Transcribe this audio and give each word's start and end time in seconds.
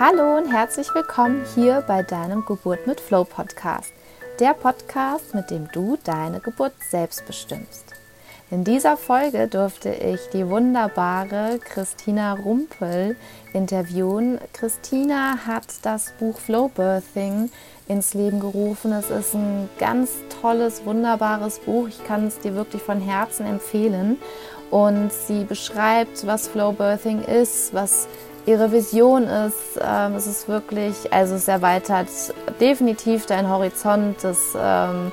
Hallo 0.00 0.36
und 0.36 0.52
herzlich 0.52 0.94
willkommen 0.94 1.44
hier 1.56 1.82
bei 1.84 2.04
deinem 2.04 2.44
Geburt 2.44 2.86
mit 2.86 3.00
Flow 3.00 3.24
Podcast. 3.24 3.92
Der 4.38 4.54
Podcast, 4.54 5.34
mit 5.34 5.50
dem 5.50 5.66
du 5.72 5.98
deine 6.04 6.38
Geburt 6.38 6.74
selbst 6.88 7.26
bestimmst. 7.26 7.84
In 8.48 8.62
dieser 8.62 8.96
Folge 8.96 9.48
durfte 9.48 9.92
ich 9.92 10.20
die 10.32 10.48
wunderbare 10.48 11.58
Christina 11.58 12.34
Rumpel 12.34 13.16
interviewen. 13.52 14.38
Christina 14.52 15.38
hat 15.44 15.66
das 15.82 16.12
Buch 16.20 16.38
Flow 16.38 16.68
Birthing 16.68 17.50
ins 17.88 18.14
Leben 18.14 18.38
gerufen. 18.38 18.92
Es 18.92 19.10
ist 19.10 19.34
ein 19.34 19.68
ganz 19.80 20.12
tolles, 20.40 20.84
wunderbares 20.84 21.58
Buch. 21.58 21.88
Ich 21.88 22.04
kann 22.04 22.28
es 22.28 22.38
dir 22.38 22.54
wirklich 22.54 22.82
von 22.82 23.00
Herzen 23.00 23.46
empfehlen. 23.46 24.16
Und 24.70 25.12
sie 25.12 25.42
beschreibt, 25.42 26.24
was 26.24 26.46
Flow 26.46 26.70
Birthing 26.70 27.22
ist, 27.22 27.74
was 27.74 28.06
ihre 28.46 28.72
Vision 28.72 29.24
ist. 29.24 29.80
Ähm, 29.80 30.14
es 30.14 30.26
ist 30.26 30.48
wirklich, 30.48 31.12
also 31.12 31.34
es 31.34 31.48
erweitert 31.48 32.08
definitiv 32.60 33.26
deinen 33.26 33.48
Horizont. 33.48 34.24
Es 34.24 34.56
ähm, 34.58 35.12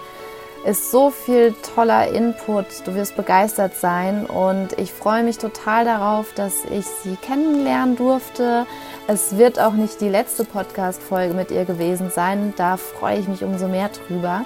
ist 0.65 0.89
so 0.91 1.11
viel 1.11 1.53
toller 1.75 2.07
Input. 2.07 2.65
Du 2.85 2.95
wirst 2.95 3.15
begeistert 3.15 3.75
sein 3.75 4.25
und 4.25 4.77
ich 4.79 4.91
freue 4.91 5.23
mich 5.23 5.37
total 5.37 5.85
darauf, 5.85 6.33
dass 6.33 6.65
ich 6.65 6.85
sie 6.85 7.15
kennenlernen 7.17 7.95
durfte. 7.95 8.65
Es 9.07 9.37
wird 9.37 9.59
auch 9.59 9.73
nicht 9.73 10.01
die 10.01 10.09
letzte 10.09 10.43
Podcast-Folge 10.43 11.35
mit 11.35 11.51
ihr 11.51 11.65
gewesen 11.65 12.09
sein. 12.09 12.53
Da 12.57 12.77
freue 12.77 13.19
ich 13.19 13.27
mich 13.27 13.43
umso 13.43 13.67
mehr 13.67 13.89
drüber. 13.89 14.45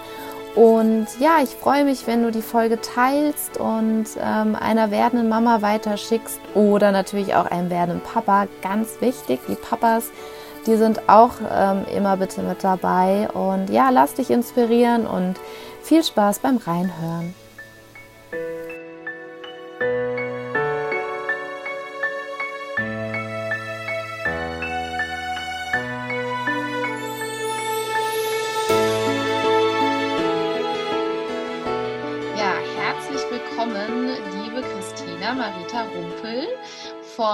Und 0.56 1.08
ja, 1.20 1.40
ich 1.44 1.50
freue 1.50 1.86
mich, 1.86 2.08
wenn 2.08 2.24
du 2.24 2.32
die 2.32 2.42
Folge 2.42 2.82
teilst 2.82 3.58
und 3.58 4.06
ähm, 4.22 4.56
einer 4.56 4.92
werdenden 4.92 5.30
Mama 5.30 5.62
weiterschickst 5.62 6.40
oder 6.56 6.92
natürlich 6.92 7.36
auch 7.36 7.46
einem 7.46 7.70
werdenden 7.70 8.02
Papa. 8.02 8.48
Ganz 8.62 9.00
wichtig, 9.00 9.40
die 9.48 9.56
Papas, 9.56 10.06
die 10.66 10.76
sind 10.76 11.08
auch 11.08 11.34
ähm, 11.52 11.86
immer 11.96 12.18
bitte 12.18 12.42
mit 12.42 12.64
dabei. 12.64 13.30
Und 13.34 13.70
ja, 13.70 13.90
lass 13.90 14.16
dich 14.16 14.32
inspirieren 14.32 15.06
und 15.06 15.36
viel 15.84 16.04
Spaß 16.04 16.40
beim 16.40 16.58
Reinhören. 16.58 17.34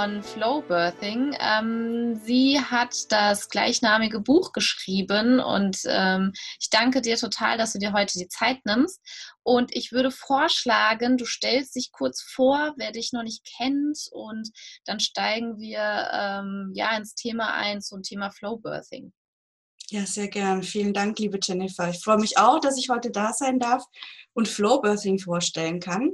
Von 0.05 0.21
Flow 0.21 0.61
Birthing. 0.61 1.35
Ähm, 1.39 2.21
sie 2.23 2.59
hat 2.59 2.95
das 3.09 3.49
gleichnamige 3.49 4.19
Buch 4.19 4.51
geschrieben 4.51 5.39
und 5.39 5.79
ähm, 5.87 6.31
ich 6.59 6.69
danke 6.69 7.01
dir 7.01 7.17
total, 7.17 7.57
dass 7.57 7.73
du 7.73 7.79
dir 7.79 7.91
heute 7.91 8.19
die 8.19 8.27
Zeit 8.27 8.63
nimmst. 8.65 9.01
Und 9.41 9.75
ich 9.75 9.91
würde 9.91 10.11
vorschlagen, 10.11 11.17
du 11.17 11.25
stellst 11.25 11.75
dich 11.75 11.91
kurz 11.91 12.21
vor, 12.21 12.75
wer 12.77 12.91
dich 12.91 13.13
noch 13.13 13.23
nicht 13.23 13.47
kennt 13.57 13.97
und 14.11 14.47
dann 14.85 14.99
steigen 14.99 15.57
wir 15.57 16.09
ähm, 16.13 16.71
ja 16.75 16.95
ins 16.95 17.15
Thema 17.15 17.55
ein 17.55 17.81
zum 17.81 18.03
Thema 18.03 18.29
Flow 18.29 18.57
Birthing. 18.57 19.11
Ja, 19.89 20.05
sehr 20.05 20.27
gern. 20.27 20.61
Vielen 20.61 20.93
Dank, 20.93 21.17
liebe 21.17 21.39
Jennifer. 21.41 21.89
Ich 21.89 22.03
freue 22.03 22.17
mich 22.17 22.37
auch, 22.37 22.59
dass 22.59 22.77
ich 22.77 22.89
heute 22.89 23.09
da 23.09 23.33
sein 23.33 23.57
darf 23.57 23.83
und 24.33 24.47
Flow 24.47 24.81
Birthing 24.81 25.17
vorstellen 25.17 25.79
kann. 25.79 26.11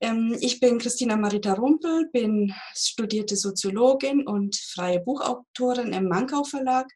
Ähm, 0.00 0.36
ich 0.40 0.60
bin 0.60 0.78
Christina 0.78 1.16
Marita 1.16 1.52
Rumpel, 1.54 2.08
bin 2.12 2.54
studierte 2.74 3.36
Soziologin 3.36 4.26
und 4.26 4.56
freie 4.56 5.00
Buchautorin 5.00 5.92
im 5.92 6.08
Mankau 6.08 6.44
Verlag. 6.44 6.88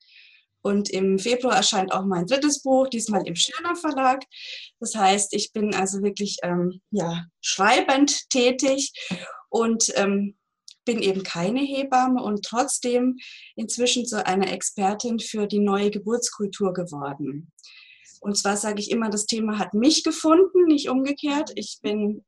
Und 0.63 0.89
im 0.89 1.19
Februar 1.19 1.57
erscheint 1.57 1.93
auch 1.93 2.07
mein 2.07 2.25
drittes 2.25 2.63
Buch, 2.63 2.89
diesmal 2.89 3.27
im 3.27 3.37
Schirner 3.37 3.77
Verlag. 3.77 4.25
Das 4.81 4.95
heißt, 4.95 5.35
ich 5.35 5.53
bin 5.53 5.75
also 5.75 6.03
wirklich 6.03 6.39
ähm, 6.43 6.81
ja, 6.91 7.27
schreibend 7.43 8.31
tätig 8.31 8.93
und 9.51 9.93
ähm, 9.97 10.39
bin 10.87 11.03
eben 11.03 11.23
keine 11.23 11.61
Hebamme 11.61 12.23
und 12.23 12.45
trotzdem 12.45 13.19
inzwischen 13.57 14.07
zu 14.07 14.25
einer 14.25 14.51
Expertin 14.51 15.19
für 15.19 15.47
die 15.47 15.61
neue 15.61 15.91
Geburtskultur 15.91 16.73
geworden. 16.73 17.53
Und 18.21 18.39
zwar 18.39 18.57
sage 18.57 18.81
ich 18.81 18.91
immer, 18.91 19.11
das 19.11 19.27
Thema 19.27 19.59
hat 19.59 19.75
mich 19.75 20.03
gefunden, 20.03 20.65
nicht 20.65 20.89
umgekehrt. 20.89 21.53
Ich 21.57 21.81
bin 21.83 22.25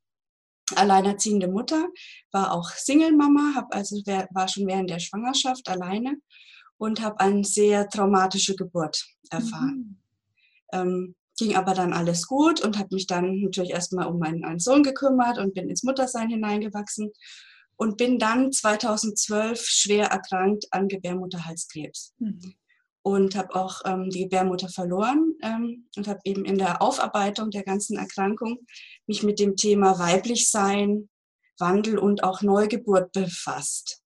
alleinerziehende 0.75 1.49
Mutter, 1.49 1.88
war 2.32 2.53
auch 2.53 2.71
Single-Mama, 2.71 3.53
hab 3.54 3.75
also 3.75 3.97
war 3.97 4.49
schon 4.49 4.66
während 4.66 4.91
der 4.91 4.99
Schwangerschaft 4.99 5.69
alleine 5.69 6.16
und 6.78 7.00
habe 7.00 7.21
eine 7.21 7.44
sehr 7.44 7.88
traumatische 7.88 8.56
Geburt 8.56 9.06
erfahren. 9.31 10.00
Mhm. 10.72 10.78
Ähm, 10.81 11.15
ging 11.38 11.55
aber 11.55 11.75
dann 11.75 11.93
alles 11.93 12.26
gut 12.26 12.60
und 12.62 12.78
habe 12.78 12.94
mich 12.94 13.06
dann 13.06 13.43
natürlich 13.43 13.71
erstmal 13.71 14.06
um 14.06 14.19
meinen, 14.19 14.41
meinen 14.41 14.59
Sohn 14.59 14.82
gekümmert 14.82 15.38
und 15.38 15.55
bin 15.55 15.69
ins 15.69 15.82
Muttersein 15.82 16.31
hineingewachsen 16.31 17.12
und 17.76 17.99
bin 17.99 18.19
dann 18.19 18.53
2012 18.53 19.60
schwer 19.60 20.06
erkrankt 20.06 20.66
an 20.71 20.88
Gebärmutterhalskrebs. 20.88 22.15
Mhm 22.19 22.55
und 23.06 23.37
habe 23.37 23.55
auch 23.55 23.83
ähm, 23.84 24.11
die 24.11 24.25
Gebärmutter 24.25 24.69
verloren 24.69 25.37
ähm, 25.41 25.87
und 25.97 26.09
habe 26.09 26.19
eben 26.25 26.44
in 26.44 26.59
der 26.59 26.83
Aufarbeitung 26.83 27.53
der 27.53 27.62
ganzen 27.62 27.97
Erkrankung 27.97 28.67
mich 29.06 29.22
mit 29.22 29.39
dem 29.39 29.55
Thema 29.55 30.00
weiblich 30.00 30.50
sein, 30.50 31.09
Wandel 31.56 31.99
und 31.99 32.25
auch 32.25 32.43
Neugeburt 32.43 33.12
befasst. 33.12 34.03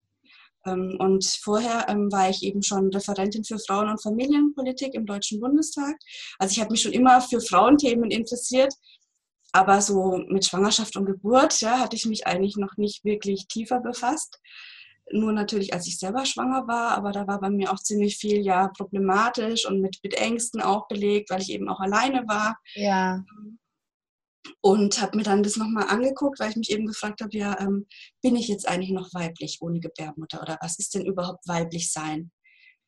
Ähm, 0.65 0.97
und 0.99 1.25
vorher 1.25 1.85
ähm, 1.87 2.11
war 2.11 2.29
ich 2.29 2.43
eben 2.43 2.61
schon 2.61 2.89
Referentin 2.89 3.45
für 3.45 3.57
Frauen- 3.57 3.87
und 3.87 4.03
Familienpolitik 4.03 4.93
im 4.93 5.05
Deutschen 5.05 5.39
Bundestag. 5.39 5.95
Also 6.37 6.51
ich 6.51 6.59
habe 6.59 6.71
mich 6.71 6.81
schon 6.81 6.91
immer 6.91 7.21
für 7.21 7.39
Frauenthemen 7.39 8.11
interessiert, 8.11 8.73
aber 9.53 9.81
so 9.81 10.17
mit 10.27 10.43
Schwangerschaft 10.43 10.97
und 10.97 11.05
Geburt 11.05 11.61
ja, 11.61 11.79
hatte 11.79 11.95
ich 11.95 12.05
mich 12.05 12.27
eigentlich 12.27 12.57
noch 12.57 12.75
nicht 12.75 13.05
wirklich 13.05 13.47
tiefer 13.47 13.79
befasst 13.79 14.41
nur 15.11 15.31
natürlich, 15.31 15.73
als 15.73 15.87
ich 15.87 15.97
selber 15.97 16.25
schwanger 16.25 16.67
war, 16.67 16.91
aber 16.91 17.11
da 17.11 17.27
war 17.27 17.39
bei 17.39 17.49
mir 17.49 17.71
auch 17.71 17.79
ziemlich 17.79 18.17
viel 18.17 18.41
ja 18.41 18.67
problematisch 18.69 19.67
und 19.67 19.81
mit, 19.81 19.99
mit 20.03 20.13
Ängsten 20.15 20.61
auch 20.61 20.87
belegt, 20.87 21.29
weil 21.29 21.41
ich 21.41 21.51
eben 21.51 21.69
auch 21.69 21.79
alleine 21.79 22.27
war. 22.27 22.57
Ja. 22.75 23.23
Und 24.61 25.01
habe 25.01 25.17
mir 25.17 25.23
dann 25.23 25.43
das 25.43 25.57
nochmal 25.57 25.87
angeguckt, 25.87 26.39
weil 26.39 26.51
ich 26.51 26.55
mich 26.55 26.71
eben 26.71 26.85
gefragt 26.85 27.21
habe, 27.21 27.35
ja, 27.37 27.59
ähm, 27.59 27.87
bin 28.21 28.35
ich 28.35 28.47
jetzt 28.47 28.67
eigentlich 28.67 28.91
noch 28.91 29.13
weiblich 29.13 29.57
ohne 29.61 29.79
Gebärmutter 29.79 30.41
oder 30.41 30.57
was 30.61 30.79
ist 30.79 30.95
denn 30.95 31.05
überhaupt 31.05 31.47
weiblich 31.47 31.91
sein? 31.91 32.31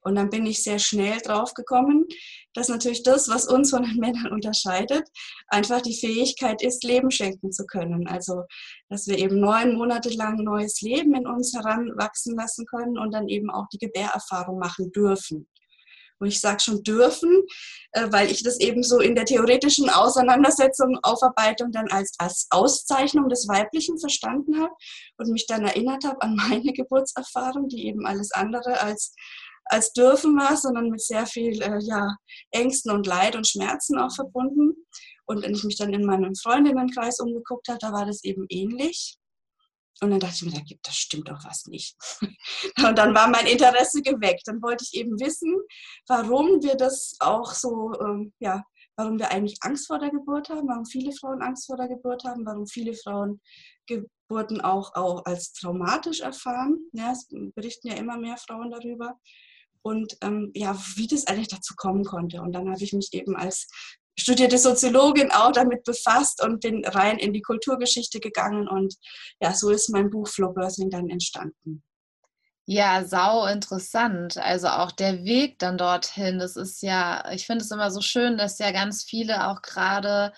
Und 0.02 0.16
dann 0.16 0.30
bin 0.30 0.46
ich 0.46 0.64
sehr 0.64 0.80
schnell 0.80 1.20
drauf 1.20 1.54
gekommen, 1.54 2.08
dass 2.54 2.70
natürlich 2.70 3.04
das, 3.04 3.30
was 3.30 3.48
uns 3.48 3.70
von 3.70 3.84
den 3.84 3.98
Männern 3.98 4.32
unterscheidet, 4.32 5.08
einfach 5.48 5.82
die 5.82 5.98
Fähigkeit 5.98 6.62
ist, 6.62 6.84
Leben 6.84 7.12
schenken 7.12 7.52
zu 7.52 7.66
können. 7.66 8.08
Also, 8.08 8.44
dass 8.90 9.08
wir 9.08 9.18
eben 9.18 9.40
neun 9.40 9.76
Monate 9.76 10.10
lang 10.10 10.38
neues 10.38 10.82
Leben 10.82 11.14
in 11.16 11.28
uns 11.28 11.54
heranwachsen 11.54 12.36
lassen 12.36 12.66
können 12.66 12.98
und 12.98 13.14
dann 13.14 13.28
eben 13.28 13.50
auch 13.52 13.68
die 13.72 13.78
Gebärerfahrung 13.78 14.58
machen 14.58 14.92
dürfen. 14.92 15.48
Und 16.22 16.28
ich 16.28 16.40
sage 16.40 16.60
schon 16.60 16.84
dürfen, 16.84 17.42
äh, 17.94 18.08
weil 18.12 18.30
ich 18.30 18.44
das 18.44 18.60
eben 18.60 18.84
so 18.84 19.00
in 19.00 19.16
der 19.16 19.26
theoretischen 19.26 19.90
Auseinandersetzung, 19.90 21.00
Aufarbeitung 21.02 21.72
dann 21.72 21.88
als, 21.90 22.14
als 22.20 22.46
Auszeichnung 22.52 23.28
des 23.28 23.48
Weiblichen 23.48 23.98
verstanden 23.98 24.62
habe 24.62 24.74
und 25.18 25.32
mich 25.32 25.48
dann 25.48 25.66
erinnert 25.66 26.06
habe 26.06 26.22
an 26.22 26.36
meine 26.36 26.74
Geburtserfahrung, 26.74 27.70
die 27.70 27.88
eben 27.88 28.06
alles 28.06 28.32
andere 28.32 28.80
als 28.82 29.16
als 29.66 29.94
dürfen 29.94 30.38
war, 30.38 30.58
sondern 30.58 30.90
mit 30.90 31.02
sehr 31.02 31.26
viel 31.26 31.62
äh, 31.62 31.80
ja, 31.82 32.16
Ängsten 32.52 32.92
und 32.92 33.08
Leid 33.08 33.36
und 33.36 33.48
Schmerzen 33.48 33.98
auch 33.98 34.14
verbunden. 34.14 34.74
Und 35.26 35.44
wenn 35.44 35.54
ich 35.54 35.64
mich 35.64 35.78
dann 35.78 35.94
in 35.94 36.06
meinem 36.06 36.36
Freundinnenkreis 36.36 37.20
umgeguckt 37.20 37.70
habe, 37.70 37.80
da 37.80 37.92
war 37.94 38.06
das 38.06 38.24
eben 38.24 38.46
ähnlich. 38.50 39.18
Und 40.02 40.10
dann 40.10 40.20
dachte 40.20 40.36
ich 40.36 40.44
mir, 40.44 40.52
da 40.52 40.62
gibt 40.62 40.88
das 40.88 40.96
stimmt 40.96 41.30
doch 41.30 41.46
was 41.46 41.66
nicht. 41.68 41.96
und 42.86 42.98
dann 42.98 43.14
war 43.14 43.30
mein 43.30 43.46
Interesse 43.46 44.02
geweckt. 44.02 44.44
Dann 44.46 44.62
wollte 44.62 44.84
ich 44.84 45.00
eben 45.00 45.20
wissen, 45.20 45.56
warum 46.08 46.62
wir 46.64 46.76
das 46.76 47.16
auch 47.20 47.54
so, 47.54 47.94
ähm, 48.02 48.34
ja, 48.40 48.64
warum 48.96 49.20
wir 49.20 49.32
eigentlich 49.32 49.58
Angst 49.62 49.88
vor 49.88 50.00
der 50.00 50.10
Geburt 50.10 50.50
haben, 50.50 50.68
warum 50.68 50.86
viele 50.86 51.12
Frauen 51.14 51.42
Angst 51.42 51.68
vor 51.68 51.78
der 51.78 51.88
Geburt 51.88 52.24
haben, 52.24 52.46
warum 52.46 52.66
viele 52.66 52.94
Frauen 52.96 53.40
Geburten 53.86 54.62
auch, 54.62 54.96
auch 54.96 55.26
als 55.26 55.54
traumatisch 55.54 56.22
erfahren. 56.22 56.80
Ja, 56.94 57.12
es 57.12 57.28
berichten 57.30 57.90
ja 57.90 57.96
immer 57.96 58.18
mehr 58.18 58.38
Frauen 58.38 58.72
darüber 58.72 59.20
und 59.82 60.18
ähm, 60.22 60.52
ja, 60.54 60.78
wie 60.96 61.08
das 61.08 61.28
eigentlich 61.28 61.48
dazu 61.48 61.76
kommen 61.76 62.04
konnte. 62.04 62.42
Und 62.42 62.54
dann 62.54 62.70
habe 62.70 62.84
ich 62.84 62.94
mich 62.94 63.10
eben 63.14 63.36
als 63.36 63.68
studierte 64.18 64.58
Soziologin 64.58 65.32
auch 65.32 65.52
damit 65.52 65.84
befasst 65.84 66.44
und 66.44 66.62
bin 66.62 66.86
rein 66.86 67.18
in 67.18 67.34
die 67.34 67.42
Kulturgeschichte 67.42 68.20
gegangen 68.20 68.68
und 68.68 68.96
ja, 69.40 69.54
so 69.54 69.70
ist 69.70 69.90
mein 69.90 70.10
Buch 70.10 70.28
Flow 70.28 70.54
Birthing 70.54 70.90
dann 70.90 71.10
entstanden. 71.10 71.84
Ja, 72.66 73.04
sau 73.06 73.48
interessant. 73.48 74.38
Also 74.38 74.68
auch 74.68 74.92
der 74.92 75.24
Weg 75.24 75.60
dann 75.60 75.78
dorthin, 75.78 76.40
das 76.40 76.56
ist 76.56 76.82
ja, 76.82 77.30
ich 77.32 77.46
finde 77.46 77.64
es 77.64 77.72
immer 77.72 77.90
so 77.92 78.02
schön, 78.02 78.38
dass 78.38 78.60
ja 78.60 78.72
ganz 78.72 79.04
viele 79.04 79.48
auch 79.50 79.62
gerade 79.62 80.32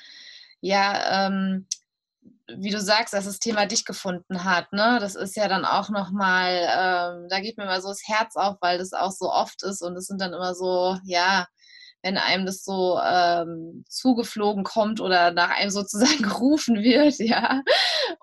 ja 0.62 1.28
ähm, 1.28 1.68
wie 2.58 2.72
du 2.72 2.80
sagst, 2.80 3.14
dass 3.14 3.26
das 3.26 3.40
Thema 3.40 3.66
dich 3.66 3.86
gefunden 3.86 4.44
hat, 4.44 4.72
ne? 4.74 4.98
Das 5.00 5.16
ist 5.16 5.36
ja 5.36 5.48
dann 5.48 5.66
auch 5.66 5.90
nochmal, 5.90 6.68
ähm, 6.70 7.28
da 7.30 7.40
geht 7.40 7.58
mir 7.58 7.64
immer 7.64 7.82
so 7.82 7.90
das 7.90 8.02
Herz 8.08 8.36
auf, 8.36 8.58
weil 8.62 8.78
das 8.78 8.94
auch 8.94 9.12
so 9.12 9.32
oft 9.32 9.64
ist 9.64 9.82
und 9.82 9.96
es 9.96 10.08
sind 10.08 10.22
dann 10.22 10.34
immer 10.34 10.56
so, 10.56 10.98
ja, 11.04 11.48
wenn 12.04 12.18
einem 12.18 12.46
das 12.46 12.64
so 12.64 13.00
ähm, 13.00 13.86
zugeflogen 13.88 14.64
kommt 14.64 15.00
oder 15.00 15.32
nach 15.32 15.52
einem 15.52 15.72
sozusagen 15.72 16.22
gerufen 16.22 16.84
wird, 16.84 17.18
ja. 17.20 17.62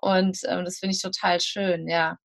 Und 0.00 0.38
ähm, 0.44 0.64
das 0.64 0.78
finde 0.78 0.94
ich 0.94 1.02
total 1.02 1.40
schön, 1.40 1.88
ja. 1.88 2.18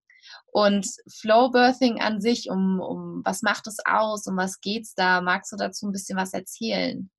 Und 0.51 0.87
Flowbirthing 1.19 2.01
an 2.01 2.21
sich, 2.21 2.49
um, 2.49 2.79
um 2.79 3.21
was 3.25 3.41
macht 3.41 3.67
es 3.67 3.77
aus, 3.85 4.27
um 4.27 4.37
was 4.37 4.59
geht 4.61 4.83
es 4.83 4.93
da? 4.93 5.21
Magst 5.21 5.51
du 5.51 5.57
dazu 5.57 5.87
ein 5.87 5.91
bisschen 5.91 6.17
was 6.17 6.33
erzählen? 6.33 7.09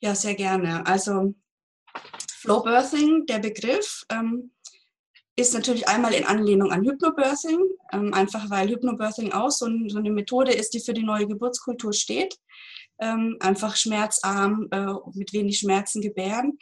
Ja, 0.00 0.14
sehr 0.14 0.34
gerne. 0.34 0.84
Also 0.86 1.34
Flowbirthing, 2.40 3.26
der 3.26 3.38
Begriff, 3.38 4.04
ähm, 4.10 4.50
ist 5.36 5.54
natürlich 5.54 5.88
einmal 5.88 6.12
in 6.12 6.26
Anlehnung 6.26 6.72
an 6.72 6.84
Hypnobirthing, 6.84 7.60
ähm, 7.92 8.12
einfach 8.12 8.50
weil 8.50 8.68
Hypnobirthing 8.68 9.32
auch 9.32 9.50
so, 9.50 9.66
ein, 9.66 9.88
so, 9.88 9.98
eine 9.98 10.10
Methode 10.10 10.52
ist, 10.52 10.74
die 10.74 10.80
für 10.80 10.92
die 10.92 11.04
neue 11.04 11.26
Geburtskultur 11.26 11.92
steht. 11.92 12.36
Ähm, 13.00 13.36
einfach 13.40 13.76
schmerzarm, 13.76 14.68
äh, 14.70 14.92
mit 15.14 15.32
wenig 15.32 15.58
Schmerzen 15.58 16.02
gebären. 16.02 16.58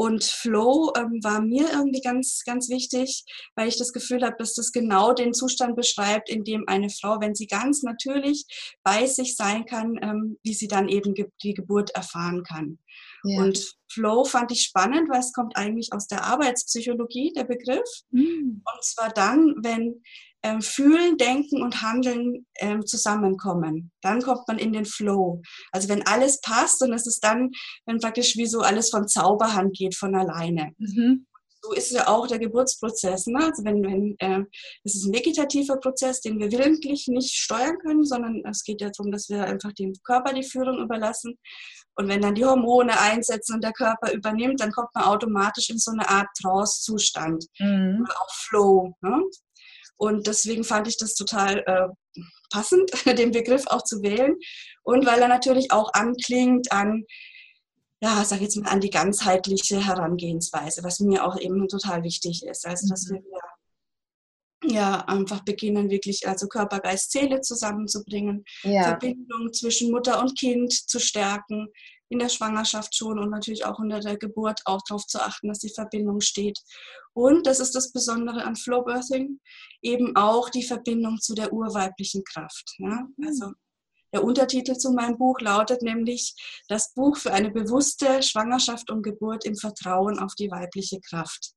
Und 0.00 0.22
Flow 0.22 0.92
ähm, 0.96 1.18
war 1.24 1.40
mir 1.40 1.70
irgendwie 1.72 2.00
ganz, 2.00 2.44
ganz 2.46 2.68
wichtig, 2.68 3.24
weil 3.56 3.66
ich 3.66 3.78
das 3.78 3.92
Gefühl 3.92 4.22
habe, 4.24 4.36
dass 4.38 4.54
das 4.54 4.70
genau 4.70 5.12
den 5.12 5.34
Zustand 5.34 5.74
beschreibt, 5.74 6.30
in 6.30 6.44
dem 6.44 6.68
eine 6.68 6.88
Frau, 6.88 7.20
wenn 7.20 7.34
sie 7.34 7.48
ganz 7.48 7.82
natürlich 7.82 8.46
bei 8.84 9.06
sich 9.06 9.34
sein 9.34 9.66
kann, 9.66 9.98
ähm, 10.00 10.38
wie 10.44 10.54
sie 10.54 10.68
dann 10.68 10.88
eben 10.88 11.14
die 11.42 11.52
Geburt 11.52 11.90
erfahren 11.90 12.44
kann. 12.44 12.78
Ja. 13.24 13.42
Und 13.42 13.74
Flow 13.90 14.24
fand 14.24 14.52
ich 14.52 14.62
spannend, 14.62 15.08
weil 15.10 15.20
es 15.20 15.32
kommt 15.32 15.56
eigentlich 15.56 15.92
aus 15.92 16.06
der 16.06 16.24
Arbeitspsychologie, 16.24 17.32
der 17.34 17.44
Begriff. 17.44 17.88
Mhm. 18.10 18.62
Und 18.64 18.84
zwar 18.84 19.10
dann, 19.10 19.54
wenn 19.62 20.02
ähm, 20.42 20.62
Fühlen, 20.62 21.16
Denken 21.16 21.62
und 21.62 21.82
Handeln 21.82 22.46
ähm, 22.60 22.86
zusammenkommen. 22.86 23.90
Dann 24.02 24.22
kommt 24.22 24.46
man 24.46 24.58
in 24.58 24.72
den 24.72 24.84
Flow. 24.84 25.42
Also 25.72 25.88
wenn 25.88 26.06
alles 26.06 26.40
passt 26.40 26.82
und 26.82 26.92
es 26.92 27.06
ist 27.06 27.24
dann, 27.24 27.50
wenn 27.86 27.98
praktisch 27.98 28.36
wie 28.36 28.46
so 28.46 28.60
alles 28.60 28.90
von 28.90 29.08
Zauberhand 29.08 29.76
geht, 29.76 29.94
von 29.94 30.14
alleine. 30.14 30.72
Mhm. 30.78 31.26
So 31.60 31.72
ist 31.72 31.90
ja 31.90 32.06
auch 32.06 32.28
der 32.28 32.38
Geburtsprozess. 32.38 33.26
Ne? 33.26 33.44
Also 33.44 33.64
wenn, 33.64 33.82
wenn 33.82 34.16
äh, 34.20 34.44
es 34.84 34.94
ist 34.94 35.06
ein 35.06 35.14
vegetativer 35.14 35.76
Prozess, 35.78 36.20
den 36.20 36.38
wir 36.38 36.52
willentlich 36.52 37.08
nicht 37.08 37.34
steuern 37.34 37.78
können, 37.80 38.04
sondern 38.04 38.42
es 38.48 38.62
geht 38.62 38.80
ja 38.80 38.90
darum, 38.90 39.10
dass 39.10 39.28
wir 39.28 39.44
einfach 39.44 39.72
dem 39.72 39.92
Körper 40.04 40.32
die 40.32 40.44
Führung 40.44 40.78
überlassen. 40.78 41.36
Und 41.98 42.06
wenn 42.06 42.22
dann 42.22 42.36
die 42.36 42.44
Hormone 42.44 42.98
einsetzen 43.00 43.56
und 43.56 43.64
der 43.64 43.72
Körper 43.72 44.12
übernimmt, 44.12 44.60
dann 44.60 44.70
kommt 44.70 44.94
man 44.94 45.04
automatisch 45.04 45.68
in 45.68 45.78
so 45.78 45.90
eine 45.90 46.08
Art 46.08 46.28
Trance-Zustand. 46.40 47.46
Mhm. 47.58 48.02
Oder 48.04 48.20
auch 48.20 48.34
Flow. 48.34 48.94
Ne? 49.00 49.24
Und 49.96 50.28
deswegen 50.28 50.62
fand 50.62 50.86
ich 50.86 50.96
das 50.96 51.16
total 51.16 51.58
äh, 51.66 52.20
passend, 52.52 52.92
den 53.18 53.32
Begriff 53.32 53.66
auch 53.66 53.82
zu 53.82 54.00
wählen. 54.00 54.36
Und 54.84 55.06
weil 55.06 55.20
er 55.20 55.26
natürlich 55.26 55.72
auch 55.72 55.92
anklingt 55.92 56.70
an, 56.70 57.02
ja, 58.00 58.24
sag 58.24 58.42
jetzt 58.42 58.56
mal, 58.56 58.70
an 58.70 58.80
die 58.80 58.90
ganzheitliche 58.90 59.84
Herangehensweise, 59.84 60.84
was 60.84 61.00
mir 61.00 61.26
auch 61.26 61.36
eben 61.36 61.66
total 61.66 62.04
wichtig 62.04 62.46
ist. 62.46 62.64
Also, 62.64 62.86
dass 62.88 63.08
mhm. 63.08 63.14
wir 63.14 63.22
ja, 64.64 65.04
einfach 65.06 65.44
beginnen, 65.44 65.90
wirklich 65.90 66.26
also 66.26 66.48
Körper, 66.48 66.80
Geist, 66.80 67.12
Seele 67.12 67.40
zusammenzubringen, 67.40 68.44
ja. 68.62 68.82
Verbindung 68.84 69.52
zwischen 69.52 69.90
Mutter 69.90 70.20
und 70.20 70.38
Kind 70.38 70.72
zu 70.72 70.98
stärken, 70.98 71.68
in 72.10 72.18
der 72.18 72.28
Schwangerschaft 72.28 72.96
schon 72.96 73.18
und 73.18 73.30
natürlich 73.30 73.64
auch 73.66 73.78
unter 73.78 74.00
der 74.00 74.16
Geburt 74.16 74.60
auch 74.64 74.80
darauf 74.88 75.06
zu 75.06 75.20
achten, 75.20 75.48
dass 75.48 75.58
die 75.58 75.72
Verbindung 75.72 76.20
steht. 76.20 76.58
Und 77.12 77.46
das 77.46 77.60
ist 77.60 77.74
das 77.74 77.92
Besondere 77.92 78.44
an 78.44 78.56
Flowbirthing, 78.56 79.40
eben 79.82 80.16
auch 80.16 80.48
die 80.48 80.62
Verbindung 80.62 81.18
zu 81.20 81.34
der 81.34 81.52
urweiblichen 81.52 82.24
Kraft. 82.24 82.74
Ja? 82.78 83.06
Mhm. 83.16 83.26
Also 83.26 83.52
der 84.12 84.24
Untertitel 84.24 84.74
zu 84.76 84.92
meinem 84.92 85.18
Buch 85.18 85.38
lautet 85.40 85.82
nämlich 85.82 86.34
das 86.68 86.94
Buch 86.94 87.16
für 87.18 87.32
eine 87.32 87.50
bewusste 87.50 88.22
Schwangerschaft 88.22 88.90
und 88.90 89.02
Geburt 89.02 89.44
im 89.44 89.54
Vertrauen 89.54 90.18
auf 90.18 90.34
die 90.34 90.50
weibliche 90.50 91.00
Kraft. 91.00 91.52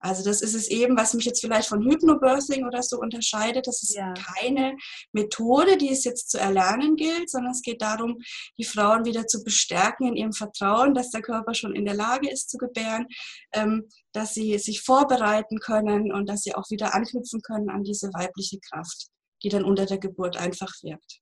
Also 0.00 0.24
das 0.24 0.40
ist 0.40 0.54
es 0.54 0.68
eben, 0.68 0.96
was 0.96 1.12
mich 1.12 1.26
jetzt 1.26 1.42
vielleicht 1.42 1.68
von 1.68 1.82
Hypnobirthing 1.82 2.66
oder 2.66 2.82
so 2.82 2.98
unterscheidet. 2.98 3.66
Das 3.66 3.82
ist 3.82 3.94
ja. 3.94 4.14
keine 4.14 4.76
Methode, 5.12 5.76
die 5.76 5.90
es 5.90 6.04
jetzt 6.04 6.30
zu 6.30 6.38
erlernen 6.38 6.96
gilt, 6.96 7.30
sondern 7.30 7.52
es 7.52 7.62
geht 7.62 7.82
darum, 7.82 8.18
die 8.58 8.64
Frauen 8.64 9.04
wieder 9.04 9.26
zu 9.26 9.44
bestärken 9.44 10.08
in 10.08 10.16
ihrem 10.16 10.32
Vertrauen, 10.32 10.94
dass 10.94 11.10
der 11.10 11.20
Körper 11.20 11.54
schon 11.54 11.74
in 11.74 11.84
der 11.84 11.94
Lage 11.94 12.30
ist 12.30 12.50
zu 12.50 12.56
gebären, 12.56 13.06
ähm, 13.52 13.88
dass 14.12 14.32
sie 14.32 14.58
sich 14.58 14.80
vorbereiten 14.82 15.58
können 15.58 16.12
und 16.12 16.28
dass 16.28 16.42
sie 16.42 16.54
auch 16.54 16.70
wieder 16.70 16.94
anknüpfen 16.94 17.42
können 17.42 17.68
an 17.68 17.84
diese 17.84 18.08
weibliche 18.08 18.58
Kraft, 18.58 19.08
die 19.42 19.50
dann 19.50 19.64
unter 19.64 19.84
der 19.84 19.98
Geburt 19.98 20.36
einfach 20.38 20.72
wirkt. 20.82 21.20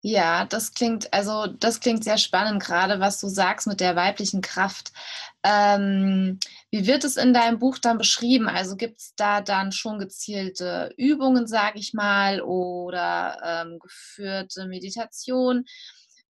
Ja, 0.00 0.44
das 0.44 0.74
klingt, 0.74 1.12
also 1.12 1.48
das 1.48 1.80
klingt 1.80 2.04
sehr 2.04 2.18
spannend, 2.18 2.62
gerade 2.62 3.00
was 3.00 3.18
du 3.20 3.28
sagst 3.28 3.66
mit 3.66 3.80
der 3.80 3.96
weiblichen 3.96 4.42
Kraft. 4.42 4.92
Ähm, 5.42 6.38
wie 6.70 6.86
wird 6.86 7.02
es 7.02 7.16
in 7.16 7.34
deinem 7.34 7.58
Buch 7.58 7.78
dann 7.78 7.98
beschrieben? 7.98 8.48
Also 8.48 8.76
gibt 8.76 9.00
es 9.00 9.14
da 9.16 9.40
dann 9.40 9.72
schon 9.72 9.98
gezielte 9.98 10.92
Übungen, 10.96 11.48
sage 11.48 11.80
ich 11.80 11.94
mal, 11.94 12.40
oder 12.40 13.40
ähm, 13.66 13.78
geführte 13.80 14.66
Meditation? 14.66 15.64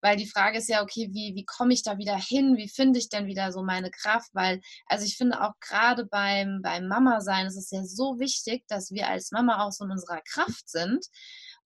Weil 0.01 0.17
die 0.17 0.29
Frage 0.29 0.59
ist 0.59 0.69
ja, 0.69 0.83
okay, 0.83 1.11
wie, 1.13 1.35
wie 1.35 1.45
komme 1.45 1.75
ich 1.75 1.83
da 1.83 1.99
wieder 1.99 2.17
hin? 2.17 2.57
Wie 2.57 2.69
finde 2.69 2.99
ich 2.99 3.11
denn 3.11 3.27
wieder 3.27 3.53
so 3.53 3.63
meine 3.63 3.91
Kraft? 3.91 4.31
Weil, 4.33 4.61
also 4.87 5.05
ich 5.05 5.17
finde 5.17 5.43
auch 5.43 5.53
gerade 5.61 6.07
beim, 6.07 6.61
beim 6.63 6.87
Mama-Sein 6.89 7.47
ist 7.47 7.57
es 7.57 7.71
ja 7.71 7.85
so 7.85 8.19
wichtig, 8.19 8.65
dass 8.69 8.93
wir 8.93 9.09
als 9.09 9.31
Mama 9.33 9.63
auch 9.67 9.73
so 9.73 9.85
in 9.85 9.91
unserer 9.91 10.23
Kraft 10.23 10.71
sind 10.71 11.05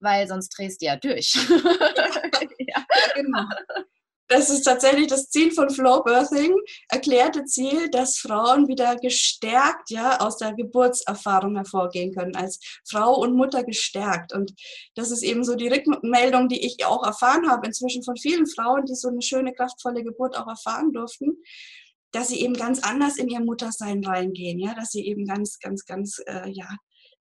weil 0.02 0.28
sonst 0.28 0.50
drehst 0.50 0.82
du 0.82 0.86
ja 0.86 0.96
durch. 0.96 1.34
ja. 2.58 2.84
genau. 3.14 3.46
Das 4.32 4.48
ist 4.48 4.62
tatsächlich 4.62 5.08
das 5.08 5.28
Ziel 5.28 5.52
von 5.52 5.68
Flow 5.68 6.02
Birthing, 6.02 6.54
erklärte 6.88 7.44
Ziel, 7.44 7.90
dass 7.90 8.16
Frauen 8.16 8.66
wieder 8.66 8.96
gestärkt 8.96 9.90
ja, 9.90 10.20
aus 10.20 10.38
der 10.38 10.54
Geburtserfahrung 10.54 11.56
hervorgehen 11.56 12.14
können, 12.14 12.34
als 12.34 12.58
Frau 12.88 13.14
und 13.16 13.34
Mutter 13.34 13.62
gestärkt. 13.62 14.32
Und 14.32 14.54
das 14.94 15.10
ist 15.10 15.22
eben 15.22 15.44
so 15.44 15.54
die 15.54 15.68
Rückmeldung, 15.68 16.48
die 16.48 16.64
ich 16.64 16.86
auch 16.86 17.04
erfahren 17.04 17.50
habe, 17.50 17.66
inzwischen 17.66 18.02
von 18.04 18.16
vielen 18.16 18.46
Frauen, 18.46 18.86
die 18.86 18.94
so 18.94 19.08
eine 19.08 19.20
schöne, 19.20 19.52
kraftvolle 19.52 20.02
Geburt 20.02 20.34
auch 20.38 20.48
erfahren 20.48 20.92
durften, 20.92 21.36
dass 22.12 22.28
sie 22.28 22.40
eben 22.40 22.54
ganz 22.54 22.82
anders 22.82 23.18
in 23.18 23.28
ihr 23.28 23.40
Muttersein 23.40 24.02
reingehen, 24.02 24.58
ja, 24.58 24.74
dass 24.74 24.92
sie 24.92 25.06
eben 25.06 25.26
ganz, 25.26 25.58
ganz, 25.58 25.84
ganz, 25.84 26.22
äh, 26.26 26.48
ja, 26.48 26.68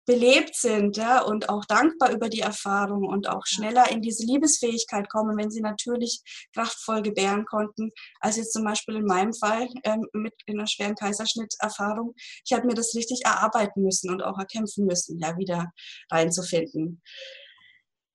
belebt 0.06 0.56
sind 0.56 0.96
ja, 0.96 1.22
und 1.22 1.48
auch 1.48 1.64
dankbar 1.66 2.10
über 2.12 2.28
die 2.28 2.40
Erfahrung 2.40 3.04
und 3.06 3.28
auch 3.28 3.46
schneller 3.46 3.90
in 3.90 4.02
diese 4.02 4.24
Liebesfähigkeit 4.24 5.08
kommen, 5.08 5.36
wenn 5.36 5.50
sie 5.50 5.60
natürlich 5.60 6.22
kraftvoll 6.54 7.02
gebären 7.02 7.44
konnten, 7.44 7.90
als 8.20 8.36
jetzt 8.36 8.52
zum 8.52 8.64
Beispiel 8.64 8.96
in 8.96 9.04
meinem 9.04 9.34
Fall 9.34 9.68
ähm, 9.84 10.06
mit 10.12 10.34
einer 10.48 10.66
schweren 10.66 10.94
Kaiserschnitterfahrung. 10.94 12.14
Ich 12.44 12.52
habe 12.52 12.66
mir 12.66 12.74
das 12.74 12.94
richtig 12.94 13.20
erarbeiten 13.24 13.82
müssen 13.82 14.10
und 14.10 14.22
auch 14.22 14.38
erkämpfen 14.38 14.86
müssen, 14.86 15.18
ja, 15.20 15.36
wieder 15.36 15.72
reinzufinden 16.10 17.02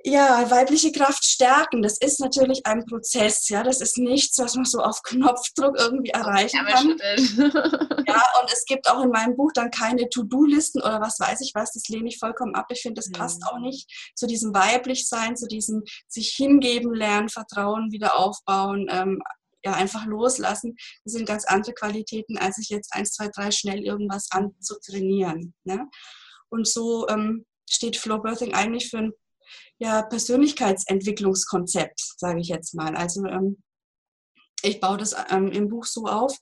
ja, 0.08 0.52
weibliche 0.52 0.92
Kraft 0.92 1.26
stärken, 1.26 1.82
das 1.82 1.98
ist 1.98 2.20
natürlich 2.20 2.64
ein 2.66 2.86
Prozess, 2.86 3.50
ja, 3.50 3.64
das 3.64 3.82
ist 3.82 3.98
nichts, 3.98 4.38
was 4.38 4.54
man 4.54 4.64
so 4.64 4.80
auf 4.80 5.02
Knopfdruck 5.02 5.76
irgendwie 5.80 6.12
erreichen 6.12 6.64
kann. 6.64 6.90
ja, 8.08 8.24
und 8.40 8.52
es 8.54 8.66
gibt 8.66 8.88
auch 8.88 9.02
in 9.04 9.10
meinem 9.10 9.36
Buch 9.36 9.52
dann 9.56 9.72
keine 9.72 10.08
To-Do-Listen 10.08 10.84
oder 10.84 11.02
was 11.02 11.20
weiß 11.20 11.42
ich 11.42 11.54
was, 11.56 11.72
das 11.72 11.88
lehne 11.88 12.08
ich 12.08 12.20
vollkommen 12.20 12.54
ab. 12.54 12.68
Ich 12.70 12.82
finde, 12.82 13.02
das 13.02 13.12
passt 13.12 13.42
auch 13.48 13.58
nicht 13.58 13.90
zu 14.16 14.28
diesem 14.28 14.54
Weiblichsein, 14.54 15.36
zu 15.36 15.48
diesem 15.48 15.82
sich 16.08 16.36
hingeben 16.36 16.94
lernen, 16.94 17.30
Vertrauen 17.30 17.92
wieder 17.92 18.16
aufbauen, 18.16 18.86
ähm, 18.92 19.24
ja, 19.64 19.74
einfach 19.74 20.06
loslassen. 20.06 20.76
Das 21.04 21.14
sind 21.14 21.26
ganz 21.26 21.46
andere 21.46 21.74
Qualitäten, 21.74 22.38
als 22.38 22.58
sich 22.58 22.70
jetzt 22.70 22.94
eins, 22.94 23.14
zwei, 23.14 23.30
drei 23.30 23.50
schnell 23.50 23.84
irgendwas 23.84 24.28
anzutrainieren. 24.30 25.56
Ne? 25.64 25.88
Und 26.50 26.68
so 26.68 27.08
ähm, 27.08 27.48
steht 27.68 27.98
Flow 27.98 28.20
Birthing 28.20 28.54
eigentlich 28.54 28.92
für 28.92 29.00
ein 29.00 29.14
ja, 29.78 30.02
Persönlichkeitsentwicklungskonzept, 30.04 32.00
sage 32.18 32.40
ich 32.40 32.48
jetzt 32.48 32.76
mal. 32.76 32.96
Also 32.96 33.26
ähm, 33.26 33.64
ich 34.66 34.80
baue 34.80 34.98
das 34.98 35.16
ähm, 35.30 35.52
im 35.52 35.70
Buch 35.70 35.86
so 35.86 36.06
auf, 36.06 36.36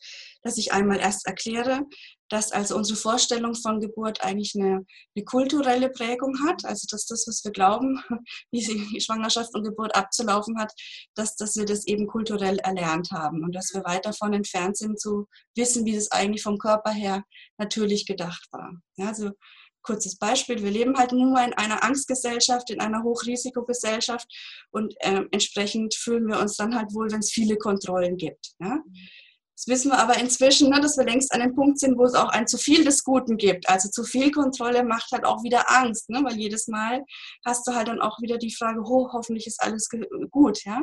dass 0.43 0.57
ich 0.57 0.73
einmal 0.73 0.99
erst 0.99 1.27
erkläre, 1.27 1.81
dass 2.29 2.51
also 2.51 2.75
unsere 2.75 2.97
Vorstellung 2.97 3.53
von 3.53 3.79
Geburt 3.79 4.23
eigentlich 4.23 4.55
eine, 4.55 4.85
eine 5.15 5.25
kulturelle 5.25 5.89
Prägung 5.89 6.35
hat, 6.47 6.65
also 6.65 6.87
dass 6.89 7.05
das, 7.05 7.27
was 7.27 7.43
wir 7.43 7.51
glauben, 7.51 8.01
wie 8.51 8.99
Schwangerschaft 9.01 9.53
und 9.53 9.63
Geburt 9.63 9.95
abzulaufen 9.95 10.57
hat, 10.59 10.73
dass, 11.15 11.35
dass 11.35 11.55
wir 11.55 11.65
das 11.65 11.85
eben 11.85 12.07
kulturell 12.07 12.57
erlernt 12.59 13.11
haben 13.11 13.43
und 13.43 13.53
dass 13.53 13.73
wir 13.73 13.83
weit 13.83 14.05
davon 14.05 14.33
entfernt 14.33 14.77
sind 14.77 14.99
zu 14.99 15.27
wissen, 15.55 15.85
wie 15.85 15.95
das 15.95 16.11
eigentlich 16.11 16.43
vom 16.43 16.57
Körper 16.57 16.91
her 16.91 17.23
natürlich 17.57 18.05
gedacht 18.05 18.47
war. 18.51 18.73
Ja, 18.95 19.09
also 19.09 19.31
kurzes 19.83 20.17
Beispiel, 20.17 20.63
wir 20.63 20.71
leben 20.71 20.97
halt 20.97 21.11
mal 21.11 21.47
in 21.47 21.53
einer 21.53 21.83
Angstgesellschaft, 21.83 22.69
in 22.71 22.79
einer 22.79 23.03
Hochrisikogesellschaft 23.03 24.27
und 24.71 24.95
äh, 24.99 25.21
entsprechend 25.31 25.93
fühlen 25.93 26.27
wir 26.27 26.39
uns 26.39 26.55
dann 26.55 26.75
halt 26.75 26.93
wohl, 26.93 27.11
wenn 27.11 27.19
es 27.19 27.31
viele 27.31 27.57
Kontrollen 27.57 28.17
gibt. 28.17 28.53
Ja? 28.59 28.79
Das 29.55 29.67
wissen 29.67 29.91
wir 29.91 29.99
aber 29.99 30.17
inzwischen, 30.17 30.69
ne, 30.69 30.81
dass 30.81 30.97
wir 30.97 31.05
längst 31.05 31.31
an 31.31 31.41
dem 31.41 31.55
Punkt 31.55 31.79
sind, 31.79 31.97
wo 31.97 32.05
es 32.05 32.15
auch 32.15 32.29
ein 32.29 32.47
zu 32.47 32.57
viel 32.57 32.83
des 32.83 33.03
Guten 33.03 33.37
gibt. 33.37 33.69
Also 33.69 33.89
zu 33.89 34.03
viel 34.03 34.31
Kontrolle 34.31 34.83
macht 34.83 35.11
halt 35.11 35.25
auch 35.25 35.43
wieder 35.43 35.69
Angst, 35.69 36.09
ne, 36.09 36.23
weil 36.23 36.35
jedes 36.37 36.67
Mal 36.67 37.03
hast 37.45 37.67
du 37.67 37.73
halt 37.73 37.87
dann 37.87 38.01
auch 38.01 38.19
wieder 38.19 38.37
die 38.37 38.53
Frage, 38.53 38.81
oh, 38.83 39.09
hoffentlich 39.13 39.45
ist 39.45 39.61
alles 39.61 39.87
gut, 40.31 40.63
ja. 40.65 40.81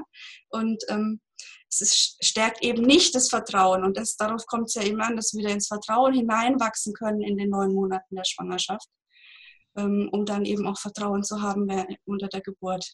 Und 0.51 0.83
ähm, 0.89 1.21
es 1.69 1.81
ist, 1.81 2.25
stärkt 2.25 2.63
eben 2.63 2.83
nicht 2.83 3.15
das 3.15 3.29
Vertrauen. 3.29 3.85
Und 3.85 3.97
das, 3.97 4.17
darauf 4.17 4.47
kommt 4.47 4.67
es 4.69 4.75
ja 4.75 4.83
eben 4.83 5.01
an, 5.01 5.17
dass 5.17 5.33
wir 5.33 5.41
wieder 5.41 5.55
ins 5.55 5.69
Vertrauen 5.69 6.15
hineinwachsen 6.15 6.95
können 6.95 7.23
in 7.23 7.37
den 7.37 7.51
neun 7.51 7.75
Monaten 7.75 8.15
der 8.15 8.25
Schwangerschaft, 8.25 8.89
ähm, 9.77 10.09
um 10.13 10.25
dann 10.25 10.45
eben 10.45 10.67
auch 10.67 10.79
Vertrauen 10.79 11.25
zu 11.25 11.43
haben 11.43 11.69
unter 12.05 12.29
der 12.29 12.41
Geburt. 12.41 12.93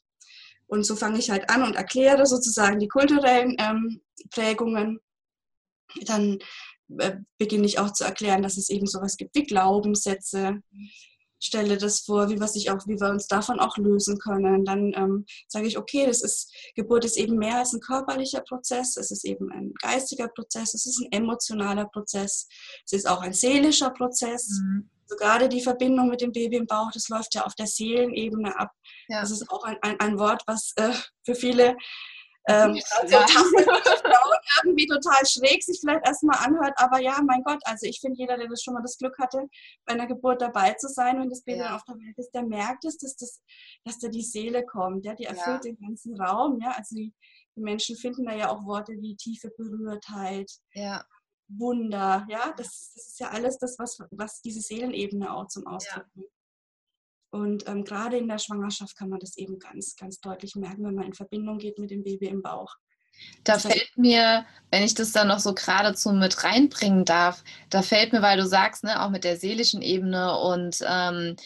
Und 0.68 0.85
so 0.85 0.97
fange 0.97 1.18
ich 1.18 1.30
halt 1.30 1.49
an 1.50 1.62
und 1.62 1.76
erkläre 1.76 2.26
sozusagen 2.26 2.78
die 2.78 2.88
kulturellen 2.88 3.56
ähm, 3.59 4.00
Prägungen 4.30 5.00
dann 6.02 6.38
äh, 6.99 7.16
beginne 7.38 7.66
ich 7.66 7.78
auch 7.78 7.93
zu 7.93 8.05
erklären, 8.05 8.43
dass 8.43 8.57
es 8.57 8.71
eben 8.71 8.87
sowas 8.87 9.16
gibt 9.16 9.35
wie 9.35 9.45
Glaubenssätze. 9.45 10.62
Stelle 11.38 11.76
das 11.76 12.00
vor, 12.00 12.31
wie 12.31 12.40
wir, 12.40 12.49
sich 12.49 12.71
auch, 12.71 12.87
wie 12.87 12.99
wir 12.99 13.11
uns 13.11 13.26
davon 13.26 13.61
auch 13.61 13.76
lösen 13.76 14.19
können. 14.19 14.64
Dann 14.64 14.93
ähm, 14.95 15.26
sage 15.49 15.66
ich, 15.66 15.76
okay, 15.76 16.07
das 16.07 16.23
ist, 16.23 16.52
Geburt 16.75 17.05
ist 17.05 17.19
eben 17.19 17.37
mehr 17.37 17.59
als 17.59 17.75
ein 17.75 17.81
körperlicher 17.81 18.40
Prozess, 18.40 18.97
es 18.97 19.11
ist 19.11 19.25
eben 19.25 19.50
ein 19.52 19.75
geistiger 19.83 20.28
Prozess, 20.28 20.73
es 20.73 20.87
ist 20.87 21.00
ein 21.00 21.12
emotionaler 21.12 21.87
Prozess, 21.87 22.49
es 22.87 22.93
ist 22.93 23.09
auch 23.09 23.21
ein 23.21 23.35
seelischer 23.35 23.90
Prozess. 23.90 24.49
Mhm. 24.62 24.90
So 25.09 25.16
gerade 25.16 25.49
die 25.49 25.61
Verbindung 25.61 26.09
mit 26.09 26.21
dem 26.21 26.33
Baby 26.33 26.57
im 26.57 26.66
Bauch, 26.66 26.90
das 26.93 27.09
läuft 27.09 27.35
ja 27.35 27.45
auf 27.45 27.55
der 27.55 27.66
Seelenebene 27.66 28.59
ab. 28.59 28.73
Ja. 29.09 29.21
Das 29.21 29.31
ist 29.31 29.49
auch 29.50 29.62
ein, 29.64 29.76
ein, 29.83 30.00
ein 30.00 30.19
Wort, 30.19 30.43
was 30.47 30.73
äh, 30.76 30.93
für 31.25 31.35
viele 31.35 31.76
ähm, 32.49 32.81
so 33.07 33.17
Frauen 33.17 34.38
irgendwie 34.65 34.87
total 34.87 35.26
schräg 35.26 35.62
sich 35.62 35.81
vielleicht 35.81 36.07
erstmal 36.07 36.38
anhört, 36.45 36.75
aber 36.76 37.00
ja, 37.00 37.21
mein 37.26 37.43
Gott, 37.43 37.61
also 37.65 37.87
ich 37.87 38.00
finde, 38.00 38.19
jeder, 38.19 38.37
der 38.37 38.49
das 38.49 38.62
schon 38.62 38.75
mal 38.75 38.83
das 38.83 38.99
Glück 38.99 39.19
hatte, 39.19 39.49
bei 39.85 39.95
einer 39.95 40.07
Geburt 40.07 40.41
dabei 40.41 40.75
zu 40.75 40.88
sein, 40.88 41.19
wenn 41.21 41.29
das 41.29 41.43
Baby 41.43 41.61
ja. 41.61 41.75
auf 41.75 41.85
der 41.85 41.97
Welt 41.97 42.17
ist, 42.19 42.31
der 42.33 42.45
merkt 42.45 42.85
es, 42.85 42.99
dass, 42.99 43.17
das, 43.17 43.43
dass 43.85 43.99
da 43.99 44.09
die 44.09 44.23
Seele 44.23 44.65
kommt, 44.65 45.05
ja, 45.05 45.15
die 45.15 45.25
erfüllt 45.25 45.65
ja. 45.65 45.73
den 45.73 45.79
ganzen 45.79 46.21
Raum, 46.21 46.61
ja, 46.61 46.71
also 46.71 46.95
die, 46.95 47.12
die, 47.57 47.61
Menschen 47.61 47.97
finden 47.97 48.26
da 48.26 48.35
ja 48.35 48.50
auch 48.50 48.65
Worte 48.65 48.93
wie 48.93 49.17
tiefe 49.17 49.50
Berührtheit, 49.57 50.50
ja. 50.73 51.05
Wunder, 51.49 52.26
ja, 52.29 52.53
das, 52.57 52.93
das, 52.95 53.07
ist 53.07 53.21
ja 53.21 53.31
alles 53.31 53.59
das, 53.59 53.79
was, 53.79 53.99
was 54.11 54.41
diese 54.43 54.61
Seelenebene 54.61 55.33
auch 55.33 55.47
zum 55.47 55.67
Ausdruck 55.67 56.07
bringt. 56.12 56.36
Und 57.30 57.68
ähm, 57.68 57.85
gerade 57.85 58.16
in 58.16 58.28
der 58.28 58.38
Schwangerschaft 58.38 58.97
kann 58.97 59.09
man 59.09 59.18
das 59.18 59.37
eben 59.37 59.59
ganz, 59.59 59.97
ganz 59.97 60.21
deutlich 60.21 60.54
merken, 60.54 60.85
wenn 60.85 60.95
man 60.95 61.06
in 61.06 61.12
Verbindung 61.12 61.59
geht 61.59 61.78
mit 61.78 61.90
dem 61.90 62.02
Baby 62.02 62.26
im 62.26 62.42
Bauch. 62.42 62.76
Da 63.45 63.59
fällt 63.59 63.97
mir, 63.97 64.45
wenn 64.71 64.83
ich 64.83 64.95
das 64.95 65.12
dann 65.12 65.28
noch 65.28 65.38
so 65.38 65.54
geradezu 65.54 66.12
mit 66.12 66.45
reinbringen 66.45 67.04
darf, 67.04 67.45
da 67.71 67.83
fällt 67.83 68.12
mir, 68.12 68.23
weil 68.23 68.37
du 68.37 68.47
sagst, 68.47 68.85
ne, 68.85 69.02
auch 69.02 69.11
mit 69.11 69.25
der 69.25 69.37
seelischen 69.37 69.83
Ebene 69.83 70.38
und 70.38 70.78
ähm, 70.87 71.37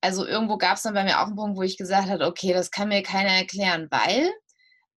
also 0.00 0.26
irgendwo 0.26 0.58
gab 0.58 0.76
es 0.76 0.82
dann 0.82 0.94
bei 0.94 1.04
mir 1.04 1.20
auch 1.20 1.26
einen 1.26 1.36
Punkt, 1.36 1.56
wo 1.56 1.62
ich 1.62 1.78
gesagt 1.78 2.08
habe, 2.08 2.26
okay, 2.26 2.52
das 2.52 2.70
kann 2.70 2.88
mir 2.88 3.02
keiner 3.02 3.30
erklären, 3.30 3.88
weil 3.90 4.30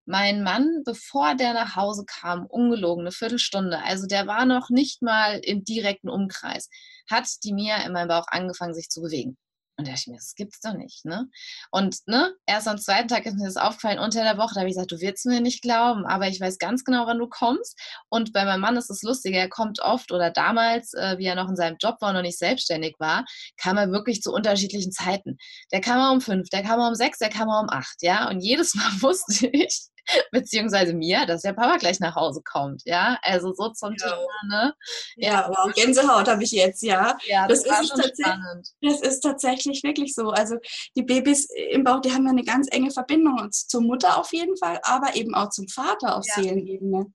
mein 0.05 0.43
Mann, 0.43 0.81
bevor 0.85 1.35
der 1.35 1.53
nach 1.53 1.75
Hause 1.75 2.03
kam, 2.05 2.45
ungelogen, 2.47 3.03
eine 3.03 3.11
Viertelstunde, 3.11 3.81
also 3.83 4.07
der 4.07 4.27
war 4.27 4.45
noch 4.45 4.69
nicht 4.69 5.01
mal 5.01 5.39
im 5.43 5.63
direkten 5.63 6.09
Umkreis, 6.09 6.69
hat 7.09 7.27
die 7.43 7.53
Mia 7.53 7.77
in 7.85 7.93
meinem 7.93 8.07
Bauch 8.07 8.25
angefangen, 8.27 8.73
sich 8.73 8.89
zu 8.89 9.01
bewegen. 9.01 9.37
Und 9.79 9.87
da 9.87 9.91
dachte 9.91 10.01
ich 10.01 10.07
mir, 10.07 10.17
das 10.17 10.35
gibt's 10.35 10.59
doch 10.59 10.73
nicht, 10.73 11.05
ne? 11.05 11.29
Und 11.71 11.99
ne, 12.05 12.33
erst 12.45 12.67
am 12.67 12.77
zweiten 12.77 13.07
Tag 13.07 13.25
ist 13.25 13.37
mir 13.37 13.45
das 13.45 13.55
aufgefallen, 13.55 13.97
unter 13.97 14.23
der 14.23 14.37
Woche, 14.37 14.55
da 14.55 14.59
habe 14.59 14.69
ich 14.69 14.75
gesagt, 14.75 14.91
du 14.91 14.99
wirst 14.99 15.25
mir 15.25 15.39
nicht 15.39 15.61
glauben, 15.61 16.05
aber 16.05 16.27
ich 16.27 16.41
weiß 16.41 16.57
ganz 16.57 16.83
genau, 16.83 17.07
wann 17.07 17.17
du 17.17 17.29
kommst. 17.29 17.79
Und 18.09 18.33
bei 18.33 18.43
meinem 18.43 18.59
Mann 18.59 18.75
ist 18.75 18.89
es 18.89 19.03
lustig, 19.03 19.35
er 19.35 19.47
kommt 19.47 19.79
oft 19.79 20.11
oder 20.11 20.31
damals, 20.31 20.93
äh, 20.95 21.17
wie 21.17 21.27
er 21.27 21.35
noch 21.35 21.47
in 21.47 21.55
seinem 21.55 21.77
Job 21.81 21.95
war 22.01 22.09
und 22.09 22.15
noch 22.15 22.21
nicht 22.23 22.37
selbstständig 22.37 22.95
war, 22.99 23.23
kam 23.55 23.77
er 23.77 23.89
wirklich 23.89 24.21
zu 24.21 24.33
unterschiedlichen 24.33 24.91
Zeiten. 24.91 25.37
Der 25.71 25.79
kam 25.79 25.99
mal 25.99 26.11
um 26.11 26.19
fünf, 26.19 26.49
der 26.49 26.61
kam 26.61 26.79
mal 26.79 26.89
um 26.89 26.95
sechs, 26.95 27.19
der 27.19 27.29
kam 27.29 27.47
mal 27.47 27.61
um 27.61 27.69
acht, 27.69 28.01
ja? 28.01 28.29
Und 28.29 28.41
jedes 28.41 28.75
Mal 28.75 29.01
wusste 29.01 29.47
ich, 29.47 29.87
beziehungsweise 30.31 30.93
mir, 30.93 31.25
dass 31.25 31.41
der 31.41 31.53
Papa 31.53 31.77
gleich 31.77 31.99
nach 31.99 32.15
Hause 32.15 32.41
kommt, 32.43 32.83
ja, 32.85 33.17
also 33.21 33.53
so 33.53 33.69
zum 33.69 33.93
ja. 33.93 34.09
Thema, 34.09 34.47
ne? 34.47 34.73
Ja, 35.15 35.31
ja 35.31 35.45
aber 35.45 35.63
auch 35.63 35.73
Gänsehaut 35.73 36.27
habe 36.27 36.43
ich 36.43 36.51
jetzt, 36.51 36.83
ja. 36.83 37.17
Ja, 37.25 37.47
das, 37.47 37.63
das 37.63 37.81
ist 37.81 37.89
tatsächlich, 37.89 38.25
spannend. 38.25 38.69
Das 38.81 39.01
ist 39.01 39.19
tatsächlich 39.21 39.83
wirklich 39.83 40.15
so. 40.15 40.29
Also 40.29 40.57
die 40.95 41.03
Babys 41.03 41.47
im 41.71 41.83
Bauch, 41.83 42.01
die 42.01 42.11
haben 42.11 42.25
ja 42.25 42.31
eine 42.31 42.43
ganz 42.43 42.67
enge 42.71 42.91
Verbindung 42.91 43.49
zur 43.51 43.81
Mutter 43.81 44.17
auf 44.17 44.31
jeden 44.33 44.57
Fall, 44.57 44.79
aber 44.83 45.15
eben 45.15 45.33
auch 45.35 45.49
zum 45.49 45.67
Vater 45.67 46.17
auf 46.17 46.25
ja. 46.27 46.35
Seelenebene. 46.35 47.11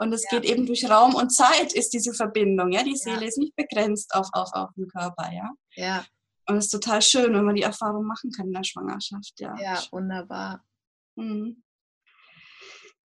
Und 0.00 0.12
es 0.12 0.24
ja. 0.30 0.38
geht 0.38 0.48
eben 0.48 0.64
durch 0.64 0.88
Raum 0.88 1.14
und 1.16 1.30
Zeit 1.30 1.72
ist 1.72 1.92
diese 1.92 2.14
Verbindung, 2.14 2.70
ja. 2.70 2.82
Die 2.82 2.96
Seele 2.96 3.26
ist 3.26 3.38
nicht 3.38 3.56
begrenzt 3.56 4.14
auf, 4.14 4.28
auf, 4.32 4.50
auf 4.52 4.70
den 4.76 4.88
Körper, 4.88 5.30
ja. 5.32 5.50
Ja. 5.74 6.04
Und 6.46 6.56
es 6.56 6.66
ist 6.66 6.70
total 6.70 7.02
schön, 7.02 7.34
wenn 7.34 7.44
man 7.44 7.56
die 7.56 7.62
Erfahrung 7.62 8.06
machen 8.06 8.30
kann 8.30 8.46
in 8.46 8.54
der 8.54 8.64
Schwangerschaft, 8.64 9.34
ja. 9.38 9.54
Ja, 9.60 9.82
wunderbar. 9.90 10.62
Mhm. 11.16 11.62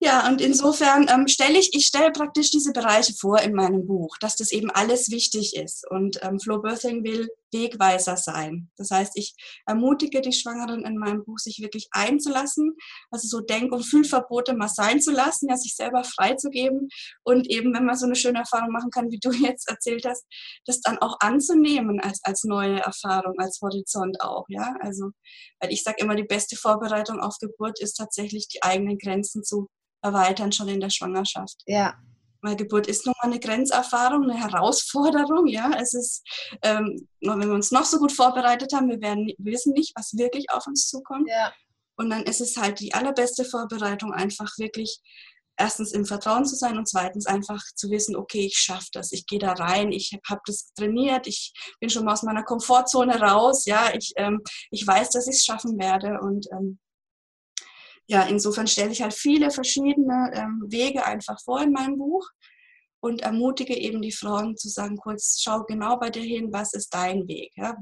Ja, 0.04 0.28
und 0.28 0.42
insofern 0.42 1.06
ähm, 1.14 1.28
stelle 1.28 1.60
ich, 1.60 1.76
ich 1.76 1.86
stelle 1.86 2.12
praktisch 2.12 2.50
diese 2.50 2.72
Bereiche 2.74 3.14
vor 3.14 3.40
in 3.40 3.54
meinem 3.54 3.86
Buch, 3.86 4.18
dass 4.20 4.36
das 4.36 4.52
eben 4.52 4.72
alles 4.72 5.12
wichtig 5.12 5.56
ist. 5.56 5.88
Und 5.92 6.18
ähm, 6.24 6.40
Flow 6.40 6.60
Birthing 6.60 7.04
will 7.04 7.30
Wegweiser 7.52 8.18
sein. 8.18 8.72
Das 8.78 8.90
heißt, 8.90 9.12
ich 9.14 9.36
ermutige 9.68 10.22
die 10.22 10.32
Schwangeren 10.34 10.86
in 10.86 10.98
meinem 10.98 11.24
Buch, 11.24 11.38
sich 11.38 11.60
wirklich 11.60 11.88
einzulassen, 11.92 12.76
also 13.12 13.28
so 13.28 13.42
Denk- 13.42 13.74
und 13.74 13.84
Fühlverbote 13.84 14.56
mal 14.56 14.70
sein 14.70 15.02
zu 15.02 15.12
lassen, 15.12 15.50
ja, 15.50 15.56
sich 15.56 15.76
selber 15.76 16.04
freizugeben 16.04 16.90
und 17.24 17.48
eben, 17.52 17.72
wenn 17.76 17.86
man 17.86 17.96
so 17.96 18.08
eine 18.08 18.16
schöne 18.16 18.40
Erfahrung 18.40 18.72
machen 18.72 18.90
kann, 18.90 19.12
wie 19.12 19.20
du 19.20 19.32
jetzt 19.54 19.70
erzählt 19.70 20.06
hast, 20.06 20.26
das 20.66 20.82
dann 20.82 20.98
auch 20.98 21.18
anzunehmen 21.20 22.00
als, 22.00 22.22
als 22.24 22.44
neue 22.44 22.80
Erfahrung, 22.80 23.36
als 23.38 23.60
Horizont 23.62 24.20
auch, 24.22 24.46
ja. 24.50 24.76
Also, 24.80 25.12
weil 25.60 25.72
ich 25.72 25.84
sage 25.84 25.98
immer, 26.00 26.16
die 26.16 26.24
beste 26.24 26.56
Vorbereitung 26.56 27.20
auf 27.20 27.38
Geburt 27.40 27.80
ist 27.80 27.94
tatsächlich 27.94 28.48
die 28.48 28.64
eigenen 28.64 28.98
Grenzen 28.98 29.44
zu 29.44 29.68
erweitern 30.02 30.52
schon 30.52 30.68
in 30.68 30.80
der 30.80 30.90
Schwangerschaft. 30.90 31.62
Ja. 31.66 31.96
Weil 32.42 32.56
Geburt 32.56 32.88
ist 32.88 33.06
nun 33.06 33.14
mal 33.22 33.30
eine 33.30 33.40
Grenzerfahrung, 33.40 34.24
eine 34.24 34.40
Herausforderung. 34.40 35.48
Ja, 35.48 35.72
es 35.80 35.94
ist, 35.94 36.24
ähm, 36.64 37.08
wenn 37.22 37.40
wir 37.40 37.54
uns 37.54 37.72
noch 37.72 37.86
so 37.86 38.00
gut 38.00 38.12
vorbereitet 38.12 38.74
haben, 38.74 38.90
wir 38.90 39.00
werden 39.00 39.28
wir 39.28 39.54
wissen 39.54 39.74
nicht, 39.74 39.94
was 39.96 40.18
wirklich 40.18 40.50
auf 40.50 40.66
uns 40.66 40.88
zukommt. 40.88 41.30
Ja. 41.30 41.54
Und 41.98 42.10
dann 42.10 42.24
ist 42.24 42.42
es 42.42 42.58
halt 42.58 42.80
die 42.80 42.94
allerbeste 42.96 43.46
Vorbereitung, 43.46 44.12
einfach 44.12 44.58
wirklich 44.58 45.02
erstens 45.62 45.92
im 45.92 46.06
Vertrauen 46.06 46.46
zu 46.46 46.56
sein 46.56 46.78
und 46.78 46.88
zweitens 46.90 47.28
einfach 47.28 47.62
zu 47.76 47.92
wissen, 47.92 48.16
okay, 48.16 48.46
ich 48.48 48.58
schaffe 48.58 48.88
das, 48.94 49.12
ich 49.12 49.28
gehe 49.28 49.38
da 49.38 49.52
rein, 49.54 49.92
ich 49.92 50.18
habe 50.28 50.42
das 50.46 50.74
trainiert, 50.74 51.28
ich 51.28 51.54
bin 51.80 51.90
schon 51.90 52.06
mal 52.06 52.14
aus 52.14 52.24
meiner 52.24 52.44
Komfortzone 52.44 53.20
raus, 53.20 53.66
ja, 53.66 53.94
ich, 53.94 54.14
ähm, 54.16 54.42
ich 54.72 54.86
weiß, 54.86 55.12
dass 55.12 55.28
ich 55.28 55.36
es 55.36 55.46
schaffen 55.46 55.78
werde 55.78 56.20
und 56.22 56.48
ähm, 56.52 56.80
ja, 58.08 58.24
insofern 58.24 58.68
stelle 58.68 58.92
ich 58.92 59.02
halt 59.02 59.14
viele 59.14 59.52
verschiedene 59.52 60.32
ähm, 60.34 60.64
Wege 60.68 61.06
einfach 61.06 61.40
vor 61.44 61.62
in 61.62 61.72
meinem 61.72 61.98
Buch 61.98 62.28
und 63.02 63.22
ermutige 63.22 63.76
eben 63.76 64.02
die 64.02 64.12
Frauen 64.12 64.56
zu 64.56 64.70
sagen, 64.70 64.96
kurz, 64.98 65.42
schau 65.42 65.64
genau 65.64 65.98
bei 65.98 66.10
dir 66.10 66.24
hin, 66.24 66.54
was 66.54 66.74
ist 66.74 66.94
dein 66.94 67.28
Weg? 67.28 67.52
Ja? 67.56 67.76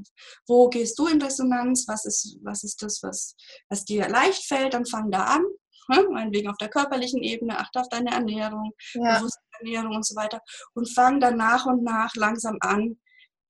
Wo 0.46 0.68
gehst 0.68 0.98
du 0.98 1.06
in 1.06 1.20
Resonanz? 1.20 1.84
Was 1.86 2.06
ist, 2.06 2.38
was 2.42 2.64
ist 2.64 2.82
das, 2.82 3.02
was, 3.02 3.36
was 3.68 3.84
dir 3.84 4.08
leicht 4.08 4.44
fällt? 4.46 4.74
Dann 4.74 4.86
fang 4.86 5.10
da 5.10 5.24
an. 5.24 5.44
Ja? 5.92 6.02
Meinetwegen 6.10 6.48
auf 6.48 6.56
der 6.56 6.70
körperlichen 6.70 7.22
Ebene, 7.22 7.58
achte 7.58 7.80
auf 7.80 7.88
deine 7.90 8.12
Ernährung, 8.12 8.72
ja. 8.94 9.18
bewusste 9.18 9.40
Ernährung 9.58 9.96
und 9.96 10.06
so 10.06 10.16
weiter. 10.16 10.40
Und 10.74 10.88
fang 10.88 11.20
dann 11.20 11.36
nach 11.36 11.66
und 11.66 11.82
nach 11.82 12.14
langsam 12.14 12.56
an, 12.60 12.98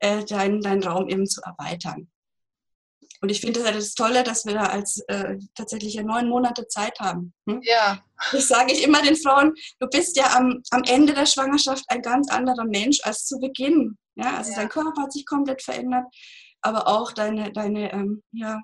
äh, 0.01 0.25
deinen 0.25 0.61
dein 0.61 0.83
Raum 0.83 1.09
eben 1.09 1.27
zu 1.27 1.41
erweitern. 1.43 2.11
Und 3.23 3.29
ich 3.29 3.41
finde 3.41 3.63
das, 3.63 3.73
das 3.73 3.95
Tolle, 3.95 4.25
dass 4.25 4.47
wir 4.47 4.55
da 4.55 4.67
als 4.67 4.99
äh, 5.09 5.37
tatsächlich 5.55 5.95
ja 5.95 6.03
neun 6.03 6.29
Monate 6.29 6.67
Zeit 6.69 6.99
haben. 7.01 7.35
Hm? 7.49 7.61
Ja. 7.63 8.03
Das 8.33 8.49
sage 8.49 8.73
ich 8.73 8.83
immer 8.83 9.03
den 9.03 9.17
Frauen, 9.17 9.55
du 9.79 9.87
bist 9.89 10.17
ja 10.17 10.37
am, 10.37 10.63
am 10.71 10.83
Ende 10.85 11.13
der 11.13 11.27
Schwangerschaft 11.27 11.85
ein 11.89 12.03
ganz 12.03 12.31
anderer 12.31 12.65
Mensch 12.65 13.01
als 13.03 13.27
zu 13.27 13.39
Beginn. 13.39 13.99
Ja, 14.17 14.37
also 14.37 14.53
ja. 14.53 14.59
dein 14.59 14.69
Körper 14.69 15.03
hat 15.03 15.13
sich 15.13 15.27
komplett 15.27 15.63
verändert, 15.63 16.05
aber 16.63 16.89
auch 16.89 17.13
deine, 17.13 17.53
deine, 17.53 17.93
ähm, 17.93 18.23
ja, 18.33 18.61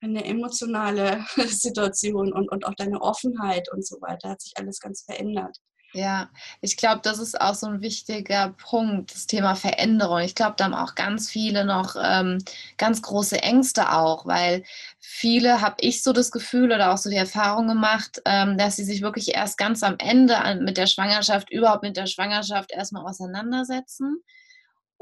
deine 0.00 0.24
emotionale 0.24 1.24
Situation 1.36 2.32
und, 2.32 2.48
und 2.50 2.66
auch 2.66 2.74
deine 2.74 3.00
Offenheit 3.00 3.70
und 3.72 3.86
so 3.86 4.00
weiter 4.00 4.30
hat 4.30 4.42
sich 4.42 4.52
alles 4.56 4.80
ganz 4.80 5.02
verändert. 5.02 5.56
Ja, 5.94 6.30
ich 6.62 6.78
glaube, 6.78 7.00
das 7.02 7.18
ist 7.18 7.38
auch 7.38 7.54
so 7.54 7.66
ein 7.66 7.82
wichtiger 7.82 8.54
Punkt, 8.56 9.14
das 9.14 9.26
Thema 9.26 9.54
Veränderung. 9.54 10.20
Ich 10.20 10.34
glaube, 10.34 10.54
da 10.56 10.64
haben 10.64 10.72
auch 10.74 10.94
ganz 10.94 11.28
viele 11.30 11.66
noch 11.66 11.96
ähm, 12.02 12.38
ganz 12.78 13.02
große 13.02 13.42
Ängste 13.42 13.92
auch, 13.92 14.24
weil 14.24 14.64
viele, 15.00 15.60
habe 15.60 15.76
ich 15.80 16.02
so 16.02 16.14
das 16.14 16.30
Gefühl 16.30 16.72
oder 16.72 16.92
auch 16.94 16.96
so 16.96 17.10
die 17.10 17.16
Erfahrung 17.16 17.68
gemacht, 17.68 18.22
ähm, 18.24 18.56
dass 18.56 18.76
sie 18.76 18.84
sich 18.84 19.02
wirklich 19.02 19.34
erst 19.34 19.58
ganz 19.58 19.82
am 19.82 19.96
Ende 19.98 20.38
an, 20.38 20.64
mit 20.64 20.78
der 20.78 20.86
Schwangerschaft, 20.86 21.50
überhaupt 21.50 21.82
mit 21.82 21.98
der 21.98 22.06
Schwangerschaft 22.06 22.72
erstmal 22.72 23.04
auseinandersetzen 23.04 24.22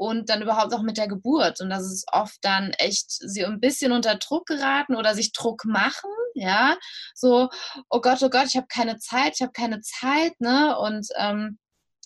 und 0.01 0.29
dann 0.29 0.41
überhaupt 0.41 0.73
auch 0.73 0.81
mit 0.81 0.97
der 0.97 1.07
Geburt. 1.07 1.61
Und 1.61 1.69
das 1.69 1.83
ist 1.83 2.05
oft 2.11 2.39
dann 2.41 2.71
echt 2.79 3.05
sie 3.11 3.45
ein 3.45 3.59
bisschen 3.59 3.91
unter 3.91 4.15
Druck 4.15 4.47
geraten 4.47 4.95
oder 4.95 5.13
sich 5.13 5.31
Druck 5.31 5.63
machen, 5.63 6.09
ja, 6.33 6.75
so, 7.13 7.49
oh 7.87 8.01
Gott, 8.01 8.23
oh 8.23 8.29
Gott, 8.31 8.47
ich 8.47 8.55
habe 8.55 8.65
keine 8.67 8.97
Zeit, 8.97 9.33
ich 9.35 9.43
habe 9.43 9.51
keine 9.51 9.79
Zeit, 9.81 10.41
ne? 10.41 10.75
Und 10.79 11.07
ähm, 11.17 11.59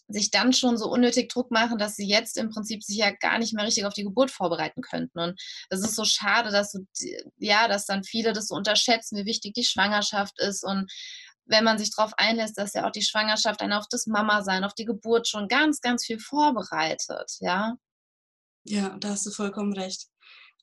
sich 0.10 0.30
dann 0.30 0.52
schon 0.52 0.78
so 0.78 0.90
unnötig 0.90 1.30
Druck 1.30 1.52
machen, 1.52 1.78
dass 1.78 1.96
sie 1.96 2.06
jetzt 2.06 2.38
im 2.38 2.50
Prinzip 2.50 2.84
sich 2.84 2.98
ja 2.98 3.12
gar 3.12 3.40
nicht 3.40 3.54
mehr 3.54 3.66
richtig 3.66 3.86
auf 3.86 3.94
die 3.94 4.04
Geburt 4.04 4.30
vorbereiten 4.30 4.82
könnten. 4.82 5.18
Und 5.18 5.42
das 5.70 5.80
ist 5.80 5.96
so 5.96 6.04
schade, 6.04 6.52
dass 6.52 6.74
so, 6.74 6.80
ja, 7.38 7.70
dass 7.70 7.86
dann 7.86 8.04
viele 8.04 8.34
das 8.34 8.48
so 8.48 8.56
unterschätzen, 8.56 9.18
wie 9.18 9.26
wichtig 9.26 9.54
die 9.54 9.64
Schwangerschaft 9.64 10.38
ist 10.42 10.66
und 10.66 10.92
wenn 11.48 11.64
man 11.64 11.78
sich 11.78 11.96
darauf 11.96 12.14
einlässt, 12.18 12.58
dass 12.58 12.74
ja 12.74 12.88
auch 12.88 12.92
die 12.92 13.04
Schwangerschaft 13.04 13.62
einen 13.62 13.74
auf 13.74 13.86
das 13.90 14.08
Mama-Sein, 14.08 14.64
auf 14.64 14.74
die 14.74 14.86
Geburt 14.86 15.28
schon 15.28 15.48
ganz, 15.48 15.80
ganz 15.80 16.06
viel 16.06 16.20
vorbereitet, 16.20 17.38
ja. 17.40 17.76
Ja, 18.66 18.98
da 19.00 19.10
hast 19.10 19.26
du 19.26 19.32
vollkommen 19.32 19.74
recht. 19.74 20.08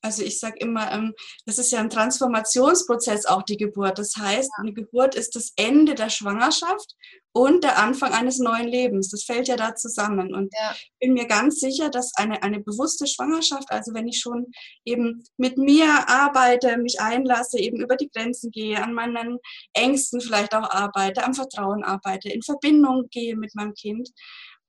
Also 0.03 0.21
ich 0.21 0.37
sage 0.37 0.57
immer, 0.59 0.91
ähm, 0.91 1.13
das 1.45 1.57
ist 1.57 1.71
ja 1.71 1.79
ein 1.79 1.89
Transformationsprozess 1.89 3.25
auch 3.25 3.43
die 3.43 3.55
Geburt. 3.55 3.97
Das 3.97 4.15
heißt, 4.17 4.51
eine 4.57 4.73
Geburt 4.73 5.15
ist 5.15 5.37
das 5.37 5.53
Ende 5.55 5.95
der 5.95 6.09
Schwangerschaft 6.09 6.95
und 7.31 7.63
der 7.63 7.79
Anfang 7.79 8.11
eines 8.11 8.37
neuen 8.37 8.67
Lebens. 8.67 9.09
Das 9.09 9.23
fällt 9.23 9.47
ja 9.47 9.55
da 9.55 9.75
zusammen. 9.75 10.35
Und 10.35 10.53
ja. 10.53 10.73
ich 10.75 10.91
bin 10.99 11.13
mir 11.13 11.25
ganz 11.25 11.61
sicher, 11.61 11.89
dass 11.89 12.11
eine, 12.15 12.43
eine 12.43 12.59
bewusste 12.59 13.07
Schwangerschaft, 13.07 13.71
also 13.71 13.93
wenn 13.93 14.09
ich 14.09 14.19
schon 14.19 14.47
eben 14.83 15.23
mit 15.37 15.57
mir 15.57 15.87
arbeite, 16.09 16.77
mich 16.77 16.99
einlasse, 16.99 17.57
eben 17.59 17.79
über 17.79 17.95
die 17.95 18.09
Grenzen 18.09 18.51
gehe, 18.51 18.83
an 18.83 18.93
meinen 18.93 19.37
Ängsten 19.71 20.19
vielleicht 20.19 20.53
auch 20.53 20.69
arbeite, 20.69 21.23
am 21.23 21.33
Vertrauen 21.33 21.85
arbeite, 21.85 22.29
in 22.29 22.41
Verbindung 22.41 23.07
gehe 23.09 23.37
mit 23.37 23.55
meinem 23.55 23.73
Kind, 23.73 24.09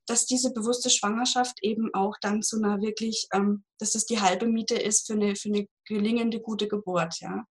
dass 0.06 0.26
diese 0.26 0.52
bewusste 0.52 0.90
Schwangerschaft 0.90 1.58
eben 1.62 1.90
auch 1.94 2.14
dann 2.20 2.42
zu 2.42 2.56
einer 2.56 2.80
wirklich, 2.80 3.26
ähm, 3.32 3.64
dass 3.78 3.92
das 3.92 4.06
die 4.06 4.20
halbe 4.20 4.46
Miete 4.46 4.76
ist 4.76 5.06
für 5.06 5.14
eine, 5.14 5.36
für 5.36 5.48
eine 5.48 5.66
gelingende 5.86 6.40
gute 6.40 6.68
Geburt, 6.68 7.20
ja. 7.20 7.44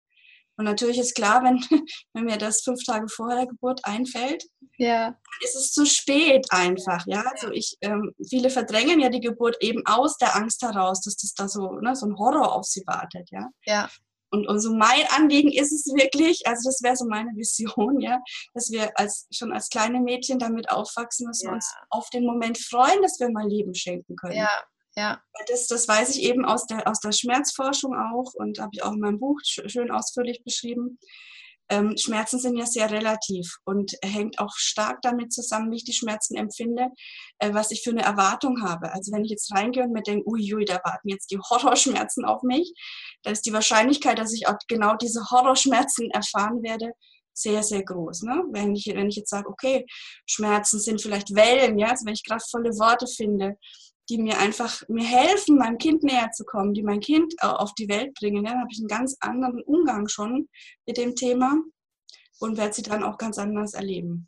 Und 0.56 0.66
natürlich 0.66 1.00
ist 1.00 1.16
klar, 1.16 1.44
wenn, 1.44 1.58
wenn 2.14 2.26
mir 2.26 2.38
das 2.38 2.62
fünf 2.62 2.84
Tage 2.84 3.08
vor 3.10 3.30
der 3.30 3.48
Geburt 3.48 3.82
einfällt, 3.84 4.44
ja. 4.78 5.16
ist 5.42 5.56
es 5.56 5.72
zu 5.72 5.86
spät 5.86 6.46
einfach. 6.52 7.04
Ja, 7.08 7.22
also 7.22 7.52
ich, 7.52 7.76
ähm, 7.82 8.14
viele 8.28 8.50
verdrängen 8.50 9.00
ja 9.00 9.10
die 9.10 9.20
Geburt 9.20 9.58
eben 9.62 9.84
aus 9.86 10.18
der 10.18 10.36
Angst 10.36 10.62
heraus, 10.62 11.02
dass 11.02 11.16
das 11.16 11.34
da 11.34 11.48
so, 11.48 11.80
ne, 11.80 11.96
so 11.96 12.06
ein 12.06 12.18
Horror 12.18 12.54
auf 12.54 12.66
sie 12.66 12.84
wartet. 12.86 13.30
Ja. 13.32 13.50
ja. 13.66 13.90
Und, 14.34 14.48
und 14.48 14.60
so 14.60 14.74
mein 14.74 15.06
Anliegen 15.10 15.52
ist 15.52 15.72
es 15.72 15.86
wirklich, 15.94 16.48
also 16.48 16.68
das 16.68 16.82
wäre 16.82 16.96
so 16.96 17.06
meine 17.06 17.30
Vision, 17.36 18.02
ja, 18.02 18.20
dass 18.56 18.72
wir 18.72 18.92
als, 18.98 19.28
schon 19.32 19.54
als 19.54 19.70
kleine 19.70 20.00
Mädchen 20.00 20.40
damit 20.40 20.72
aufwachsen, 20.72 21.28
dass 21.28 21.44
ja. 21.44 21.50
wir 21.50 21.54
uns 21.54 21.72
auf 21.92 22.10
den 22.10 22.26
Moment 22.26 22.58
freuen, 22.58 23.00
dass 23.04 23.20
wir 23.20 23.30
mal 23.30 23.48
Leben 23.48 23.76
schenken 23.76 24.16
können. 24.16 24.38
Ja, 24.38 24.50
ja. 24.96 25.22
Das, 25.48 25.68
das 25.68 25.88
weiß 25.88 26.16
ich 26.16 26.24
eben 26.24 26.46
aus 26.46 26.66
der, 26.66 26.88
aus 26.88 27.00
der 27.00 27.12
Schmerzforschung 27.12 27.94
auch 27.96 28.34
und 28.34 28.58
habe 28.60 28.72
ich 28.74 28.84
auch 28.84 28.94
in 28.94 29.00
meinem 29.00 29.20
Buch 29.20 29.40
schön 29.44 29.92
ausführlich 29.92 30.44
beschrieben. 30.44 30.98
Ähm, 31.70 31.96
Schmerzen 31.98 32.40
sind 32.40 32.58
ja 32.58 32.66
sehr 32.66 32.92
relativ 32.92 33.58
und 33.66 33.94
hängt 34.04 34.40
auch 34.40 34.54
stark 34.56 35.02
damit 35.02 35.32
zusammen, 35.32 35.72
wie 35.72 35.78
ich 35.78 35.86
die 35.86 35.94
Schmerzen 35.94 36.36
empfinde, 36.36 36.88
äh, 37.40 37.54
was 37.54 37.72
ich 37.72 37.82
für 37.84 37.92
eine 37.92 38.04
Erwartung 38.04 38.62
habe. 38.62 38.92
Also 38.92 39.12
wenn 39.12 39.24
ich 39.24 39.32
jetzt 39.32 39.54
reingehe 39.54 39.84
und 39.84 39.94
mir 39.94 40.04
denke, 40.04 40.28
uiui, 40.28 40.66
da 40.66 40.80
warten 40.84 41.10
jetzt 41.10 41.32
die 41.32 41.40
Horrorschmerzen 41.50 42.26
auf 42.26 42.44
mich, 42.44 42.74
dann 43.24 43.34
ist 43.34 43.46
die 43.46 43.54
Wahrscheinlichkeit, 43.54 44.20
dass 44.20 44.34
ich 44.34 44.48
auch 44.48 44.58
genau 44.68 44.96
diese 44.96 45.30
Horrorschmerzen 45.32 46.12
erfahren 46.12 46.64
werde, 46.64 46.92
sehr, 47.34 47.64
sehr 47.64 47.84
groß. 47.84 48.24
Ne? 48.24 48.44
Wenn, 48.52 48.76
ich, 48.76 48.86
wenn 48.88 49.10
ich 49.10 49.16
jetzt 49.16 49.30
sage, 49.30 49.50
okay, 49.50 49.86
Schmerzen 50.26 50.80
sind 50.80 51.02
vielleicht 51.02 51.34
Wellen, 51.36 51.80
ja, 51.80 51.90
also 51.90 52.06
wenn 52.06 52.14
ich 52.14 52.24
kraftvolle 52.24 52.70
Worte 52.78 53.08
finde, 53.08 53.58
die 54.10 54.18
mir 54.18 54.38
einfach 54.40 54.88
mir 54.90 55.06
helfen, 55.06 55.58
meinem 55.58 55.78
Kind 55.78 56.04
näher 56.04 56.32
zu 56.32 56.44
kommen, 56.44 56.74
die 56.74 56.84
mein 56.84 57.00
Kind 57.00 57.34
auf 57.42 57.74
die 57.74 57.88
Welt 57.88 58.14
bringen. 58.16 58.44
Dann 58.44 58.60
habe 58.60 58.70
ich 58.72 58.80
einen 58.80 58.88
ganz 58.88 59.18
anderen 59.22 59.62
Umgang 59.64 60.08
schon 60.08 60.50
mit 60.86 60.98
dem 60.98 61.16
Thema 61.16 61.56
und 62.40 62.58
werde 62.58 62.74
sie 62.74 62.82
dann 62.82 63.04
auch 63.04 63.18
ganz 63.18 63.38
anders 63.38 63.74
erleben. 63.74 64.28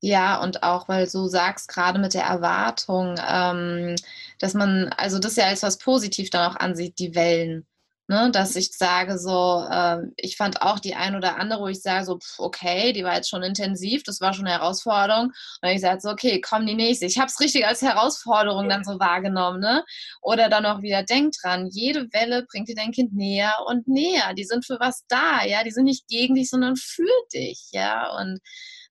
Ja, 0.00 0.40
und 0.40 0.62
auch, 0.62 0.88
weil 0.88 1.08
du 1.08 1.26
sagst, 1.26 1.68
gerade 1.68 1.98
mit 1.98 2.14
der 2.14 2.22
Erwartung, 2.22 3.16
ähm, 3.28 3.96
dass 4.38 4.54
man, 4.54 4.92
also 4.96 5.18
das 5.18 5.34
ja 5.34 5.46
als 5.46 5.64
was 5.64 5.78
positiv 5.78 6.30
dann 6.30 6.52
auch 6.52 6.56
ansieht, 6.56 6.98
die 7.00 7.16
Wellen. 7.16 7.66
Ne, 8.10 8.30
dass 8.30 8.56
ich 8.56 8.72
sage 8.72 9.18
so, 9.18 9.66
äh, 9.70 9.98
ich 10.16 10.38
fand 10.38 10.62
auch 10.62 10.78
die 10.78 10.94
ein 10.94 11.14
oder 11.14 11.36
andere, 11.36 11.60
wo 11.60 11.66
ich 11.66 11.82
sage 11.82 12.06
so, 12.06 12.18
pff, 12.18 12.38
okay, 12.38 12.94
die 12.94 13.04
war 13.04 13.14
jetzt 13.16 13.28
schon 13.28 13.42
intensiv, 13.42 14.02
das 14.02 14.22
war 14.22 14.32
schon 14.32 14.46
eine 14.46 14.54
Herausforderung. 14.58 15.30
Und 15.60 15.68
ich 15.68 15.82
sage 15.82 16.00
so, 16.00 16.08
okay, 16.08 16.40
komm 16.40 16.64
die 16.64 16.74
nächste. 16.74 17.04
Ich 17.04 17.18
habe 17.18 17.26
es 17.26 17.38
richtig 17.38 17.66
als 17.66 17.82
Herausforderung 17.82 18.66
dann 18.70 18.82
so 18.82 18.98
wahrgenommen. 18.98 19.60
Ne? 19.60 19.84
Oder 20.22 20.48
dann 20.48 20.64
auch 20.64 20.80
wieder, 20.80 21.02
denk 21.02 21.34
dran, 21.42 21.68
jede 21.70 22.10
Welle 22.14 22.46
bringt 22.50 22.68
dir 22.70 22.74
dein 22.74 22.92
Kind 22.92 23.12
näher 23.12 23.54
und 23.66 23.86
näher. 23.86 24.32
Die 24.32 24.44
sind 24.44 24.64
für 24.64 24.80
was 24.80 25.04
da, 25.08 25.44
ja. 25.44 25.62
Die 25.62 25.70
sind 25.70 25.84
nicht 25.84 26.08
gegen 26.08 26.34
dich, 26.34 26.48
sondern 26.48 26.76
für 26.76 27.04
dich, 27.34 27.68
ja. 27.72 28.10
Und 28.18 28.40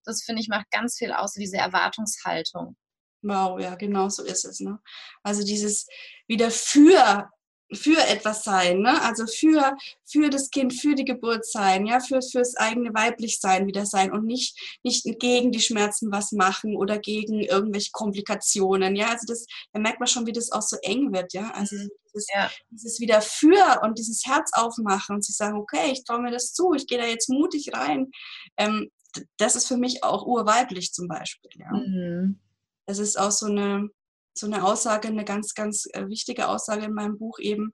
das 0.05 0.21
finde 0.21 0.43
ich 0.43 0.47
macht 0.47 0.69
ganz 0.69 0.95
viel 0.95 1.11
aus, 1.11 1.33
diese 1.33 1.57
Erwartungshaltung. 1.57 2.77
Wow, 3.23 3.59
ja, 3.59 3.73
genau 3.73 4.09
so 4.09 4.23
ist 4.23 4.45
es. 4.45 4.59
Ne? 4.59 4.77
Also 5.23 5.43
dieses 5.43 5.87
wieder 6.27 6.51
für 6.51 7.31
für 7.73 8.01
etwas 8.07 8.43
sein, 8.43 8.79
ne? 8.79 9.01
also 9.01 9.25
für, 9.27 9.75
für 10.05 10.29
das 10.29 10.49
Kind, 10.49 10.73
für 10.73 10.95
die 10.95 11.03
Geburt 11.03 11.45
sein, 11.45 11.85
ja, 11.85 11.99
für, 11.99 12.21
fürs 12.21 12.55
eigene 12.55 12.93
Weiblichsein 12.93 13.67
wieder 13.67 13.85
sein 13.85 14.11
und 14.11 14.25
nicht, 14.25 14.79
nicht 14.83 15.05
gegen 15.19 15.51
die 15.51 15.59
Schmerzen 15.59 16.11
was 16.11 16.31
machen 16.31 16.77
oder 16.77 16.97
gegen 16.97 17.41
irgendwelche 17.41 17.91
Komplikationen, 17.91 18.95
ja, 18.95 19.09
also 19.09 19.25
das, 19.27 19.45
da 19.73 19.79
merkt 19.79 19.99
man 19.99 20.07
schon, 20.07 20.25
wie 20.25 20.31
das 20.31 20.51
auch 20.51 20.61
so 20.61 20.77
eng 20.81 21.11
wird, 21.11 21.33
ja, 21.33 21.51
also 21.51 21.75
mhm. 21.75 21.89
dieses, 22.13 22.27
ja. 22.33 22.49
dieses 22.69 22.99
wieder 23.01 23.21
für 23.21 23.81
und 23.83 23.97
dieses 23.99 24.25
Herz 24.25 24.51
aufmachen 24.53 25.17
und 25.17 25.25
sich 25.25 25.35
sagen, 25.35 25.57
okay, 25.57 25.91
ich 25.91 26.05
traue 26.05 26.21
mir 26.21 26.31
das 26.31 26.53
zu, 26.53 26.73
ich 26.73 26.87
gehe 26.87 26.97
da 26.97 27.05
jetzt 27.05 27.29
mutig 27.29 27.71
rein, 27.73 28.11
ähm, 28.55 28.89
das 29.37 29.55
ist 29.55 29.67
für 29.67 29.77
mich 29.77 30.03
auch 30.03 30.25
urweiblich 30.25 30.93
zum 30.93 31.09
Beispiel, 31.09 31.51
ja. 31.55 31.71
Mhm. 31.73 32.39
Das 32.85 32.99
ist 32.99 33.19
auch 33.19 33.31
so 33.31 33.47
eine, 33.47 33.89
so 34.37 34.47
eine 34.47 34.63
Aussage, 34.63 35.07
eine 35.07 35.25
ganz, 35.25 35.53
ganz 35.53 35.87
äh, 35.93 36.07
wichtige 36.07 36.47
Aussage 36.47 36.85
in 36.85 36.93
meinem 36.93 37.17
Buch 37.17 37.39
eben, 37.39 37.73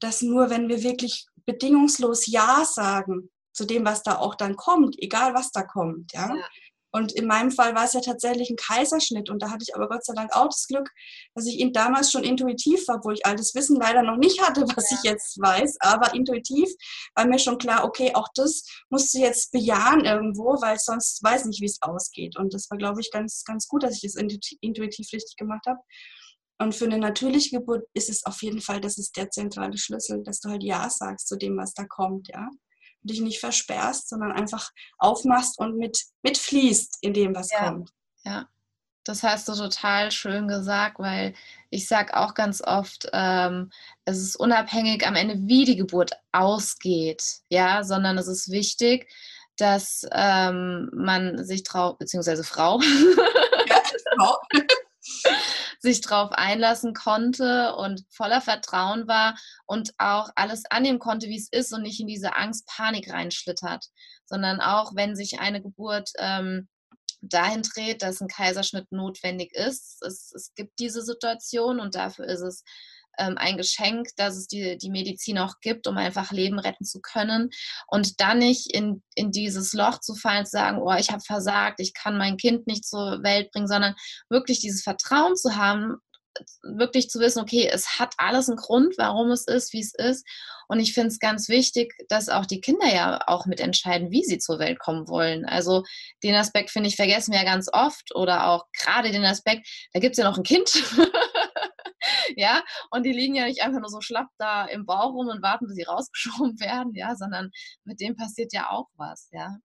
dass 0.00 0.22
nur 0.22 0.50
wenn 0.50 0.68
wir 0.68 0.82
wirklich 0.82 1.26
bedingungslos 1.46 2.26
Ja 2.26 2.64
sagen 2.64 3.30
zu 3.52 3.64
dem, 3.64 3.84
was 3.84 4.02
da 4.02 4.18
auch 4.18 4.34
dann 4.34 4.56
kommt, 4.56 4.96
egal 5.02 5.34
was 5.34 5.50
da 5.50 5.62
kommt, 5.62 6.12
ja, 6.12 6.34
ja. 6.34 6.48
Und 6.98 7.12
in 7.12 7.26
meinem 7.26 7.52
Fall 7.52 7.76
war 7.76 7.84
es 7.84 7.92
ja 7.92 8.00
tatsächlich 8.00 8.50
ein 8.50 8.56
Kaiserschnitt. 8.56 9.30
Und 9.30 9.40
da 9.40 9.50
hatte 9.50 9.62
ich 9.62 9.76
aber 9.76 9.88
Gott 9.88 10.04
sei 10.04 10.14
Dank 10.14 10.34
auch 10.34 10.48
das 10.48 10.66
Glück, 10.66 10.90
dass 11.34 11.46
ich 11.46 11.60
ihn 11.60 11.72
damals 11.72 12.10
schon 12.10 12.24
intuitiv 12.24 12.88
war, 12.88 13.04
wo 13.04 13.12
ich 13.12 13.24
all 13.24 13.36
das 13.36 13.54
Wissen 13.54 13.76
leider 13.76 14.02
noch 14.02 14.16
nicht 14.16 14.42
hatte, 14.42 14.62
was 14.74 14.90
ja. 14.90 14.96
ich 14.96 15.08
jetzt 15.08 15.40
weiß. 15.40 15.76
Aber 15.78 16.12
intuitiv 16.12 16.68
war 17.14 17.24
mir 17.24 17.38
schon 17.38 17.58
klar, 17.58 17.84
okay, 17.84 18.10
auch 18.14 18.26
das 18.34 18.64
musst 18.90 19.14
du 19.14 19.18
jetzt 19.20 19.52
bejahen 19.52 20.04
irgendwo, 20.04 20.60
weil 20.60 20.76
sonst 20.80 21.22
weiß 21.22 21.44
nicht, 21.44 21.60
wie 21.60 21.66
es 21.66 21.80
ausgeht. 21.82 22.36
Und 22.36 22.52
das 22.52 22.68
war, 22.68 22.78
glaube 22.78 23.00
ich, 23.00 23.12
ganz, 23.12 23.44
ganz 23.44 23.68
gut, 23.68 23.84
dass 23.84 23.94
ich 23.94 24.00
das 24.02 24.16
intuitiv 24.16 25.06
richtig 25.12 25.36
gemacht 25.36 25.66
habe. 25.68 25.78
Und 26.60 26.74
für 26.74 26.86
eine 26.86 26.98
natürliche 26.98 27.58
Geburt 27.60 27.84
ist 27.94 28.10
es 28.10 28.26
auf 28.26 28.42
jeden 28.42 28.60
Fall, 28.60 28.80
das 28.80 28.98
ist 28.98 29.16
der 29.16 29.30
zentrale 29.30 29.78
Schlüssel, 29.78 30.24
dass 30.24 30.40
du 30.40 30.48
halt 30.48 30.64
Ja 30.64 30.90
sagst 30.90 31.28
zu 31.28 31.36
dem, 31.36 31.56
was 31.56 31.74
da 31.74 31.84
kommt, 31.84 32.26
ja 32.26 32.48
dich 33.02 33.20
nicht 33.20 33.40
versperrst, 33.40 34.08
sondern 34.08 34.32
einfach 34.32 34.70
aufmachst 34.98 35.58
und 35.58 35.76
mit, 35.76 36.02
mitfließt 36.22 36.98
in 37.00 37.14
dem, 37.14 37.34
was 37.34 37.50
ja. 37.50 37.64
kommt. 37.64 37.90
Ja, 38.24 38.48
das 39.04 39.22
hast 39.22 39.48
du 39.48 39.54
total 39.54 40.10
schön 40.10 40.48
gesagt, 40.48 40.98
weil 40.98 41.34
ich 41.70 41.88
sage 41.88 42.16
auch 42.16 42.34
ganz 42.34 42.60
oft, 42.60 43.08
ähm, 43.12 43.70
es 44.04 44.18
ist 44.18 44.36
unabhängig 44.36 45.06
am 45.06 45.14
Ende, 45.14 45.36
wie 45.46 45.64
die 45.64 45.76
Geburt 45.76 46.12
ausgeht, 46.32 47.24
ja, 47.48 47.84
sondern 47.84 48.18
es 48.18 48.28
ist 48.28 48.50
wichtig, 48.50 49.08
dass 49.56 50.06
ähm, 50.12 50.90
man 50.92 51.44
sich 51.44 51.62
traut, 51.62 51.98
beziehungsweise 51.98 52.44
Frau, 52.44 52.80
ja, 52.80 53.82
Frau. 54.16 54.36
sich 55.78 56.00
darauf 56.00 56.32
einlassen 56.32 56.94
konnte 56.94 57.74
und 57.76 58.04
voller 58.10 58.40
Vertrauen 58.40 59.06
war 59.06 59.36
und 59.66 59.92
auch 59.98 60.30
alles 60.34 60.64
annehmen 60.70 60.98
konnte, 60.98 61.28
wie 61.28 61.38
es 61.38 61.48
ist 61.50 61.72
und 61.72 61.82
nicht 61.82 62.00
in 62.00 62.06
diese 62.06 62.34
Angst, 62.34 62.66
Panik 62.66 63.10
reinschlittert, 63.10 63.86
sondern 64.26 64.60
auch 64.60 64.94
wenn 64.94 65.14
sich 65.14 65.38
eine 65.40 65.62
Geburt 65.62 66.10
ähm, 66.18 66.68
dahin 67.20 67.62
dreht, 67.62 68.02
dass 68.02 68.20
ein 68.20 68.28
Kaiserschnitt 68.28 68.90
notwendig 68.92 69.52
ist. 69.54 70.02
Es, 70.02 70.32
es 70.34 70.52
gibt 70.54 70.78
diese 70.78 71.02
Situation 71.02 71.80
und 71.80 71.94
dafür 71.94 72.26
ist 72.26 72.42
es 72.42 72.64
ähm, 73.18 73.36
ein 73.36 73.56
Geschenk, 73.56 74.08
dass 74.16 74.36
es 74.36 74.46
die, 74.46 74.78
die 74.78 74.90
Medizin 74.90 75.38
auch 75.38 75.54
gibt, 75.60 75.86
um 75.86 75.96
einfach 75.96 76.32
Leben 76.32 76.58
retten 76.58 76.84
zu 76.84 77.00
können. 77.00 77.50
Und 77.86 78.20
dann 78.20 78.38
nicht 78.38 78.72
in, 78.72 79.02
in 79.14 79.30
dieses 79.30 79.72
Loch 79.72 80.00
zu 80.00 80.14
fallen, 80.14 80.46
zu 80.46 80.52
sagen, 80.52 80.78
oh, 80.80 80.94
ich 80.94 81.10
habe 81.10 81.22
versagt, 81.22 81.80
ich 81.80 81.94
kann 81.94 82.18
mein 82.18 82.36
Kind 82.36 82.66
nicht 82.66 82.86
zur 82.86 83.22
Welt 83.22 83.50
bringen, 83.50 83.68
sondern 83.68 83.94
wirklich 84.28 84.60
dieses 84.60 84.82
Vertrauen 84.82 85.36
zu 85.36 85.56
haben, 85.56 85.96
wirklich 86.62 87.08
zu 87.08 87.20
wissen, 87.20 87.40
okay, 87.40 87.68
es 87.72 87.98
hat 87.98 88.14
alles 88.16 88.48
einen 88.48 88.58
Grund, 88.58 88.94
warum 88.96 89.30
es 89.30 89.46
ist, 89.46 89.72
wie 89.72 89.80
es 89.80 89.94
ist. 89.94 90.26
Und 90.68 90.80
ich 90.80 90.92
finde 90.92 91.08
es 91.08 91.18
ganz 91.18 91.48
wichtig, 91.48 91.94
dass 92.08 92.28
auch 92.28 92.44
die 92.44 92.60
Kinder 92.60 92.92
ja 92.92 93.20
auch 93.26 93.46
mitentscheiden, 93.46 94.10
wie 94.10 94.22
sie 94.22 94.38
zur 94.38 94.58
Welt 94.58 94.78
kommen 94.78 95.08
wollen. 95.08 95.46
Also 95.46 95.82
den 96.22 96.34
Aspekt, 96.34 96.70
finde 96.70 96.88
ich, 96.88 96.96
vergessen 96.96 97.32
wir 97.32 97.40
ja 97.40 97.44
ganz 97.44 97.68
oft 97.72 98.14
oder 98.14 98.48
auch 98.48 98.66
gerade 98.78 99.10
den 99.10 99.24
Aspekt, 99.24 99.66
da 99.92 100.00
gibt 100.00 100.12
es 100.12 100.18
ja 100.18 100.28
noch 100.28 100.36
ein 100.36 100.44
Kind. 100.44 100.70
ja, 102.38 102.62
und 102.90 103.04
die 103.04 103.12
liegen 103.12 103.34
ja 103.34 103.46
nicht 103.46 103.62
einfach 103.62 103.80
nur 103.80 103.90
so 103.90 104.00
schlapp 104.00 104.28
da 104.38 104.64
im 104.66 104.86
Bauch 104.86 105.12
rum 105.12 105.26
und 105.26 105.42
warten, 105.42 105.66
bis 105.66 105.74
sie 105.74 105.82
rausgeschoben 105.88 106.60
werden, 106.60 106.94
ja, 106.94 107.16
sondern 107.16 107.50
mit 107.84 108.00
dem 108.00 108.16
passiert 108.16 108.52
ja 108.52 108.70
auch 108.70 108.86
was, 108.96 109.28
ja. 109.32 109.56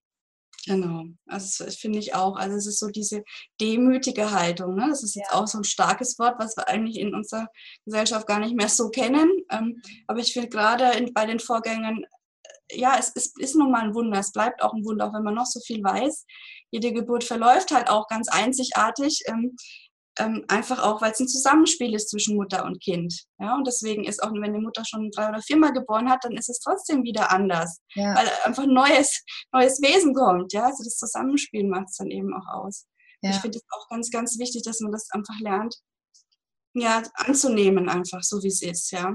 Genau, 0.66 1.04
also 1.28 1.66
das 1.66 1.76
finde 1.76 2.00
ich 2.00 2.16
auch. 2.16 2.38
Also 2.38 2.56
es 2.56 2.68
ist 2.68 2.80
so 2.80 2.88
diese 2.88 3.22
demütige 3.60 4.32
Haltung. 4.32 4.76
Ne? 4.76 4.88
Das 4.90 5.04
ist 5.04 5.14
jetzt 5.14 5.32
ja. 5.34 5.38
auch 5.38 5.46
so 5.46 5.58
ein 5.58 5.66
starkes 5.66 6.18
Wort, 6.20 6.36
was 6.40 6.56
wir 6.56 6.70
eigentlich 6.70 6.98
in 7.00 7.14
unserer 7.14 7.48
Gesellschaft 7.84 8.28
gar 8.28 8.40
nicht 8.40 8.56
mehr 8.56 8.70
so 8.70 8.90
kennen. 8.90 9.30
Ähm, 9.52 9.82
aber 10.08 10.20
ich 10.20 10.32
finde 10.32 10.48
gerade 10.48 11.06
bei 11.14 11.26
den 11.26 11.40
Vorgängen, 11.42 12.06
äh, 12.70 12.80
ja, 12.80 12.96
es, 12.98 13.12
es 13.14 13.34
ist 13.38 13.56
nun 13.58 13.72
mal 13.72 13.82
ein 13.82 13.94
Wunder. 13.94 14.20
Es 14.20 14.32
bleibt 14.32 14.64
auch 14.64 14.74
ein 14.74 14.86
Wunder, 14.86 15.08
auch 15.08 15.14
wenn 15.14 15.24
man 15.24 15.36
noch 15.36 15.48
so 15.48 15.60
viel 15.60 15.84
weiß. 15.84 16.26
Jede 16.72 16.94
Geburt 16.94 17.26
verläuft 17.26 17.72
halt 17.72 17.90
auch 17.90 18.08
ganz 18.08 18.30
einzigartig. 18.30 19.22
Ähm, 19.28 19.58
ähm, 20.20 20.46
einfach 20.48 20.82
auch, 20.84 21.02
weil 21.02 21.12
es 21.12 21.20
ein 21.20 21.28
Zusammenspiel 21.28 21.94
ist 21.94 22.10
zwischen 22.10 22.36
Mutter 22.36 22.66
und 22.66 22.82
Kind. 22.82 23.24
Ja, 23.40 23.56
und 23.56 23.66
deswegen 23.66 24.04
ist 24.04 24.22
auch, 24.22 24.32
wenn 24.32 24.54
die 24.54 24.60
Mutter 24.60 24.84
schon 24.86 25.10
drei 25.12 25.30
oder 25.30 25.42
viermal 25.42 25.74
geboren 25.74 26.10
hat, 26.10 26.24
dann 26.24 26.34
ist 26.34 26.50
es 26.50 26.60
trotzdem 26.60 27.04
wieder 27.04 27.32
anders, 27.32 27.80
ja. 27.96 28.16
weil 28.16 28.30
einfach 28.44 28.64
ein 28.64 28.74
neues, 28.74 29.24
neues 29.52 29.82
Wesen 29.82 30.14
kommt. 30.14 30.54
Ja, 30.54 30.66
also 30.66 30.84
das 30.84 30.98
Zusammenspiel 30.98 31.68
macht 31.68 31.90
es 31.90 31.98
dann 31.98 32.12
eben 32.12 32.34
auch 32.34 32.48
aus. 32.48 32.86
Ja. 33.22 33.32
Ich 33.32 33.38
finde 33.38 33.58
es 33.58 33.64
auch 33.72 33.88
ganz, 33.90 34.12
ganz 34.12 34.38
wichtig, 34.38 34.64
dass 34.64 34.82
man 34.82 34.92
das 34.92 35.10
einfach 35.12 35.40
lernt, 35.40 35.76
ja, 36.74 37.04
anzunehmen, 37.16 37.90
einfach 37.90 38.22
so 38.22 38.42
wie 38.44 38.48
es 38.48 38.62
ist. 38.62 38.92
Ja, 38.92 39.14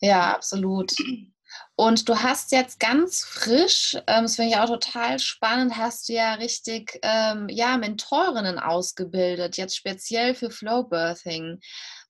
ja 0.00 0.34
absolut. 0.34 0.92
Und 1.74 2.08
du 2.08 2.22
hast 2.22 2.52
jetzt 2.52 2.78
ganz 2.80 3.24
frisch, 3.24 3.96
ähm, 4.06 4.24
das 4.24 4.36
finde 4.36 4.52
ich 4.52 4.56
auch 4.56 4.68
total 4.68 5.18
spannend, 5.18 5.76
hast 5.76 6.08
du 6.08 6.12
ja 6.12 6.34
richtig 6.34 6.98
ähm, 7.02 7.48
ja, 7.48 7.76
Mentorinnen 7.76 8.58
ausgebildet, 8.58 9.56
jetzt 9.56 9.76
speziell 9.76 10.34
für 10.34 10.50
Flowbirthing. 10.50 11.58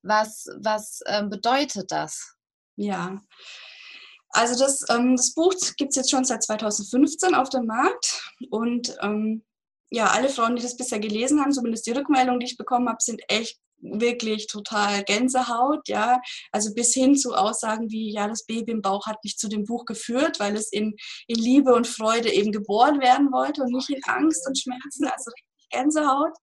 Was, 0.02 0.46
was 0.58 1.00
ähm, 1.06 1.30
bedeutet 1.30 1.90
das? 1.92 2.34
Ja, 2.76 3.20
also 4.32 4.58
das, 4.58 4.84
ähm, 4.88 5.16
das 5.16 5.34
Buch 5.34 5.54
gibt 5.76 5.90
es 5.90 5.96
jetzt 5.96 6.10
schon 6.10 6.24
seit 6.24 6.42
2015 6.42 7.34
auf 7.34 7.50
dem 7.50 7.66
Markt 7.66 8.32
und 8.50 8.96
ähm, 9.02 9.44
ja, 9.90 10.06
alle 10.06 10.30
Frauen, 10.30 10.56
die 10.56 10.62
das 10.62 10.76
bisher 10.76 11.00
gelesen 11.00 11.40
haben, 11.40 11.52
zumindest 11.52 11.86
die 11.86 11.92
Rückmeldungen, 11.92 12.40
die 12.40 12.46
ich 12.46 12.56
bekommen 12.56 12.88
habe, 12.88 12.98
sind 13.00 13.20
echt 13.28 13.58
wirklich 13.82 14.46
total 14.46 15.04
Gänsehaut, 15.04 15.88
ja. 15.88 16.20
Also 16.52 16.72
bis 16.74 16.94
hin 16.94 17.16
zu 17.16 17.34
Aussagen 17.34 17.90
wie, 17.90 18.12
ja, 18.12 18.28
das 18.28 18.46
Baby 18.46 18.72
im 18.72 18.82
Bauch 18.82 19.06
hat 19.06 19.22
mich 19.24 19.36
zu 19.36 19.48
dem 19.48 19.64
Buch 19.64 19.84
geführt, 19.84 20.40
weil 20.40 20.56
es 20.56 20.72
in, 20.72 20.94
in 21.26 21.36
Liebe 21.36 21.74
und 21.74 21.86
Freude 21.86 22.32
eben 22.32 22.52
geboren 22.52 23.00
werden 23.00 23.32
wollte 23.32 23.62
und 23.62 23.72
nicht 23.72 23.90
in 23.90 24.00
Angst 24.04 24.46
und 24.46 24.58
Schmerzen, 24.58 25.06
also 25.06 25.30
richtig 25.30 25.68
Gänsehaut. 25.70 26.36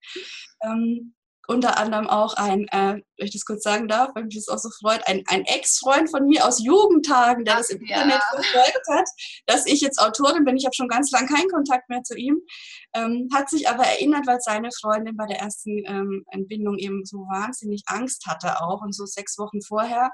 Ähm, 0.63 1.15
unter 1.49 1.79
anderem 1.79 2.07
auch 2.07 2.35
ein, 2.35 2.67
äh, 2.67 3.01
wenn 3.17 3.27
ich 3.27 3.33
das 3.33 3.43
kurz 3.43 3.63
sagen 3.63 3.87
darf, 3.87 4.11
weil 4.13 4.25
mich 4.25 4.35
das 4.35 4.49
auch 4.49 4.59
so 4.59 4.69
freut, 4.69 5.01
ein, 5.07 5.23
ein 5.27 5.43
Ex-Freund 5.45 6.09
von 6.11 6.27
mir 6.27 6.45
aus 6.45 6.63
Jugendtagen, 6.63 7.43
der 7.43 7.55
Ach, 7.55 7.57
das 7.57 7.71
im 7.71 7.83
ja. 7.85 8.03
Internet 8.03 8.21
verfolgt 8.29 8.87
hat, 8.87 9.09
dass 9.47 9.65
ich 9.65 9.81
jetzt 9.81 9.99
Autorin 9.99 10.45
bin. 10.45 10.57
Ich 10.57 10.65
habe 10.65 10.75
schon 10.75 10.87
ganz 10.87 11.09
lange 11.09 11.27
keinen 11.27 11.49
Kontakt 11.49 11.89
mehr 11.89 12.03
zu 12.03 12.15
ihm, 12.15 12.39
ähm, 12.93 13.29
hat 13.33 13.49
sich 13.49 13.67
aber 13.67 13.83
erinnert, 13.83 14.27
weil 14.27 14.37
seine 14.41 14.69
Freundin 14.79 15.17
bei 15.17 15.25
der 15.25 15.39
ersten 15.39 15.83
ähm, 15.87 16.23
Entbindung 16.29 16.77
eben 16.77 17.03
so 17.03 17.17
wahnsinnig 17.17 17.81
Angst 17.87 18.27
hatte 18.27 18.61
auch 18.61 18.81
und 18.81 18.93
so 18.93 19.07
sechs 19.07 19.39
Wochen 19.39 19.61
vorher 19.61 20.11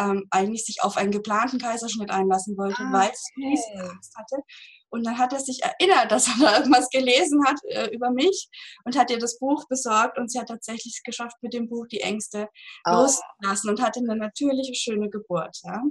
ähm, 0.00 0.26
eigentlich 0.30 0.64
sich 0.64 0.82
auf 0.82 0.96
einen 0.96 1.10
geplanten 1.10 1.58
Kaiserschnitt 1.58 2.10
einlassen 2.10 2.56
wollte, 2.56 2.82
ah, 2.82 2.92
weil 2.92 3.10
sie 3.14 3.76
okay. 3.76 3.90
Angst 3.90 4.14
hatte. 4.16 4.42
Und 4.90 5.06
dann 5.06 5.18
hat 5.18 5.32
er 5.32 5.40
sich 5.40 5.60
erinnert, 5.62 6.10
dass 6.10 6.28
er 6.28 6.34
da 6.40 6.58
irgendwas 6.58 6.88
gelesen 6.90 7.44
hat 7.46 7.58
äh, 7.68 7.88
über 7.94 8.10
mich 8.10 8.48
und 8.84 8.96
hat 8.96 9.10
ihr 9.10 9.18
das 9.18 9.38
Buch 9.38 9.66
besorgt 9.68 10.18
und 10.18 10.30
sie 10.30 10.38
hat 10.38 10.48
tatsächlich 10.48 11.00
geschafft, 11.04 11.36
mit 11.42 11.54
dem 11.54 11.68
Buch 11.68 11.86
die 11.86 12.00
Ängste 12.00 12.48
oh. 12.86 12.92
loszulassen 12.92 13.70
und 13.70 13.80
hatte 13.80 14.00
eine 14.00 14.16
natürliche, 14.16 14.74
schöne 14.74 15.08
Geburt. 15.08 15.56
Ja. 15.64 15.82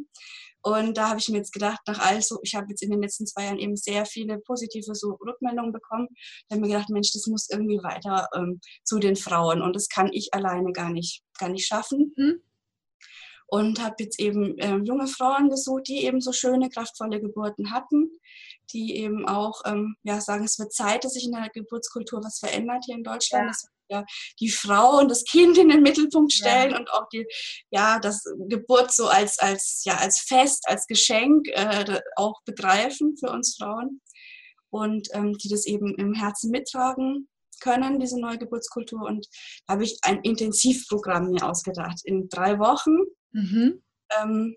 Und 0.62 0.98
da 0.98 1.10
habe 1.10 1.20
ich 1.20 1.30
mir 1.30 1.38
jetzt 1.38 1.54
gedacht, 1.54 1.80
nach 1.88 2.00
all 2.00 2.22
so, 2.22 2.40
ich 2.44 2.54
habe 2.54 2.68
jetzt 2.70 2.84
in 2.84 2.92
den 2.92 3.02
letzten 3.02 3.26
zwei 3.26 3.46
Jahren 3.46 3.60
eben 3.60 3.78
sehr 3.78 4.06
viele 4.06 4.40
positive 4.40 4.94
so 4.94 5.12
Rückmeldungen 5.26 5.72
bekommen. 5.72 6.10
Da 6.48 6.56
habe 6.56 6.62
mir 6.62 6.74
gedacht, 6.74 6.90
Mensch, 6.90 7.14
das 7.14 7.28
muss 7.28 7.50
irgendwie 7.50 7.82
weiter 7.82 8.28
ähm, 8.36 8.60
zu 8.84 9.00
den 9.00 9.16
Frauen 9.16 9.62
und 9.62 9.74
das 9.74 9.88
kann 9.88 10.12
ich 10.12 10.34
alleine 10.34 10.74
gar 10.74 10.90
nicht, 10.90 11.24
gar 11.38 11.50
nicht 11.50 11.66
schaffen. 11.66 12.14
Mhm 12.18 12.42
und 13.50 13.84
habe 13.84 13.96
jetzt 14.00 14.20
eben 14.20 14.58
äh, 14.60 14.78
junge 14.78 15.08
Frauen 15.08 15.50
gesucht, 15.50 15.88
die 15.88 16.06
eben 16.06 16.22
so 16.22 16.32
schöne, 16.32 16.70
kraftvolle 16.70 17.20
Geburten 17.20 17.72
hatten, 17.72 18.12
die 18.74 18.96
eben 18.98 19.28
auch 19.28 19.62
ähm, 19.66 19.96
ja, 20.04 20.22
sagen, 20.22 20.46
es 20.46 20.60
wird 20.60 20.74
Zeit, 20.74 21.04
dass 21.04 21.14
sich 21.14 21.26
in 21.26 21.32
der 21.32 21.50
Geburtskultur 21.54 22.22
was 22.24 22.40
verändert 22.40 22.84
hier 22.86 22.96
in 22.96 23.04
Deutschland. 23.04 23.44
Ja. 23.44 23.48
Dass 23.48 23.68
wir 23.88 24.06
die 24.40 24.50
Frau 24.50 25.00
und 25.00 25.10
das 25.10 25.24
Kind 25.24 25.58
in 25.58 25.70
den 25.70 25.82
Mittelpunkt 25.82 26.32
stellen 26.32 26.72
ja. 26.72 26.78
und 26.78 26.92
auch 26.92 27.08
die, 27.12 27.26
ja, 27.72 28.00
das 28.00 28.24
Geburt 28.48 28.92
so 28.92 29.08
als, 29.08 29.40
als, 29.40 29.82
ja, 29.86 29.98
als 29.98 30.22
Fest, 30.22 30.64
als 30.68 30.86
Geschenk 30.86 31.48
äh, 31.50 32.00
auch 32.16 32.42
begreifen 32.46 33.16
für 33.18 33.32
uns 33.32 33.56
Frauen 33.58 34.02
und 34.70 35.08
ähm, 35.14 35.34
die 35.38 35.50
das 35.50 35.66
eben 35.66 35.96
im 35.96 36.14
Herzen 36.14 36.52
mittragen 36.52 37.28
können, 37.62 38.00
diese 38.00 38.20
neue 38.20 38.38
Geburtskultur. 38.38 39.02
Und 39.02 39.28
da 39.68 39.74
habe 39.74 39.84
ich 39.84 39.98
ein 40.04 40.22
Intensivprogramm 40.22 41.32
mir 41.32 41.44
ausgedacht. 41.44 42.02
In 42.06 42.30
drei 42.30 42.60
Wochen 42.60 42.98
Mhm. 43.32 43.82
Ähm, 44.22 44.56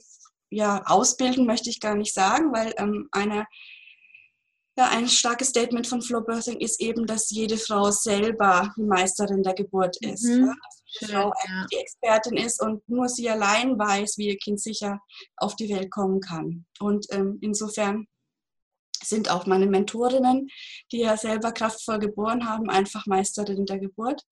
ja, 0.51 0.83
ausbilden 0.85 1.46
möchte 1.46 1.70
ich 1.70 1.81
gar 1.81 1.94
nicht 1.94 2.14
sagen, 2.14 2.53
weil 2.53 2.75
ähm, 2.77 3.09
eine, 3.12 3.46
ja, 4.83 4.90
ein 4.90 5.09
starkes 5.09 5.49
Statement 5.49 5.87
von 5.87 6.03
Flow 6.03 6.21
Birthing 6.21 6.59
ist 6.61 6.81
eben, 6.81 7.07
dass 7.07 7.31
jede 7.31 7.57
Frau 7.57 7.90
selber 7.90 8.73
die 8.77 8.83
Meisterin 8.83 9.42
der 9.42 9.55
Geburt 9.55 9.97
ist. 10.01 10.25
Mhm. 10.25 10.47
Ja? 10.47 10.55
Dass 10.55 10.83
die 10.83 11.07
Frau 11.07 11.33
ja. 11.47 11.66
die 11.73 11.77
Expertin 11.77 12.37
ist 12.37 12.61
und 12.61 12.87
nur 12.88 13.09
sie 13.09 13.29
allein 13.29 13.79
weiß, 13.79 14.18
wie 14.18 14.29
ihr 14.29 14.38
Kind 14.38 14.61
sicher 14.61 15.01
auf 15.37 15.57
die 15.57 15.68
Welt 15.68 15.90
kommen 15.90 16.21
kann. 16.21 16.66
Und 16.81 17.07
ähm, 17.11 17.38
insofern 17.40 18.07
sind 19.03 19.31
auch 19.31 19.47
meine 19.47 19.66
Mentorinnen, 19.66 20.49
die 20.92 21.01
ja 21.01 21.16
selber 21.16 21.53
kraftvoll 21.53 21.99
geboren 21.99 22.49
haben, 22.49 22.71
einfach 22.71 23.07
Meisterinnen 23.07 23.66
der 23.66 23.79
Geburt. 23.79 24.23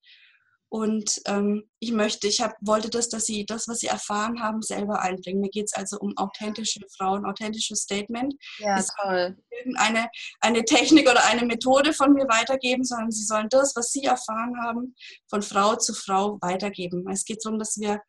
Und 0.73 1.21
ähm, 1.27 1.69
ich 1.81 1.91
möchte, 1.91 2.29
ich 2.29 2.41
hab, 2.41 2.55
wollte 2.61 2.91
das, 2.91 3.09
dass 3.09 3.25
sie 3.27 3.45
das, 3.45 3.67
was 3.67 3.81
sie 3.81 3.89
erfahren 3.89 4.41
haben, 4.41 4.63
selber 4.63 5.03
einbringen. 5.03 5.41
Mir 5.41 5.51
geht 5.51 5.67
es 5.67 5.73
also 5.73 5.99
um 5.99 6.17
authentische 6.17 6.79
Frauen, 6.97 7.27
authentisches 7.27 7.81
Statement. 7.81 8.35
Ja, 8.59 8.79
es 8.79 8.89
toll. 9.03 9.37
Irgendeine 9.51 10.09
eine 10.41 10.65
Technik 10.65 11.11
oder 11.11 11.25
eine 11.25 11.45
Methode 11.45 11.93
von 11.93 12.13
mir 12.13 12.27
weitergeben, 12.29 12.85
sondern 12.85 13.11
sie 13.11 13.25
sollen 13.25 13.49
das, 13.51 13.75
was 13.75 13.91
sie 13.91 14.05
erfahren 14.05 14.55
haben, 14.63 14.95
von 15.29 15.43
Frau 15.43 15.75
zu 15.75 15.93
Frau 15.93 16.39
weitergeben. 16.41 17.05
Es 17.11 17.25
geht 17.25 17.45
darum, 17.45 17.59
dass 17.59 17.77
wir 17.81 18.01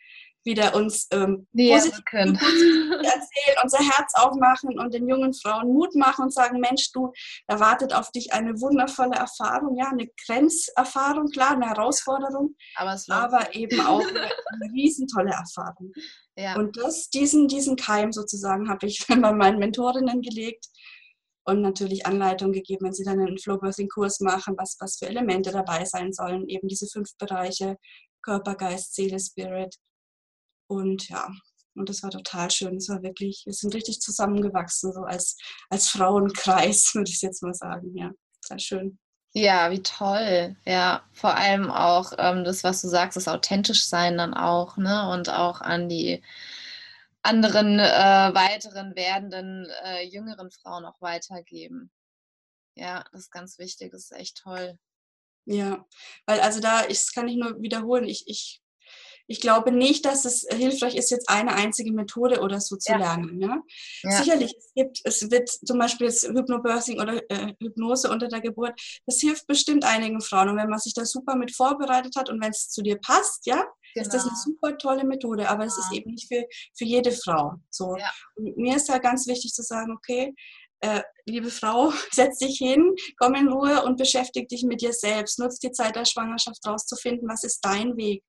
wieder 0.43 0.75
uns 0.75 1.07
ähm, 1.11 1.47
positiv 1.55 2.03
können. 2.05 2.35
erzählen, 3.03 3.57
unser 3.63 3.79
Herz 3.79 4.13
aufmachen 4.15 4.79
und 4.79 4.93
den 4.93 5.07
jungen 5.07 5.33
Frauen 5.33 5.73
Mut 5.73 5.95
machen 5.95 6.25
und 6.25 6.33
sagen, 6.33 6.59
Mensch, 6.59 6.91
du 6.91 7.11
erwartet 7.47 7.93
auf 7.93 8.11
dich 8.11 8.33
eine 8.33 8.59
wundervolle 8.59 9.15
Erfahrung, 9.15 9.77
ja, 9.77 9.89
eine 9.89 10.09
Grenzerfahrung, 10.25 11.27
klar, 11.27 11.51
eine 11.51 11.69
Herausforderung, 11.69 12.55
aber, 12.75 12.97
aber 13.09 13.55
eben 13.55 13.79
auch 13.81 14.01
eine, 14.01 14.09
eine 14.19 14.73
riesentolle 14.73 15.31
Erfahrung. 15.31 15.91
Ja. 16.35 16.55
Und 16.55 16.77
das, 16.77 17.09
diesen, 17.09 17.47
diesen 17.47 17.75
Keim 17.75 18.11
sozusagen 18.11 18.69
habe 18.69 18.87
ich 18.87 19.05
bei 19.07 19.33
meinen 19.33 19.59
Mentorinnen 19.59 20.21
gelegt 20.21 20.67
und 21.43 21.61
natürlich 21.61 22.05
Anleitungen 22.05 22.53
gegeben, 22.53 22.85
wenn 22.85 22.93
sie 22.93 23.03
dann 23.03 23.19
einen 23.19 23.37
Flowbirthing-Kurs 23.37 24.19
machen, 24.19 24.55
was, 24.57 24.77
was 24.79 24.97
für 24.97 25.07
Elemente 25.07 25.51
dabei 25.51 25.85
sein 25.85 26.13
sollen, 26.13 26.47
eben 26.47 26.67
diese 26.67 26.87
fünf 26.87 27.09
Bereiche, 27.17 27.77
Körper, 28.23 28.55
Geist, 28.55 28.93
Seele, 28.93 29.19
Spirit, 29.19 29.75
und 30.71 31.09
ja, 31.09 31.29
und 31.75 31.89
das 31.89 32.01
war 32.01 32.11
total 32.11 32.49
schön. 32.49 32.77
Es 32.77 32.87
war 32.87 33.03
wirklich, 33.03 33.43
wir 33.45 33.53
sind 33.53 33.75
richtig 33.75 33.99
zusammengewachsen, 33.99 34.93
so 34.93 35.01
als, 35.01 35.37
als 35.69 35.89
Frauenkreis, 35.89 36.91
würde 36.95 37.11
ich 37.11 37.21
jetzt 37.21 37.43
mal 37.43 37.53
sagen. 37.53 37.95
Ja, 37.95 38.11
sehr 38.39 38.59
schön. 38.59 38.99
Ja, 39.33 39.69
wie 39.71 39.81
toll. 39.81 40.55
Ja, 40.65 41.03
vor 41.11 41.35
allem 41.35 41.69
auch 41.69 42.13
ähm, 42.17 42.45
das, 42.45 42.63
was 42.63 42.81
du 42.81 42.87
sagst, 42.87 43.17
das 43.17 43.27
authentisch 43.27 43.85
sein 43.85 44.17
dann 44.17 44.33
auch, 44.33 44.77
ne? 44.77 45.09
Und 45.09 45.29
auch 45.29 45.59
an 45.61 45.89
die 45.89 46.21
anderen 47.21 47.79
äh, 47.79 47.83
weiteren 48.33 48.95
werdenden 48.95 49.67
äh, 49.83 50.03
jüngeren 50.05 50.51
Frauen 50.51 50.85
auch 50.85 50.99
weitergeben. 51.01 51.91
Ja, 52.75 53.05
das 53.11 53.21
ist 53.21 53.31
ganz 53.31 53.57
wichtig, 53.57 53.91
das 53.91 54.03
ist 54.03 54.13
echt 54.13 54.37
toll. 54.37 54.77
Ja, 55.45 55.85
weil 56.25 56.39
also 56.39 56.61
da, 56.61 56.83
ich, 56.83 56.99
das 56.99 57.11
kann 57.11 57.27
ich 57.27 57.35
nur 57.35 57.61
wiederholen, 57.61 58.05
ich, 58.05 58.27
ich 58.27 58.60
ich 59.27 59.41
glaube 59.41 59.71
nicht, 59.71 60.05
dass 60.05 60.25
es 60.25 60.45
hilfreich 60.49 60.95
ist, 60.95 61.11
jetzt 61.11 61.29
eine 61.29 61.53
einzige 61.53 61.91
Methode 61.91 62.41
oder 62.41 62.59
so 62.59 62.75
zu 62.75 62.91
ja. 62.91 62.97
lernen. 62.97 63.41
Ja? 63.41 63.61
ja? 64.03 64.11
Sicherlich, 64.11 64.53
es 64.57 64.71
gibt, 64.75 65.01
es 65.03 65.31
wird 65.31 65.49
zum 65.49 65.79
Beispiel 65.79 66.07
jetzt 66.07 66.27
Hypnobirthing 66.27 66.99
oder 66.99 67.21
äh, 67.29 67.53
Hypnose 67.59 68.09
unter 68.09 68.27
der 68.27 68.41
Geburt, 68.41 68.79
das 69.05 69.19
hilft 69.19 69.47
bestimmt 69.47 69.85
einigen 69.85 70.21
Frauen. 70.21 70.49
Und 70.49 70.57
wenn 70.57 70.69
man 70.69 70.79
sich 70.79 70.93
da 70.93 71.05
super 71.05 71.35
mit 71.35 71.55
vorbereitet 71.55 72.15
hat 72.15 72.29
und 72.29 72.41
wenn 72.41 72.51
es 72.51 72.69
zu 72.69 72.81
dir 72.81 72.97
passt, 72.97 73.45
ja, 73.45 73.65
Genau. 73.93 74.05
ist 74.05 74.13
das 74.13 74.21
eine 74.21 74.31
genau. 74.31 74.41
super 74.43 74.77
tolle 74.77 75.03
Methode, 75.03 75.49
aber 75.49 75.65
es 75.65 75.77
ist 75.77 75.91
eben 75.91 76.11
nicht 76.11 76.27
für, 76.27 76.45
für 76.77 76.85
jede 76.85 77.11
Frau. 77.11 77.55
So. 77.69 77.97
Ja. 77.97 78.09
mir 78.37 78.77
ist 78.77 78.87
halt 78.87 79.03
ganz 79.03 79.27
wichtig 79.27 79.51
zu 79.51 79.63
sagen, 79.63 79.91
okay, 79.91 80.33
äh, 80.81 81.01
liebe 81.25 81.49
Frau, 81.49 81.91
setz 82.11 82.39
dich 82.39 82.57
hin, 82.57 82.95
komm 83.17 83.35
in 83.35 83.47
Ruhe 83.47 83.83
und 83.83 83.97
beschäftige 83.97 84.47
dich 84.47 84.63
mit 84.63 84.81
dir 84.81 84.93
selbst. 84.93 85.39
Nutz 85.39 85.59
die 85.59 85.71
Zeit 85.71 85.95
der 85.95 86.05
Schwangerschaft 86.05 86.65
rauszufinden, 86.65 87.27
was 87.29 87.43
ist 87.43 87.59
dein 87.61 87.97
Weg 87.97 88.23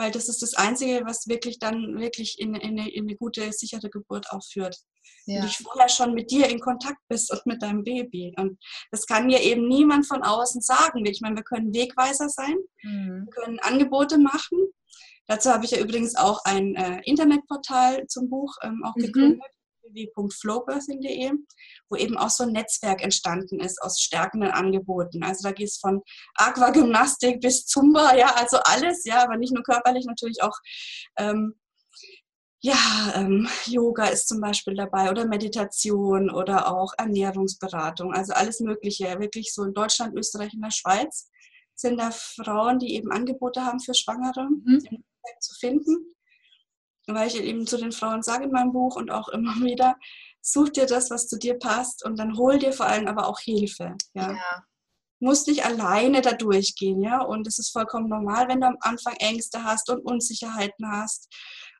weil 0.00 0.10
das 0.10 0.30
ist 0.30 0.40
das 0.40 0.54
Einzige, 0.54 1.02
was 1.04 1.28
wirklich 1.28 1.58
dann 1.58 2.00
wirklich 2.00 2.38
in, 2.38 2.54
in, 2.54 2.78
eine, 2.78 2.90
in 2.90 3.04
eine 3.04 3.16
gute, 3.16 3.52
sichere 3.52 3.90
Geburt 3.90 4.30
auch 4.30 4.42
führt. 4.42 4.74
Ja. 5.26 5.42
Und 5.42 5.58
du 5.58 5.64
vorher 5.64 5.90
schon 5.90 6.14
mit 6.14 6.30
dir 6.30 6.48
in 6.48 6.58
Kontakt 6.58 6.96
bist 7.08 7.30
und 7.30 7.44
mit 7.44 7.62
deinem 7.62 7.84
Baby. 7.84 8.34
Und 8.38 8.58
das 8.90 9.04
kann 9.06 9.28
dir 9.28 9.40
eben 9.40 9.68
niemand 9.68 10.06
von 10.06 10.22
außen 10.22 10.62
sagen. 10.62 11.04
Ich 11.04 11.20
meine, 11.20 11.36
wir 11.36 11.42
können 11.42 11.74
Wegweiser 11.74 12.30
sein, 12.30 12.56
mhm. 12.82 13.26
wir 13.26 13.30
können 13.30 13.58
Angebote 13.60 14.16
machen. 14.16 14.72
Dazu 15.26 15.50
habe 15.50 15.66
ich 15.66 15.72
ja 15.72 15.78
übrigens 15.78 16.16
auch 16.16 16.40
ein 16.44 16.74
äh, 16.76 17.02
Internetportal 17.04 18.06
zum 18.06 18.30
Buch 18.30 18.56
ähm, 18.62 18.82
auch 18.84 18.96
mhm. 18.96 19.40
www.flowbirthing.de, 19.92 21.32
wo 21.88 21.96
eben 21.96 22.16
auch 22.16 22.30
so 22.30 22.44
ein 22.44 22.52
Netzwerk 22.52 23.02
entstanden 23.02 23.60
ist 23.60 23.80
aus 23.82 24.00
stärkenden 24.00 24.50
Angeboten. 24.50 25.22
Also 25.22 25.48
da 25.48 25.52
geht 25.52 25.68
es 25.68 25.78
von 25.78 26.02
Aquagymnastik 26.34 27.40
bis 27.40 27.66
Zumba, 27.66 28.14
ja, 28.14 28.34
also 28.34 28.58
alles, 28.64 29.04
ja, 29.04 29.22
aber 29.22 29.36
nicht 29.36 29.52
nur 29.52 29.62
körperlich, 29.62 30.04
natürlich 30.06 30.42
auch 30.42 30.58
ähm, 31.18 31.54
ja, 32.62 32.76
ähm, 33.14 33.48
Yoga 33.64 34.06
ist 34.06 34.28
zum 34.28 34.40
Beispiel 34.40 34.74
dabei 34.74 35.10
oder 35.10 35.26
Meditation 35.26 36.30
oder 36.30 36.70
auch 36.70 36.92
Ernährungsberatung, 36.98 38.12
also 38.12 38.34
alles 38.34 38.60
Mögliche. 38.60 39.18
Wirklich 39.18 39.54
so 39.54 39.64
in 39.64 39.72
Deutschland, 39.72 40.14
Österreich 40.14 40.52
und 40.52 40.60
der 40.60 40.70
Schweiz 40.70 41.30
sind 41.74 41.98
da 41.98 42.10
Frauen, 42.10 42.78
die 42.78 42.94
eben 42.94 43.10
Angebote 43.12 43.64
haben 43.64 43.80
für 43.80 43.94
Schwangere 43.94 44.46
mhm. 44.50 45.02
zu 45.40 45.54
finden 45.58 46.14
weil 47.06 47.28
ich 47.28 47.36
eben 47.36 47.66
zu 47.66 47.76
den 47.76 47.92
Frauen 47.92 48.22
sage 48.22 48.44
in 48.44 48.52
meinem 48.52 48.72
Buch 48.72 48.96
und 48.96 49.10
auch 49.10 49.28
immer 49.28 49.54
wieder, 49.64 49.96
such 50.42 50.70
dir 50.70 50.86
das, 50.86 51.10
was 51.10 51.28
zu 51.28 51.38
dir 51.38 51.58
passt 51.58 52.04
und 52.04 52.18
dann 52.18 52.36
hol 52.36 52.58
dir 52.58 52.72
vor 52.72 52.86
allem 52.86 53.08
aber 53.08 53.26
auch 53.26 53.40
Hilfe. 53.40 53.96
Ja. 54.14 54.32
ja. 54.32 54.64
Musst 55.22 55.48
nicht 55.48 55.66
alleine 55.66 56.22
da 56.22 56.32
durchgehen, 56.32 57.02
ja. 57.02 57.20
Und 57.20 57.46
es 57.46 57.58
ist 57.58 57.72
vollkommen 57.72 58.08
normal, 58.08 58.48
wenn 58.48 58.62
du 58.62 58.68
am 58.68 58.78
Anfang 58.80 59.14
Ängste 59.16 59.64
hast 59.64 59.90
und 59.90 60.00
Unsicherheiten 60.00 60.90
hast. 60.90 61.28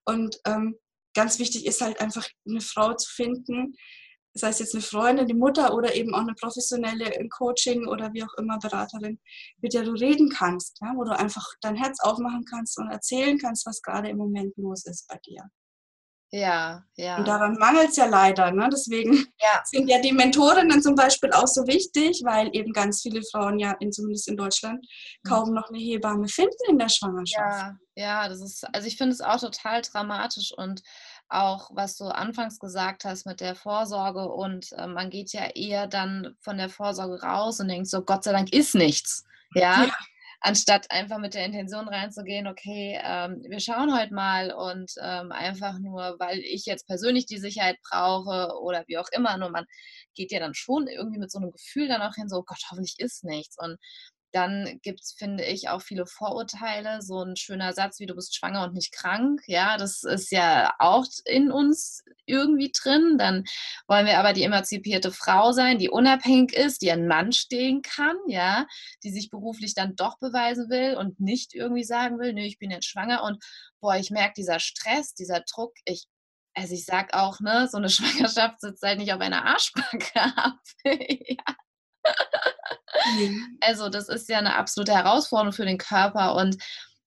Und 0.04 0.38
ähm, 0.44 0.76
ganz 1.14 1.38
wichtig 1.38 1.64
ist 1.64 1.80
halt 1.80 2.00
einfach 2.00 2.28
eine 2.46 2.60
Frau 2.60 2.92
zu 2.94 3.10
finden, 3.10 3.74
sei 4.34 4.48
es 4.48 4.58
jetzt 4.60 4.74
eine 4.74 4.82
Freundin, 4.82 5.26
die 5.26 5.34
Mutter 5.34 5.74
oder 5.74 5.94
eben 5.94 6.14
auch 6.14 6.20
eine 6.20 6.34
professionelle 6.34 7.10
Coaching 7.30 7.86
oder 7.86 8.12
wie 8.12 8.22
auch 8.22 8.34
immer 8.38 8.58
Beraterin, 8.58 9.18
mit 9.60 9.74
der 9.74 9.82
du 9.82 9.92
reden 9.92 10.30
kannst, 10.30 10.78
ja, 10.80 10.92
wo 10.94 11.04
du 11.04 11.16
einfach 11.16 11.46
dein 11.60 11.76
Herz 11.76 12.00
aufmachen 12.00 12.44
kannst 12.44 12.78
und 12.78 12.90
erzählen 12.90 13.38
kannst, 13.38 13.66
was 13.66 13.82
gerade 13.82 14.08
im 14.08 14.16
Moment 14.16 14.56
los 14.56 14.86
ist 14.86 15.08
bei 15.08 15.18
dir. 15.26 15.50
Ja, 16.32 16.84
ja. 16.94 17.16
Und 17.16 17.26
daran 17.26 17.58
mangelt 17.58 17.90
es 17.90 17.96
ja 17.96 18.06
leider. 18.06 18.52
Ne? 18.52 18.68
Deswegen 18.70 19.14
ja. 19.40 19.62
sind 19.64 19.88
ja 19.88 20.00
die 20.00 20.12
Mentorinnen 20.12 20.80
zum 20.80 20.94
Beispiel 20.94 21.32
auch 21.32 21.48
so 21.48 21.66
wichtig, 21.66 22.22
weil 22.24 22.50
eben 22.52 22.72
ganz 22.72 23.02
viele 23.02 23.20
Frauen 23.32 23.58
ja, 23.58 23.72
in, 23.80 23.90
zumindest 23.90 24.28
in 24.28 24.36
Deutschland, 24.36 24.78
mhm. 24.78 25.28
kaum 25.28 25.52
noch 25.52 25.70
eine 25.70 25.78
Hebamme 25.78 26.28
finden 26.28 26.56
in 26.68 26.78
der 26.78 26.88
Schwangerschaft. 26.88 27.74
Ja, 27.96 28.22
ja, 28.22 28.28
das 28.28 28.40
ist, 28.42 28.64
also 28.72 28.86
ich 28.86 28.96
finde 28.96 29.12
es 29.12 29.20
auch 29.20 29.40
total 29.40 29.82
dramatisch 29.82 30.52
und 30.56 30.82
auch, 31.30 31.70
was 31.72 31.96
du 31.96 32.06
anfangs 32.06 32.58
gesagt 32.58 33.04
hast 33.04 33.24
mit 33.24 33.40
der 33.40 33.54
Vorsorge 33.54 34.28
und 34.28 34.72
äh, 34.72 34.86
man 34.86 35.10
geht 35.10 35.32
ja 35.32 35.46
eher 35.54 35.86
dann 35.86 36.36
von 36.40 36.58
der 36.58 36.68
Vorsorge 36.68 37.22
raus 37.22 37.60
und 37.60 37.68
denkt 37.68 37.88
so, 37.88 38.02
Gott 38.02 38.24
sei 38.24 38.32
Dank 38.32 38.52
ist 38.52 38.74
nichts. 38.74 39.24
Ja. 39.54 39.84
ja. 39.84 39.90
Anstatt 40.42 40.90
einfach 40.90 41.18
mit 41.18 41.34
der 41.34 41.44
Intention 41.44 41.86
reinzugehen, 41.86 42.46
okay, 42.46 42.98
ähm, 43.04 43.42
wir 43.46 43.60
schauen 43.60 43.94
heute 43.94 44.14
mal 44.14 44.52
und 44.52 44.90
ähm, 45.02 45.32
einfach 45.32 45.78
nur, 45.78 46.16
weil 46.18 46.38
ich 46.38 46.64
jetzt 46.64 46.86
persönlich 46.86 47.26
die 47.26 47.36
Sicherheit 47.36 47.76
brauche 47.90 48.58
oder 48.62 48.84
wie 48.86 48.96
auch 48.96 49.08
immer, 49.12 49.36
nur 49.36 49.50
man 49.50 49.66
geht 50.14 50.32
ja 50.32 50.40
dann 50.40 50.54
schon 50.54 50.86
irgendwie 50.86 51.18
mit 51.18 51.30
so 51.30 51.38
einem 51.38 51.52
Gefühl 51.52 51.88
dann 51.88 52.00
auch 52.00 52.14
hin, 52.14 52.30
so, 52.30 52.42
Gott, 52.42 52.62
hoffentlich 52.70 52.94
ist 52.98 53.22
nichts. 53.22 53.56
Und 53.58 53.76
dann 54.32 54.78
gibt 54.82 55.00
es, 55.00 55.12
finde 55.12 55.44
ich, 55.44 55.68
auch 55.68 55.82
viele 55.82 56.06
Vorurteile. 56.06 57.02
So 57.02 57.22
ein 57.22 57.36
schöner 57.36 57.72
Satz 57.72 57.98
wie 58.00 58.06
du 58.06 58.14
bist 58.14 58.36
schwanger 58.36 58.64
und 58.64 58.74
nicht 58.74 58.92
krank. 58.92 59.42
Ja, 59.46 59.76
das 59.76 60.02
ist 60.04 60.30
ja 60.30 60.72
auch 60.78 61.04
in 61.24 61.50
uns 61.50 62.02
irgendwie 62.26 62.72
drin. 62.72 63.16
Dann 63.18 63.44
wollen 63.88 64.06
wir 64.06 64.18
aber 64.18 64.32
die 64.32 64.44
emanzipierte 64.44 65.12
Frau 65.12 65.52
sein, 65.52 65.78
die 65.78 65.90
unabhängig 65.90 66.52
ist, 66.52 66.82
die 66.82 66.90
ein 66.90 67.06
Mann 67.06 67.32
stehen 67.32 67.82
kann, 67.82 68.16
ja, 68.28 68.66
die 69.02 69.10
sich 69.10 69.30
beruflich 69.30 69.74
dann 69.74 69.96
doch 69.96 70.18
beweisen 70.18 70.70
will 70.70 70.96
und 70.96 71.20
nicht 71.20 71.54
irgendwie 71.54 71.84
sagen 71.84 72.18
will, 72.18 72.32
nö, 72.32 72.42
ich 72.42 72.58
bin 72.58 72.70
jetzt 72.70 72.86
schwanger 72.86 73.22
und 73.24 73.42
boah, 73.80 73.96
ich 73.96 74.10
merke 74.10 74.34
dieser 74.36 74.60
Stress, 74.60 75.14
dieser 75.14 75.40
Druck, 75.40 75.74
ich 75.84 76.06
also 76.54 76.74
ich 76.74 76.84
sag 76.84 77.14
auch, 77.14 77.40
ne, 77.40 77.68
so 77.70 77.78
eine 77.78 77.88
Schwangerschaft 77.90 78.60
sitzt 78.60 78.82
halt 78.82 78.98
nicht 78.98 79.12
auf 79.12 79.20
einer 79.20 79.44
Arschbacke 79.44 80.20
ab. 80.36 80.58
ja. 80.84 81.44
Also 83.60 83.88
das 83.88 84.08
ist 84.08 84.28
ja 84.28 84.38
eine 84.38 84.56
absolute 84.56 84.94
Herausforderung 84.94 85.52
für 85.52 85.64
den 85.64 85.78
Körper 85.78 86.34
und 86.34 86.56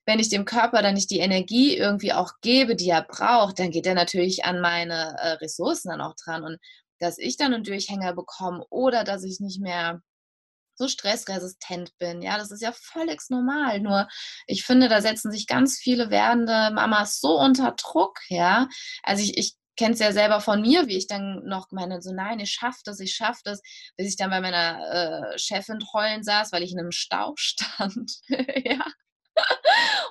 wenn 0.05 0.19
ich 0.19 0.29
dem 0.29 0.45
Körper 0.45 0.81
dann 0.81 0.95
nicht 0.95 1.09
die 1.11 1.19
Energie 1.19 1.77
irgendwie 1.77 2.13
auch 2.13 2.33
gebe, 2.41 2.75
die 2.75 2.89
er 2.89 3.03
braucht, 3.03 3.59
dann 3.59 3.71
geht 3.71 3.85
er 3.85 3.95
natürlich 3.95 4.43
an 4.43 4.59
meine 4.59 5.15
äh, 5.17 5.29
Ressourcen 5.33 5.89
dann 5.89 6.01
auch 6.01 6.15
dran 6.15 6.43
und 6.43 6.57
dass 6.99 7.17
ich 7.17 7.37
dann 7.37 7.53
einen 7.53 7.63
Durchhänger 7.63 8.13
bekomme 8.13 8.65
oder 8.69 9.03
dass 9.03 9.23
ich 9.23 9.39
nicht 9.39 9.61
mehr 9.61 10.01
so 10.75 10.87
stressresistent 10.87 11.97
bin. 11.99 12.21
Ja, 12.21 12.37
das 12.37 12.51
ist 12.51 12.61
ja 12.61 12.71
völlig 12.73 13.21
normal. 13.29 13.79
Nur 13.79 14.07
ich 14.47 14.65
finde, 14.65 14.89
da 14.89 15.01
setzen 15.01 15.31
sich 15.31 15.47
ganz 15.47 15.77
viele 15.77 16.09
werdende 16.09 16.71
Mamas 16.73 17.19
so 17.19 17.39
unter 17.39 17.73
Druck. 17.77 18.19
Ja, 18.29 18.67
also 19.03 19.23
ich, 19.23 19.37
ich 19.37 19.55
kenne 19.75 19.93
es 19.93 19.99
ja 19.99 20.11
selber 20.11 20.41
von 20.41 20.61
mir, 20.61 20.87
wie 20.87 20.97
ich 20.97 21.07
dann 21.07 21.43
noch 21.45 21.71
meine, 21.71 22.01
so 22.01 22.13
nein, 22.13 22.39
ich 22.39 22.51
schaffe 22.51 22.81
das, 22.85 22.99
ich 22.99 23.15
schaffe 23.15 23.41
das, 23.43 23.61
bis 23.97 24.09
ich 24.09 24.17
dann 24.17 24.29
bei 24.29 24.41
meiner 24.41 25.33
äh, 25.33 25.37
Chefin 25.37 25.79
heulen 25.93 26.23
saß, 26.23 26.51
weil 26.51 26.63
ich 26.63 26.73
in 26.73 26.79
einem 26.79 26.91
Stau 26.91 27.33
stand. 27.37 28.19
ja. 28.65 28.83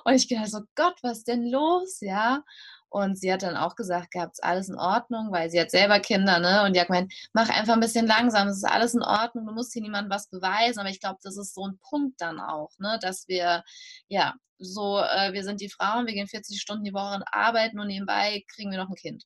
Und 0.03 0.13
ich 0.13 0.27
gedacht 0.27 0.49
so, 0.49 0.61
Gott, 0.75 0.97
was 1.01 1.23
denn 1.23 1.49
los? 1.49 1.99
Ja. 2.01 2.43
Und 2.89 3.17
sie 3.17 3.33
hat 3.33 3.41
dann 3.41 3.57
auch 3.57 3.75
gesagt, 3.75 4.11
gehabt, 4.11 4.33
ist 4.33 4.43
alles 4.43 4.69
in 4.69 4.75
Ordnung, 4.77 5.31
weil 5.31 5.49
sie 5.49 5.59
hat 5.59 5.71
selber 5.71 5.99
Kinder, 5.99 6.39
ne? 6.39 6.63
Und 6.63 6.75
die 6.75 6.79
hat 6.79 6.87
gemeint, 6.87 7.11
mach 7.33 7.49
einfach 7.49 7.73
ein 7.73 7.79
bisschen 7.79 8.05
langsam, 8.05 8.49
es 8.49 8.57
ist 8.57 8.65
alles 8.65 8.93
in 8.93 9.01
Ordnung, 9.01 9.47
du 9.47 9.53
musst 9.53 9.73
hier 9.73 9.81
niemandem 9.81 10.11
was 10.11 10.29
beweisen. 10.29 10.79
Aber 10.79 10.89
ich 10.89 10.99
glaube, 10.99 11.19
das 11.23 11.37
ist 11.37 11.55
so 11.55 11.65
ein 11.67 11.79
Punkt 11.79 12.21
dann 12.21 12.39
auch, 12.39 12.69
ne? 12.79 12.99
Dass 13.01 13.27
wir, 13.27 13.63
ja, 14.09 14.35
so, 14.59 14.99
äh, 14.99 15.33
wir 15.33 15.43
sind 15.43 15.61
die 15.61 15.69
Frauen, 15.69 16.05
wir 16.05 16.13
gehen 16.13 16.27
40 16.27 16.61
Stunden 16.61 16.83
die 16.83 16.93
Woche 16.93 17.23
arbeiten 17.31 17.79
und 17.79 17.87
nebenbei 17.87 18.43
kriegen 18.53 18.71
wir 18.71 18.77
noch 18.77 18.89
ein 18.89 18.95
Kind 18.95 19.25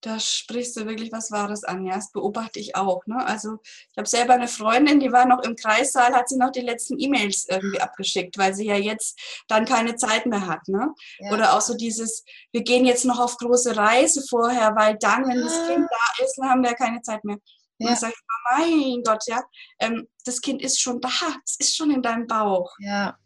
da 0.00 0.20
sprichst 0.20 0.76
du 0.76 0.86
wirklich 0.86 1.10
was 1.12 1.30
Wahres 1.30 1.64
an. 1.64 1.84
Ja, 1.84 1.96
das 1.96 2.12
beobachte 2.12 2.60
ich 2.60 2.76
auch. 2.76 3.04
Ne? 3.06 3.24
Also 3.26 3.58
ich 3.62 3.96
habe 3.96 4.08
selber 4.08 4.34
eine 4.34 4.48
Freundin, 4.48 5.00
die 5.00 5.12
war 5.12 5.26
noch 5.26 5.42
im 5.42 5.56
Kreissaal, 5.56 6.14
hat 6.14 6.28
sie 6.28 6.36
noch 6.36 6.52
die 6.52 6.60
letzten 6.60 6.98
E-Mails 6.98 7.46
irgendwie 7.48 7.80
abgeschickt, 7.80 8.38
weil 8.38 8.54
sie 8.54 8.66
ja 8.66 8.76
jetzt 8.76 9.18
dann 9.48 9.64
keine 9.64 9.96
Zeit 9.96 10.26
mehr 10.26 10.46
hat. 10.46 10.68
Ne? 10.68 10.94
Ja. 11.18 11.32
Oder 11.32 11.54
auch 11.54 11.60
so 11.60 11.74
dieses, 11.74 12.24
wir 12.52 12.62
gehen 12.62 12.84
jetzt 12.84 13.04
noch 13.04 13.18
auf 13.18 13.36
große 13.36 13.76
Reise 13.76 14.22
vorher, 14.28 14.76
weil 14.76 14.96
dann, 15.00 15.26
wenn 15.26 15.40
das 15.40 15.66
Kind 15.66 15.86
da 15.90 16.24
ist, 16.24 16.36
dann 16.36 16.50
haben 16.50 16.62
wir 16.62 16.74
keine 16.74 17.02
Zeit 17.02 17.24
mehr. 17.24 17.38
Ja. 17.78 17.88
Und 17.88 17.90
dann 17.90 17.96
sage 17.96 18.14
ich, 18.14 18.22
mein 18.58 19.02
Gott, 19.02 19.24
ja, 19.26 19.42
ähm, 19.80 20.06
das 20.24 20.40
Kind 20.40 20.62
ist 20.62 20.80
schon 20.80 21.00
da, 21.00 21.10
es 21.44 21.56
ist 21.58 21.76
schon 21.76 21.90
in 21.90 22.02
deinem 22.02 22.26
Bauch. 22.26 22.74
Ja. 22.78 23.18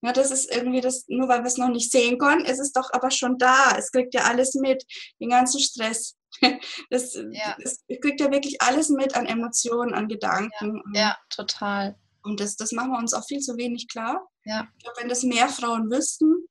Ja, 0.00 0.12
das 0.12 0.30
ist 0.30 0.54
irgendwie 0.54 0.80
das, 0.80 1.06
nur 1.08 1.28
weil 1.28 1.40
wir 1.40 1.48
es 1.48 1.56
noch 1.56 1.70
nicht 1.70 1.90
sehen 1.90 2.18
können, 2.18 2.44
ist 2.44 2.60
es 2.60 2.72
doch 2.72 2.92
aber 2.92 3.10
schon 3.10 3.36
da. 3.36 3.74
Es 3.76 3.90
kriegt 3.90 4.14
ja 4.14 4.22
alles 4.22 4.54
mit, 4.54 4.84
den 5.20 5.30
ganzen 5.30 5.60
Stress, 5.60 6.16
Das, 6.90 7.14
ja. 7.14 7.56
das 7.62 7.84
kriegt 7.86 8.20
ja 8.20 8.30
wirklich 8.30 8.60
alles 8.62 8.88
mit 8.88 9.16
an 9.16 9.26
Emotionen, 9.26 9.94
an 9.94 10.08
Gedanken. 10.08 10.82
Ja, 10.94 11.00
ja 11.00 11.16
total. 11.30 11.96
Und 12.22 12.40
das, 12.40 12.56
das 12.56 12.72
machen 12.72 12.92
wir 12.92 12.98
uns 12.98 13.14
auch 13.14 13.26
viel 13.26 13.40
zu 13.40 13.56
wenig 13.56 13.88
klar. 13.88 14.26
Ja. 14.44 14.68
Ich 14.76 14.84
glaube, 14.84 15.00
wenn 15.00 15.08
das 15.08 15.22
mehr 15.22 15.48
Frauen 15.48 15.90
wüssten, 15.90 16.48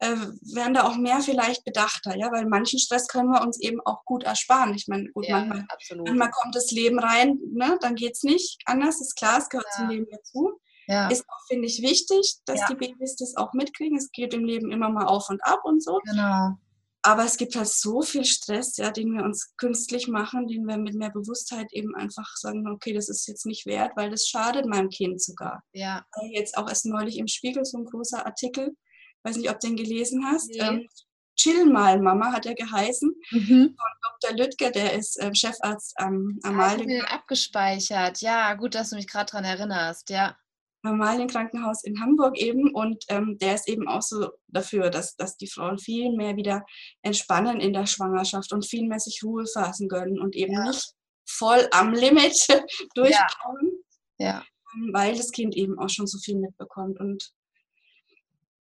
äh, 0.00 0.16
wären 0.54 0.74
da 0.74 0.84
auch 0.84 0.96
mehr 0.96 1.20
vielleicht 1.20 1.64
bedachter, 1.64 2.16
ja, 2.16 2.32
weil 2.32 2.46
manchen 2.46 2.78
Stress 2.78 3.06
können 3.06 3.28
wir 3.28 3.42
uns 3.42 3.60
eben 3.60 3.80
auch 3.84 4.04
gut 4.04 4.24
ersparen. 4.24 4.74
Ich 4.74 4.88
meine, 4.88 5.10
gut, 5.10 5.26
ja, 5.26 5.44
manchmal, 5.44 5.66
manchmal, 5.98 6.30
kommt 6.30 6.54
das 6.54 6.70
Leben 6.70 6.98
rein, 6.98 7.38
ne, 7.52 7.78
dann 7.82 7.96
geht 7.96 8.14
es 8.14 8.22
nicht 8.22 8.62
anders, 8.64 9.00
ist 9.00 9.16
klar, 9.16 9.38
es 9.38 9.48
gehört 9.50 9.66
ja. 9.72 9.76
zum 9.76 9.88
Leben 9.90 10.06
dazu. 10.10 10.58
Ja. 10.86 11.08
Ist 11.08 11.24
auch, 11.28 11.46
finde 11.46 11.68
ich, 11.68 11.82
wichtig, 11.82 12.38
dass 12.46 12.66
die 12.66 12.74
Babys 12.74 13.14
das 13.14 13.36
auch 13.36 13.52
mitkriegen. 13.52 13.96
Es 13.96 14.10
geht 14.10 14.34
im 14.34 14.44
Leben 14.44 14.72
immer 14.72 14.88
mal 14.88 15.06
auf 15.06 15.28
und 15.30 15.40
ab 15.44 15.60
und 15.62 15.80
so. 15.80 16.00
Genau. 16.04 16.56
Aber 17.02 17.24
es 17.24 17.38
gibt 17.38 17.56
halt 17.56 17.68
so 17.68 18.02
viel 18.02 18.24
Stress, 18.24 18.76
ja, 18.76 18.90
den 18.90 19.12
wir 19.14 19.24
uns 19.24 19.54
künstlich 19.56 20.06
machen, 20.06 20.46
den 20.46 20.64
wir 20.66 20.76
mit 20.76 20.94
mehr 20.94 21.10
Bewusstheit 21.10 21.72
eben 21.72 21.94
einfach 21.94 22.36
sagen, 22.36 22.68
okay, 22.68 22.92
das 22.92 23.08
ist 23.08 23.26
jetzt 23.26 23.46
nicht 23.46 23.64
wert, 23.64 23.92
weil 23.96 24.10
das 24.10 24.26
schadet 24.26 24.66
meinem 24.66 24.90
Kind 24.90 25.22
sogar. 25.22 25.62
Ja. 25.72 26.04
Jetzt 26.30 26.58
auch 26.58 26.68
erst 26.68 26.84
neulich 26.84 27.16
im 27.18 27.26
Spiegel 27.26 27.64
so 27.64 27.78
ein 27.78 27.86
großer 27.86 28.26
Artikel, 28.26 28.76
weiß 29.22 29.36
nicht, 29.36 29.50
ob 29.50 29.60
du 29.60 29.68
den 29.68 29.76
gelesen 29.76 30.26
hast. 30.26 30.50
Nee. 30.50 30.60
Ähm, 30.60 30.88
Chill 31.36 31.64
mal, 31.64 31.98
Mama 31.98 32.32
hat 32.32 32.44
er 32.44 32.54
geheißen. 32.54 33.14
Mhm. 33.30 33.74
Von 33.74 34.20
Dr. 34.20 34.36
Lüttke, 34.36 34.70
der 34.70 34.92
ist 34.92 35.18
ähm, 35.22 35.34
Chefarzt 35.34 35.94
am 35.96 36.38
Amalie. 36.42 36.96
Ich 36.96 37.02
habe 37.02 37.12
abgespeichert. 37.12 38.20
Ja, 38.20 38.52
gut, 38.54 38.74
dass 38.74 38.90
du 38.90 38.96
mich 38.96 39.06
gerade 39.06 39.30
daran 39.30 39.46
erinnerst. 39.46 40.10
Ja 40.10 40.36
normalen 40.82 41.28
Krankenhaus 41.28 41.84
in 41.84 42.00
Hamburg 42.00 42.38
eben 42.38 42.74
und 42.74 43.04
ähm, 43.08 43.38
der 43.38 43.54
ist 43.54 43.68
eben 43.68 43.88
auch 43.88 44.02
so 44.02 44.30
dafür, 44.48 44.90
dass, 44.90 45.16
dass 45.16 45.36
die 45.36 45.46
Frauen 45.46 45.78
viel 45.78 46.12
mehr 46.12 46.36
wieder 46.36 46.64
entspannen 47.02 47.60
in 47.60 47.72
der 47.72 47.86
Schwangerschaft 47.86 48.52
und 48.52 48.66
viel 48.66 48.86
mehr 48.86 49.00
sich 49.00 49.22
Ruhe 49.22 49.46
fassen 49.46 49.88
können 49.88 50.18
und 50.18 50.34
eben 50.34 50.52
ja. 50.52 50.64
nicht 50.64 50.94
voll 51.26 51.68
am 51.72 51.92
Limit 51.92 52.46
durchkommen, 52.94 53.84
ja. 54.18 54.26
ja. 54.26 54.44
Ähm, 54.74 54.90
weil 54.92 55.16
das 55.16 55.30
Kind 55.32 55.54
eben 55.56 55.78
auch 55.78 55.90
schon 55.90 56.06
so 56.06 56.18
viel 56.18 56.36
mitbekommt 56.36 56.98
und 56.98 57.32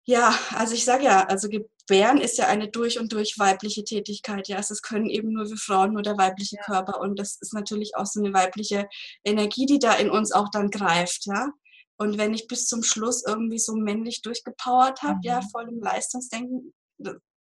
Ja, 0.04 0.38
also 0.54 0.74
ich 0.74 0.84
sage 0.84 1.04
ja, 1.04 1.24
also 1.24 1.48
Gebären 1.48 2.18
ist 2.18 2.38
ja 2.38 2.46
eine 2.46 2.68
durch 2.68 2.98
und 2.98 3.12
durch 3.12 3.38
weibliche 3.38 3.84
Tätigkeit. 3.84 4.48
Ja, 4.48 4.56
also 4.56 4.72
es 4.72 4.82
können 4.82 5.08
eben 5.08 5.32
nur 5.32 5.48
wir 5.48 5.56
Frauen, 5.56 5.92
nur 5.92 6.02
der 6.02 6.18
weibliche 6.18 6.56
ja. 6.56 6.62
Körper. 6.62 7.00
Und 7.00 7.18
das 7.18 7.36
ist 7.40 7.54
natürlich 7.54 7.96
auch 7.96 8.06
so 8.06 8.20
eine 8.20 8.32
weibliche 8.34 8.88
Energie, 9.24 9.66
die 9.66 9.78
da 9.78 9.94
in 9.94 10.10
uns 10.10 10.32
auch 10.32 10.50
dann 10.50 10.70
greift. 10.70 11.26
Ja, 11.26 11.48
und 11.98 12.16
wenn 12.16 12.32
ich 12.32 12.46
bis 12.46 12.66
zum 12.66 12.82
Schluss 12.82 13.24
irgendwie 13.26 13.58
so 13.58 13.74
männlich 13.74 14.22
durchgepowert 14.22 15.02
habe, 15.02 15.16
mhm. 15.16 15.22
ja, 15.22 15.40
voll 15.52 15.68
im 15.68 15.80
Leistungsdenken, 15.80 16.72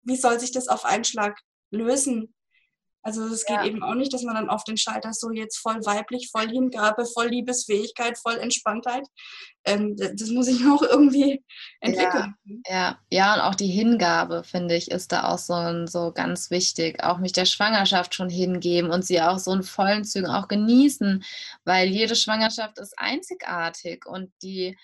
wie 0.03 0.17
soll 0.17 0.39
sich 0.39 0.53
das 0.53 0.69
auf 0.69 0.85
einen 0.85 1.05
Schlag 1.05 1.41
lösen? 1.71 2.35
Also 3.03 3.25
es 3.25 3.45
geht 3.45 3.57
ja. 3.57 3.65
eben 3.65 3.83
auch 3.83 3.95
nicht, 3.95 4.13
dass 4.13 4.23
man 4.23 4.37
dann 4.37 4.49
auf 4.49 4.65
den 4.65 4.77
Schalter 4.77 5.13
so 5.13 5.31
jetzt 5.33 5.59
voll 5.59 5.85
weiblich, 5.85 6.31
voll 6.31 6.49
Hingabe, 6.49 7.05
voll 7.05 7.29
Liebesfähigkeit, 7.29 8.17
voll 8.17 8.39
Entspanntheit. 8.39 9.07
Ähm, 9.65 9.97
das 9.97 10.29
muss 10.31 10.49
ich 10.49 10.61
noch 10.65 10.83
irgendwie 10.83 11.45
entwickeln. 11.81 12.35
Ja, 12.45 12.73
ja, 12.73 12.99
ja, 13.11 13.35
und 13.35 13.41
auch 13.41 13.55
die 13.55 13.67
Hingabe, 13.67 14.45
finde 14.45 14.77
ich, 14.77 14.91
ist 14.91 15.11
da 15.11 15.29
auch 15.29 15.39
so, 15.39 15.87
so 15.87 16.13
ganz 16.13 16.51
wichtig. 16.51 17.03
Auch 17.03 17.19
mich 17.19 17.33
der 17.33 17.47
Schwangerschaft 17.47 18.15
schon 18.15 18.29
hingeben 18.29 18.91
und 18.91 19.05
sie 19.05 19.21
auch 19.21 19.39
so 19.39 19.53
in 19.53 19.63
vollen 19.63 20.05
Zügen 20.05 20.29
auch 20.29 20.49
genießen, 20.49 21.25
weil 21.65 21.89
jede 21.89 22.15
Schwangerschaft 22.15 22.79
ist 22.79 22.99
einzigartig 22.99 24.07
und 24.07 24.33
die 24.43 24.77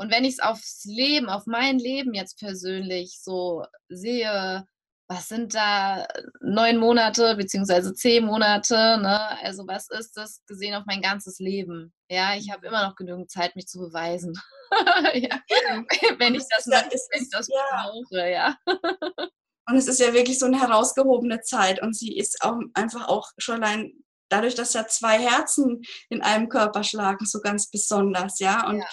und 0.00 0.10
wenn 0.10 0.24
ich 0.24 0.32
es 0.32 0.40
aufs 0.40 0.86
Leben, 0.86 1.28
auf 1.28 1.44
mein 1.44 1.78
Leben 1.78 2.14
jetzt 2.14 2.38
persönlich 2.38 3.18
so 3.20 3.66
sehe, 3.90 4.66
was 5.10 5.26
sind 5.26 5.54
da 5.56 6.06
neun 6.40 6.76
Monate 6.76 7.34
beziehungsweise 7.34 7.92
zehn 7.94 8.24
Monate, 8.24 8.96
ne? 9.02 9.42
Also 9.42 9.66
was 9.66 9.90
ist 9.90 10.16
das 10.16 10.40
gesehen 10.46 10.76
auf 10.76 10.84
mein 10.86 11.02
ganzes 11.02 11.40
Leben? 11.40 11.92
Ja, 12.08 12.36
ich 12.36 12.48
habe 12.52 12.68
immer 12.68 12.86
noch 12.86 12.94
genügend 12.94 13.28
Zeit, 13.28 13.56
mich 13.56 13.66
zu 13.66 13.80
beweisen. 13.80 14.40
ja. 15.14 15.40
Wenn 16.18 16.36
ich 16.36 16.44
das, 16.48 16.66
ja, 16.66 16.78
ist, 16.92 17.08
wenn 17.12 17.22
ich 17.22 17.30
das 17.30 17.48
ja. 17.48 17.56
brauche, 17.72 18.30
ja. 18.30 18.56
Und 19.68 19.76
es 19.76 19.88
ist 19.88 19.98
ja 19.98 20.14
wirklich 20.14 20.38
so 20.38 20.46
eine 20.46 20.60
herausgehobene 20.60 21.42
Zeit 21.42 21.80
und 21.80 21.96
sie 21.96 22.16
ist 22.16 22.42
auch 22.42 22.58
einfach 22.74 23.06
auch 23.06 23.30
schon 23.38 23.62
allein 23.62 23.92
dadurch, 24.28 24.56
dass 24.56 24.74
ja 24.74 24.88
zwei 24.88 25.16
Herzen 25.16 25.82
in 26.08 26.22
einem 26.22 26.48
Körper 26.48 26.82
schlagen, 26.82 27.24
so 27.24 27.40
ganz 27.40 27.70
besonders, 27.70 28.40
ja. 28.40 28.68
Und 28.68 28.78
ja. 28.78 28.86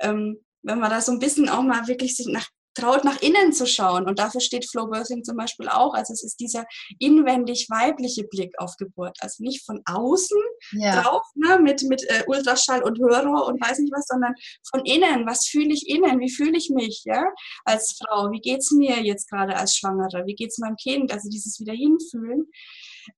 Ähm, 0.00 0.44
wenn 0.62 0.80
man 0.80 0.90
da 0.90 1.00
so 1.00 1.12
ein 1.12 1.18
bisschen 1.18 1.48
auch 1.48 1.62
mal 1.62 1.86
wirklich 1.88 2.14
sich 2.16 2.26
nach 2.26 2.46
traut, 2.78 3.04
nach 3.04 3.20
innen 3.20 3.52
zu 3.52 3.66
schauen. 3.66 4.06
Und 4.06 4.18
dafür 4.18 4.40
steht 4.40 4.68
Flow 4.68 4.86
Birthing 4.86 5.24
zum 5.24 5.36
Beispiel 5.36 5.68
auch. 5.68 5.94
Also 5.94 6.12
es 6.12 6.22
ist 6.22 6.40
dieser 6.40 6.66
inwendig 6.98 7.68
weibliche 7.68 8.24
Blick 8.24 8.54
auf 8.58 8.76
Geburt. 8.76 9.16
Also 9.20 9.42
nicht 9.42 9.64
von 9.64 9.80
außen 9.84 10.38
ja. 10.72 11.02
drauf, 11.02 11.22
ne, 11.34 11.58
mit, 11.60 11.82
mit 11.82 12.02
äh, 12.08 12.24
Ultraschall 12.26 12.82
und 12.82 12.98
Hörer 12.98 13.46
und 13.46 13.60
weiß 13.60 13.78
nicht 13.78 13.92
was, 13.92 14.06
sondern 14.06 14.34
von 14.70 14.84
innen. 14.84 15.26
Was 15.26 15.46
fühle 15.46 15.72
ich 15.72 15.88
innen? 15.88 16.20
Wie 16.20 16.30
fühle 16.30 16.56
ich 16.56 16.70
mich, 16.70 17.02
ja, 17.04 17.24
als 17.64 17.98
Frau? 17.98 18.30
Wie 18.30 18.40
geht 18.40 18.60
es 18.60 18.70
mir 18.70 19.02
jetzt 19.02 19.28
gerade 19.28 19.56
als 19.56 19.76
Schwangere? 19.76 20.24
Wie 20.26 20.34
geht 20.34 20.50
es 20.50 20.58
meinem 20.58 20.76
Kind? 20.76 21.12
Also 21.12 21.28
dieses 21.28 21.58
wieder 21.60 21.74
hinfühlen. 21.74 22.46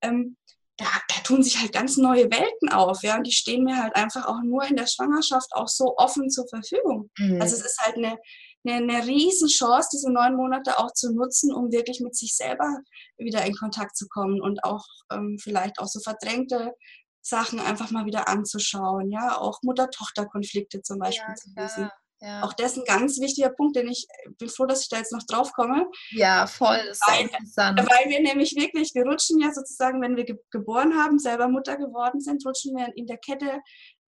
Ähm, 0.03 0.37
da, 0.77 0.87
da, 1.09 1.21
tun 1.23 1.43
sich 1.43 1.61
halt 1.61 1.73
ganz 1.73 1.99
neue 1.99 2.31
Welten 2.31 2.71
auf, 2.71 3.03
ja, 3.03 3.17
und 3.17 3.27
die 3.27 3.33
stehen 3.33 3.65
mir 3.65 3.83
halt 3.83 3.95
einfach 3.97 4.27
auch 4.27 4.41
nur 4.43 4.65
in 4.65 4.77
der 4.77 4.87
Schwangerschaft 4.87 5.51
auch 5.53 5.69
so 5.69 5.95
offen 5.99 6.31
zur 6.31 6.49
Verfügung. 6.49 7.11
Mhm. 7.19 7.41
Also 7.41 7.57
es 7.57 7.65
ist 7.65 7.81
halt 7.81 7.97
eine, 7.97 8.17
eine, 8.65 8.77
eine 8.77 9.07
riesen 9.07 9.49
Chance, 9.49 9.89
diese 9.93 10.11
neun 10.11 10.37
Monate 10.37 10.79
auch 10.79 10.93
zu 10.93 11.13
nutzen, 11.13 11.53
um 11.53 11.73
wirklich 11.73 12.01
mit 12.01 12.17
sich 12.17 12.37
selber 12.37 12.79
wieder 13.17 13.45
in 13.45 13.55
Kontakt 13.55 13.97
zu 13.97 14.07
kommen 14.09 14.41
und 14.41 14.65
auch 14.65 14.85
ähm, 15.13 15.39
vielleicht 15.41 15.79
auch 15.79 15.87
so 15.87 16.01
verdrängte 16.01 16.75
Sachen 17.23 17.61
einfach 17.61 17.91
mal 17.91 18.07
wieder 18.07 18.29
anzuschauen, 18.29 19.11
ja, 19.11 19.37
auch 19.37 19.63
Mutter-Tochter-Konflikte 19.63 20.83
zum 20.83 20.99
Beispiel 20.99 21.29
ja, 21.29 21.35
zu 21.35 21.51
lösen. 21.55 21.91
Ja. 22.23 22.43
Auch 22.43 22.53
das 22.53 22.73
ist 22.73 22.79
ein 22.79 22.85
ganz 22.85 23.19
wichtiger 23.19 23.49
Punkt, 23.49 23.77
den 23.77 23.89
ich 23.89 24.07
bin 24.39 24.49
froh, 24.51 24.67
dass 24.67 24.83
ich 24.83 24.89
da 24.91 24.99
jetzt 24.99 25.13
noch 25.13 25.23
drauf 25.23 25.53
komme. 25.53 25.87
Ja, 26.11 26.47
voll. 26.47 26.77
Weil, 27.07 27.23
interessant. 27.23 27.79
weil 27.79 28.11
wir 28.11 28.21
nämlich 28.21 28.55
wirklich, 28.57 28.95
wir 28.95 29.05
rutschen 29.05 29.41
ja 29.41 29.51
sozusagen, 29.53 30.03
wenn 30.03 30.17
wir 30.17 30.25
ge 30.25 30.37
geboren 30.51 30.95
haben, 30.99 31.19
selber 31.19 31.49
Mutter 31.49 31.79
geworden 31.79 32.21
sind, 32.21 32.45
rutschen 32.45 32.77
wir 32.77 32.89
in 32.95 33.07
der 33.07 33.17
Kette 33.17 33.61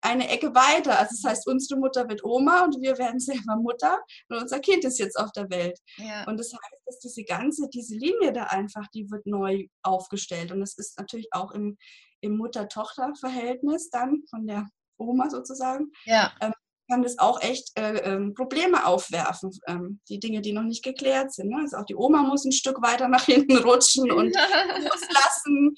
eine 0.02 0.30
Ecke 0.30 0.54
weiter. 0.56 0.98
Also 0.98 1.16
das 1.22 1.32
heißt, 1.32 1.48
unsere 1.48 1.80
Mutter 1.80 2.08
wird 2.08 2.24
Oma 2.24 2.64
und 2.64 2.82
wir 2.82 2.98
werden 2.98 3.20
selber 3.20 3.56
Mutter 3.56 4.00
und 4.30 4.38
unser 4.38 4.60
Kind 4.60 4.84
ist 4.86 5.00
jetzt 5.00 5.20
auf 5.20 5.32
der 5.32 5.50
Welt. 5.50 5.80
Ja. 5.98 6.26
Und 6.26 6.40
das 6.40 6.54
heißt, 6.54 6.82
dass 6.86 7.00
diese 7.00 7.24
ganze, 7.24 7.68
diese 7.70 7.96
Linie 7.96 8.32
da 8.34 8.44
einfach, 8.44 8.88
die 8.94 9.10
wird 9.12 9.26
neu 9.26 9.68
aufgestellt. 9.84 10.52
Und 10.52 10.62
das 10.62 10.78
ist 10.78 10.98
natürlich 10.98 11.28
auch 11.32 11.52
im, 11.52 11.78
im 12.22 12.38
Mutter-Tochter-Verhältnis 12.38 13.90
dann 13.90 14.24
von 14.30 14.48
der 14.48 14.68
Oma 14.98 15.30
sozusagen. 15.30 15.92
Ja. 16.06 16.34
Ähm, 16.42 16.54
kann 16.90 17.04
das 17.04 17.20
auch 17.20 17.40
echt 17.42 17.78
äh, 17.78 17.98
ähm, 18.00 18.34
Probleme 18.34 18.86
aufwerfen, 18.86 19.52
ähm, 19.68 20.00
die 20.10 20.20
Dinge, 20.20 20.42
die 20.42 20.54
noch 20.54 20.64
nicht 20.64 20.84
geklärt 20.84 21.32
sind. 21.32 21.50
Ne? 21.50 21.60
Also 21.62 21.78
auch 21.78 21.86
die 21.86 21.96
Oma 21.96 22.24
muss 22.24 22.46
ein 22.46 22.52
Stück 22.52 22.82
weiter 22.82 23.08
nach 23.08 23.26
hinten 23.26 23.58
rutschen 23.58 24.12
und 24.12 24.36
loslassen. 24.84 25.76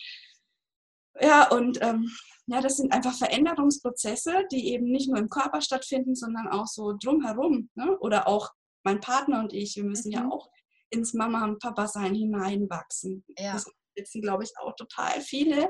Ja, 1.19 1.49
und 1.49 1.79
ähm, 1.81 2.09
ja, 2.51 2.59
das 2.59 2.77
sind 2.77 2.91
einfach 2.91 3.13
Veränderungsprozesse, 3.13 4.45
die 4.51 4.73
eben 4.73 4.91
nicht 4.91 5.09
nur 5.09 5.17
im 5.17 5.29
Körper 5.29 5.61
stattfinden, 5.61 6.15
sondern 6.15 6.49
auch 6.49 6.67
so 6.67 6.93
drumherum. 7.01 7.69
Ne? 7.75 7.97
Oder 7.99 8.27
auch 8.27 8.49
mein 8.83 8.99
Partner 8.99 9.39
und 9.39 9.53
ich, 9.53 9.77
wir 9.77 9.85
müssen 9.85 10.09
mhm. 10.09 10.13
ja 10.13 10.29
auch 10.29 10.49
ins 10.89 11.13
Mama- 11.13 11.45
und 11.45 11.59
Papa-Sein 11.59 12.13
hineinwachsen. 12.13 13.23
Ja. 13.37 13.53
Das 13.53 13.65
sitzen, 13.95 14.21
glaube 14.21 14.43
ich, 14.43 14.51
auch 14.57 14.75
total 14.75 15.21
viele, 15.21 15.69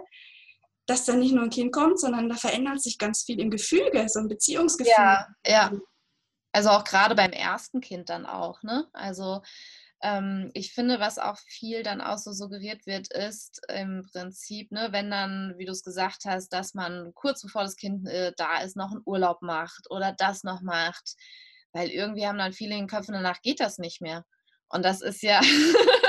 dass 0.88 1.06
da 1.06 1.14
nicht 1.14 1.34
nur 1.34 1.44
ein 1.44 1.52
Kind 1.52 1.72
kommt, 1.72 2.00
sondern 2.00 2.28
da 2.28 2.36
verändert 2.36 2.82
sich 2.82 2.98
ganz 2.98 3.24
viel 3.24 3.40
im 3.40 3.52
Gefüge, 3.52 4.10
so 4.10 4.20
ein 4.20 4.28
Beziehungsgefühl. 4.28 4.94
Ja, 4.98 5.28
ja. 5.46 5.72
Also 6.54 6.70
auch 6.70 6.84
gerade 6.84 7.14
beim 7.14 7.32
ersten 7.32 7.80
Kind 7.80 8.10
dann 8.10 8.26
auch, 8.26 8.64
ne? 8.64 8.90
Also 8.92 9.42
ähm, 10.04 10.52
ich 10.54 10.74
finde, 10.74 11.00
was 11.00 11.20
auch 11.20 11.38
viel 11.40 11.84
dann 11.84 12.02
auch 12.02 12.18
so 12.18 12.34
suggeriert 12.34 12.86
wird, 12.86 13.12
ist 13.14 13.62
im 13.70 14.06
Prinzip, 14.12 14.72
ne, 14.72 14.90
wenn 14.92 15.12
dann, 15.12 15.54
wie 15.58 15.66
du 15.66 15.72
es 15.72 15.84
gesagt 15.84 16.26
hast, 16.26 16.50
dass 16.50 16.74
man 16.74 17.14
kurz 17.14 17.42
bevor 17.42 17.64
das 17.64 17.76
Kind 17.76 18.08
äh, 18.08 18.34
da 18.38 18.62
ist, 18.62 18.76
noch 18.76 18.92
einen 18.92 19.04
Urlaub 19.06 19.42
macht 19.42 19.90
oder 19.90 20.14
das 20.14 20.44
noch 20.44 20.62
macht. 20.62 21.16
Weil 21.74 21.90
irgendwie 21.90 22.28
haben 22.28 22.38
dann 22.38 22.54
viele 22.54 22.74
in 22.74 22.82
den 22.82 22.88
Köpfen, 22.88 23.14
danach 23.14 23.42
geht 23.42 23.60
das 23.60 23.78
nicht 23.78 24.02
mehr. 24.02 24.26
Und 24.70 24.84
das 24.84 25.02
ist 25.02 25.22
ja. 25.22 25.42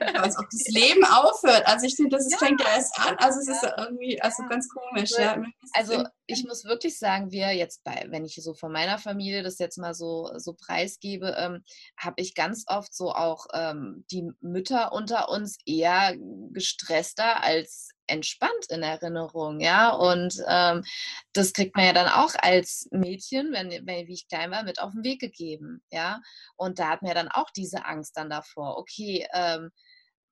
als 0.22 0.38
ob 0.38 0.46
das 0.50 0.66
Leben 0.68 1.04
aufhört. 1.04 1.66
Also 1.66 1.86
ich 1.86 1.94
finde, 1.94 2.16
das 2.16 2.30
ja. 2.30 2.38
fängt 2.38 2.60
ja 2.60 2.68
erst 2.74 2.98
an. 2.98 3.16
Also 3.18 3.40
es 3.40 3.46
ja. 3.46 3.54
ist 3.54 3.74
irgendwie 3.78 4.20
also 4.22 4.42
ganz 4.48 4.68
komisch. 4.68 5.10
Ja. 5.18 5.42
Also 5.74 6.04
ich 6.26 6.44
muss 6.44 6.64
wirklich 6.64 6.98
sagen, 6.98 7.30
wir 7.30 7.52
jetzt 7.52 7.84
bei, 7.84 8.06
wenn 8.08 8.24
ich 8.24 8.36
so 8.36 8.54
von 8.54 8.72
meiner 8.72 8.98
Familie 8.98 9.42
das 9.42 9.58
jetzt 9.58 9.78
mal 9.78 9.94
so, 9.94 10.30
so 10.36 10.54
preisgebe, 10.54 11.34
ähm, 11.38 11.64
habe 11.96 12.20
ich 12.20 12.34
ganz 12.34 12.64
oft 12.66 12.94
so 12.94 13.12
auch 13.12 13.46
ähm, 13.52 14.04
die 14.10 14.30
Mütter 14.40 14.92
unter 14.92 15.28
uns 15.28 15.58
eher 15.66 16.16
gestresster 16.52 17.42
als 17.42 17.90
entspannt 18.10 18.66
in 18.68 18.82
Erinnerung, 18.82 19.60
ja. 19.60 19.90
Und 19.90 20.34
ähm, 20.48 20.84
das 21.32 21.52
kriegt 21.52 21.76
man 21.76 21.86
ja 21.86 21.92
dann 21.92 22.08
auch 22.08 22.34
als 22.36 22.88
Mädchen, 22.90 23.52
wenn, 23.52 23.70
wenn 23.70 24.06
wie 24.06 24.14
ich 24.14 24.28
klein 24.28 24.50
war, 24.50 24.64
mit 24.64 24.80
auf 24.80 24.92
den 24.92 25.04
Weg 25.04 25.20
gegeben, 25.20 25.82
ja. 25.90 26.20
Und 26.56 26.78
da 26.78 26.88
hat 26.88 27.02
mir 27.02 27.14
dann 27.14 27.28
auch 27.28 27.50
diese 27.50 27.84
Angst 27.86 28.16
dann 28.16 28.30
davor, 28.30 28.76
okay, 28.76 29.26
ähm, 29.32 29.70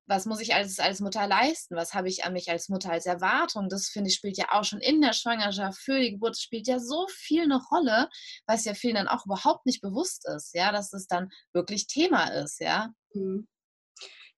was 0.09 0.25
muss 0.25 0.41
ich 0.41 0.55
als, 0.55 0.79
als 0.79 1.01
Mutter 1.01 1.27
leisten? 1.27 1.77
Was 1.77 1.93
habe 1.93 2.09
ich 2.09 2.25
an 2.25 2.33
mich 2.33 2.51
als 2.51 2.69
Mutter 2.69 2.91
als 2.91 3.07
Erwartung? 3.07 3.69
Das 3.69 3.89
finde 3.89 4.09
ich 4.09 4.17
spielt 4.17 4.39
ja 4.39 4.47
auch 4.51 4.65
schon 4.65 4.81
in 4.81 5.01
der 5.03 5.13
Schwangerschaft, 5.13 5.79
für 5.79 6.01
die 6.01 6.13
Geburt 6.13 6.39
spielt 6.39 6.67
ja 6.67 6.81
so 6.81 7.07
viel 7.09 7.43
eine 7.43 7.61
Rolle, 7.71 8.09
was 8.47 8.65
ja 8.65 8.75
vielen 8.75 8.95
dann 8.95 9.09
auch 9.09 9.27
überhaupt 9.27 9.67
nicht 9.67 9.83
bewusst 9.83 10.27
ist, 10.35 10.55
ja, 10.55 10.73
dass 10.73 10.93
es 10.93 11.07
dann 11.07 11.29
wirklich 11.53 11.87
Thema 11.87 12.29
ist, 12.29 12.59
ja. 12.61 12.91
Mhm. 13.13 13.47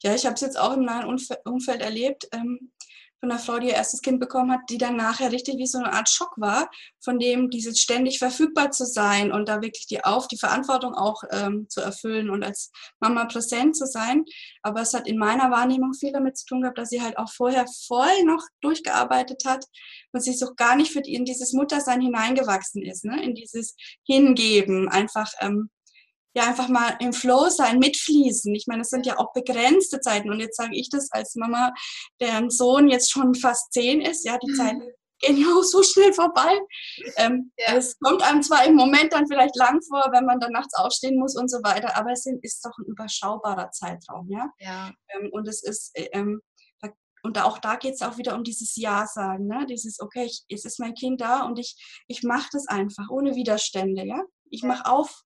Ja, 0.02 0.14
ich 0.14 0.24
habe 0.24 0.34
es 0.34 0.40
jetzt 0.40 0.58
auch 0.58 0.72
im 0.72 0.84
nahen 0.84 1.04
Umfeld 1.44 1.82
erlebt. 1.82 2.26
Ähm, 2.32 2.72
von 3.20 3.30
einer 3.30 3.38
Frau, 3.38 3.58
die 3.58 3.68
ihr 3.68 3.74
erstes 3.74 4.00
Kind 4.00 4.18
bekommen 4.18 4.50
hat, 4.50 4.60
die 4.70 4.78
dann 4.78 4.96
nachher 4.96 5.30
richtig 5.30 5.58
wie 5.58 5.66
so 5.66 5.78
eine 5.78 5.92
Art 5.92 6.08
Schock 6.08 6.32
war, 6.36 6.70
von 7.00 7.18
dem 7.18 7.50
dieses 7.50 7.78
ständig 7.78 8.18
verfügbar 8.18 8.70
zu 8.70 8.86
sein 8.86 9.30
und 9.30 9.48
da 9.48 9.60
wirklich 9.60 9.86
die 9.86 10.02
auf 10.02 10.26
die 10.26 10.38
Verantwortung 10.38 10.94
auch 10.94 11.22
ähm, 11.30 11.68
zu 11.68 11.82
erfüllen 11.82 12.30
und 12.30 12.42
als 12.42 12.72
Mama 12.98 13.26
präsent 13.26 13.76
zu 13.76 13.86
sein. 13.86 14.24
Aber 14.62 14.80
es 14.80 14.94
hat 14.94 15.06
in 15.06 15.18
meiner 15.18 15.50
Wahrnehmung 15.50 15.92
viel 15.92 16.12
damit 16.12 16.38
zu 16.38 16.46
tun 16.46 16.62
gehabt, 16.62 16.78
dass 16.78 16.88
sie 16.88 17.02
halt 17.02 17.18
auch 17.18 17.30
vorher 17.30 17.66
voll 17.86 18.24
noch 18.24 18.42
durchgearbeitet 18.62 19.42
hat 19.46 19.66
und 20.12 20.22
sich 20.22 20.38
so 20.38 20.54
gar 20.54 20.74
nicht 20.76 20.92
für 20.92 21.02
die, 21.02 21.14
in 21.14 21.26
dieses 21.26 21.52
Muttersein 21.52 22.00
hineingewachsen 22.00 22.82
ist, 22.82 23.04
ne? 23.04 23.22
in 23.22 23.34
dieses 23.34 23.76
Hingeben, 24.06 24.88
einfach 24.88 25.30
ähm, 25.40 25.70
ja 26.34 26.44
einfach 26.44 26.68
mal 26.68 26.96
im 27.00 27.12
Flow 27.12 27.48
sein, 27.48 27.78
mitfließen. 27.78 28.54
Ich 28.54 28.66
meine, 28.66 28.82
es 28.82 28.90
sind 28.90 29.06
ja 29.06 29.18
auch 29.18 29.32
begrenzte 29.32 30.00
Zeiten. 30.00 30.30
Und 30.30 30.40
jetzt 30.40 30.56
sage 30.56 30.76
ich 30.76 30.88
das 30.88 31.10
als 31.12 31.34
Mama, 31.34 31.72
deren 32.20 32.50
Sohn 32.50 32.88
jetzt 32.88 33.10
schon 33.10 33.34
fast 33.34 33.72
zehn 33.72 34.00
ist. 34.00 34.24
Ja, 34.24 34.38
die 34.38 34.50
mhm. 34.50 34.56
Zeiten 34.56 34.82
gehen 35.20 35.36
ja 35.36 35.46
auch 35.48 35.62
so 35.62 35.82
schnell 35.82 36.12
vorbei. 36.12 36.58
Ähm, 37.16 37.52
ja. 37.58 37.76
Es 37.76 37.98
kommt 37.98 38.22
einem 38.22 38.42
zwar 38.42 38.64
im 38.64 38.74
Moment 38.74 39.12
dann 39.12 39.28
vielleicht 39.28 39.56
lang 39.56 39.80
vor, 39.82 40.08
wenn 40.12 40.24
man 40.24 40.40
dann 40.40 40.52
nachts 40.52 40.74
aufstehen 40.74 41.18
muss 41.18 41.36
und 41.36 41.50
so 41.50 41.58
weiter, 41.58 41.96
aber 41.96 42.12
es 42.12 42.26
ist 42.26 42.64
doch 42.64 42.76
ein 42.78 42.86
überschaubarer 42.86 43.70
Zeitraum. 43.70 44.28
Ja. 44.30 44.50
ja. 44.58 44.90
Ähm, 45.08 45.28
und 45.32 45.46
es 45.46 45.62
ist 45.62 45.90
äh, 45.94 46.08
ähm, 46.12 46.40
und 47.22 47.38
auch 47.38 47.58
da 47.58 47.76
geht 47.76 47.94
es 47.94 48.02
auch 48.02 48.18
wieder 48.18 48.34
um 48.34 48.44
dieses 48.44 48.76
Ja 48.76 49.06
sagen, 49.06 49.46
ne? 49.46 49.66
dieses, 49.68 50.00
okay, 50.00 50.24
ich, 50.24 50.44
es 50.48 50.64
ist 50.64 50.80
mein 50.80 50.94
Kind 50.94 51.20
da 51.20 51.44
und 51.44 51.58
ich, 51.58 51.76
ich 52.08 52.22
mache 52.22 52.48
das 52.52 52.66
einfach 52.66 53.10
ohne 53.10 53.34
Widerstände, 53.34 54.06
ja. 54.06 54.22
Ich 54.50 54.62
mache 54.62 54.86
auf, 54.86 55.22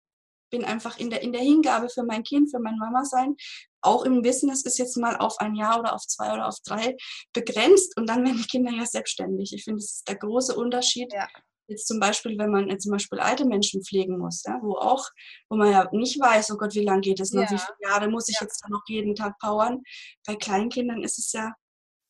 bin 0.55 0.65
einfach 0.65 0.99
in 0.99 1.11
der, 1.11 1.21
in 1.23 1.33
der 1.33 1.43
Hingabe 1.43 1.89
für 1.89 2.05
mein 2.05 2.23
Kind, 2.23 2.49
für 2.49 2.61
mein 2.61 2.79
Mama 2.79 3.05
sein, 3.05 3.35
auch 3.83 4.05
im 4.05 4.23
Wissen, 4.23 4.51
es 4.51 4.65
ist 4.65 4.79
jetzt 4.79 4.97
mal 4.97 5.17
auf 5.17 5.41
ein 5.41 5.57
Jahr 5.57 5.81
oder 5.81 5.95
auf 5.95 6.03
zwei 6.07 6.33
oder 6.33 6.47
auf 6.47 6.59
drei 6.65 6.97
begrenzt 7.33 7.97
und 7.99 8.09
dann 8.09 8.25
werden 8.25 8.39
die 8.39 8.47
Kinder 8.47 8.71
ja 8.71 8.87
selbstständig. 8.87 9.53
Ich 9.53 9.65
finde, 9.65 9.81
das 9.81 9.97
ist 9.97 10.09
der 10.09 10.17
große 10.17 10.55
Unterschied. 10.55 11.13
Ja. 11.13 11.27
Jetzt 11.67 11.89
zum 11.89 11.99
Beispiel, 11.99 12.39
wenn 12.39 12.51
man 12.51 12.79
zum 12.79 12.93
Beispiel 12.93 13.19
alte 13.19 13.47
Menschen 13.47 13.83
pflegen 13.83 14.19
muss, 14.19 14.45
ja, 14.47 14.61
wo 14.63 14.77
auch, 14.77 15.09
wo 15.49 15.57
man 15.57 15.73
ja 15.73 15.89
nicht 15.93 16.21
weiß, 16.21 16.53
oh 16.53 16.57
Gott, 16.57 16.75
wie 16.75 16.85
lange 16.85 17.01
geht 17.01 17.19
es 17.19 17.33
noch, 17.33 17.43
ja. 17.43 17.51
wie 17.51 17.59
viele 17.59 17.91
Jahre 17.91 18.09
muss 18.09 18.29
ich 18.29 18.39
jetzt 18.41 18.63
da 18.63 18.69
noch 18.69 18.83
jeden 18.87 19.17
Tag 19.17 19.37
powern. 19.41 19.83
Bei 20.25 20.37
Kleinkindern 20.37 21.03
ist 21.03 21.19
es 21.19 21.33
ja 21.33 21.53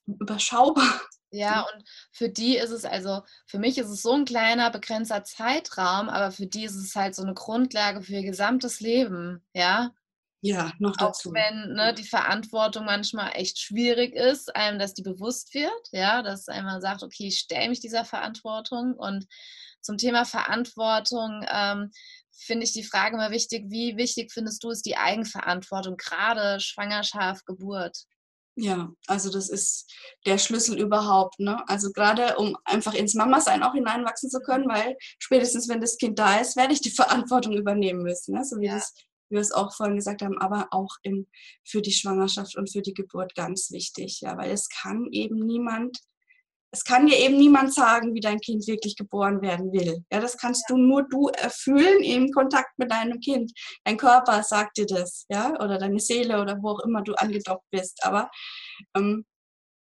überschaubar. 0.06 1.00
Ja, 1.30 1.62
und 1.62 1.82
für 2.12 2.28
die 2.28 2.56
ist 2.56 2.70
es 2.70 2.84
also, 2.84 3.22
für 3.46 3.58
mich 3.58 3.76
ist 3.76 3.88
es 3.88 4.02
so 4.02 4.12
ein 4.12 4.24
kleiner, 4.24 4.70
begrenzter 4.70 5.24
Zeitraum, 5.24 6.08
aber 6.08 6.30
für 6.30 6.46
die 6.46 6.64
ist 6.64 6.76
es 6.76 6.94
halt 6.94 7.16
so 7.16 7.22
eine 7.22 7.34
Grundlage 7.34 8.02
für 8.02 8.12
ihr 8.12 8.22
gesamtes 8.22 8.78
Leben, 8.78 9.44
ja. 9.52 9.90
Ja, 10.42 10.72
noch 10.78 10.94
dazu. 10.96 11.30
Auch 11.30 11.34
wenn 11.34 11.72
ne, 11.72 11.94
die 11.94 12.04
Verantwortung 12.04 12.84
manchmal 12.84 13.32
echt 13.34 13.58
schwierig 13.58 14.14
ist, 14.14 14.54
einem, 14.54 14.78
dass 14.78 14.94
die 14.94 15.02
bewusst 15.02 15.54
wird, 15.54 15.88
ja, 15.90 16.22
dass 16.22 16.48
einmal 16.48 16.80
sagt, 16.80 17.02
okay, 17.02 17.28
ich 17.28 17.38
stelle 17.38 17.70
mich 17.70 17.80
dieser 17.80 18.04
Verantwortung. 18.04 18.92
Und 18.92 19.26
zum 19.80 19.96
Thema 19.96 20.26
Verantwortung 20.26 21.44
ähm, 21.50 21.90
finde 22.30 22.64
ich 22.64 22.72
die 22.72 22.84
Frage 22.84 23.16
immer 23.16 23.30
wichtig, 23.30 23.64
wie 23.68 23.96
wichtig 23.96 24.32
findest 24.32 24.62
du 24.62 24.70
es 24.70 24.82
die 24.82 24.98
Eigenverantwortung, 24.98 25.96
gerade 25.96 26.60
Schwangerschaft, 26.60 27.46
Geburt? 27.46 28.04
Ja, 28.56 28.92
also 29.08 29.30
das 29.30 29.48
ist 29.48 29.92
der 30.26 30.38
Schlüssel 30.38 30.78
überhaupt. 30.78 31.40
Ne? 31.40 31.68
Also 31.68 31.90
gerade 31.90 32.36
um 32.36 32.56
einfach 32.64 32.94
ins 32.94 33.14
Mama-Sein 33.14 33.64
auch 33.64 33.74
hineinwachsen 33.74 34.30
zu 34.30 34.40
können, 34.40 34.68
weil 34.68 34.96
spätestens 35.18 35.68
wenn 35.68 35.80
das 35.80 35.98
Kind 35.98 36.18
da 36.18 36.40
ist, 36.40 36.56
werde 36.56 36.72
ich 36.72 36.80
die 36.80 36.90
Verantwortung 36.90 37.54
übernehmen 37.54 38.02
müssen. 38.02 38.34
Ne? 38.34 38.44
So 38.44 38.60
wie, 38.60 38.66
ja. 38.66 38.76
das, 38.76 38.94
wie 39.28 39.36
wir 39.36 39.40
es 39.40 39.52
auch 39.52 39.74
vorhin 39.74 39.96
gesagt 39.96 40.22
haben, 40.22 40.38
aber 40.38 40.68
auch 40.70 40.96
im, 41.02 41.26
für 41.64 41.82
die 41.82 41.92
Schwangerschaft 41.92 42.56
und 42.56 42.70
für 42.70 42.82
die 42.82 42.94
Geburt 42.94 43.34
ganz 43.34 43.72
wichtig. 43.72 44.20
Ja, 44.20 44.36
weil 44.38 44.52
es 44.52 44.68
kann 44.68 45.08
eben 45.10 45.44
niemand 45.44 45.98
es 46.74 46.82
kann 46.82 47.06
dir 47.06 47.16
eben 47.16 47.38
niemand 47.38 47.72
sagen, 47.72 48.14
wie 48.14 48.20
dein 48.20 48.40
Kind 48.40 48.66
wirklich 48.66 48.96
geboren 48.96 49.40
werden 49.42 49.72
will. 49.72 50.04
Ja, 50.12 50.18
das 50.18 50.36
kannst 50.36 50.64
du 50.68 50.76
nur 50.76 51.04
du 51.08 51.28
erfüllen 51.28 52.02
im 52.02 52.32
Kontakt 52.32 52.76
mit 52.78 52.90
deinem 52.90 53.20
Kind. 53.20 53.52
Dein 53.84 53.96
Körper 53.96 54.42
sagt 54.42 54.76
dir 54.76 54.86
das, 54.86 55.24
ja, 55.28 55.52
oder 55.60 55.78
deine 55.78 56.00
Seele 56.00 56.40
oder 56.40 56.60
wo 56.60 56.70
auch 56.70 56.80
immer 56.80 57.02
du 57.02 57.14
angedockt 57.14 57.64
bist. 57.70 58.04
Aber 58.04 58.28
ähm, 58.96 59.24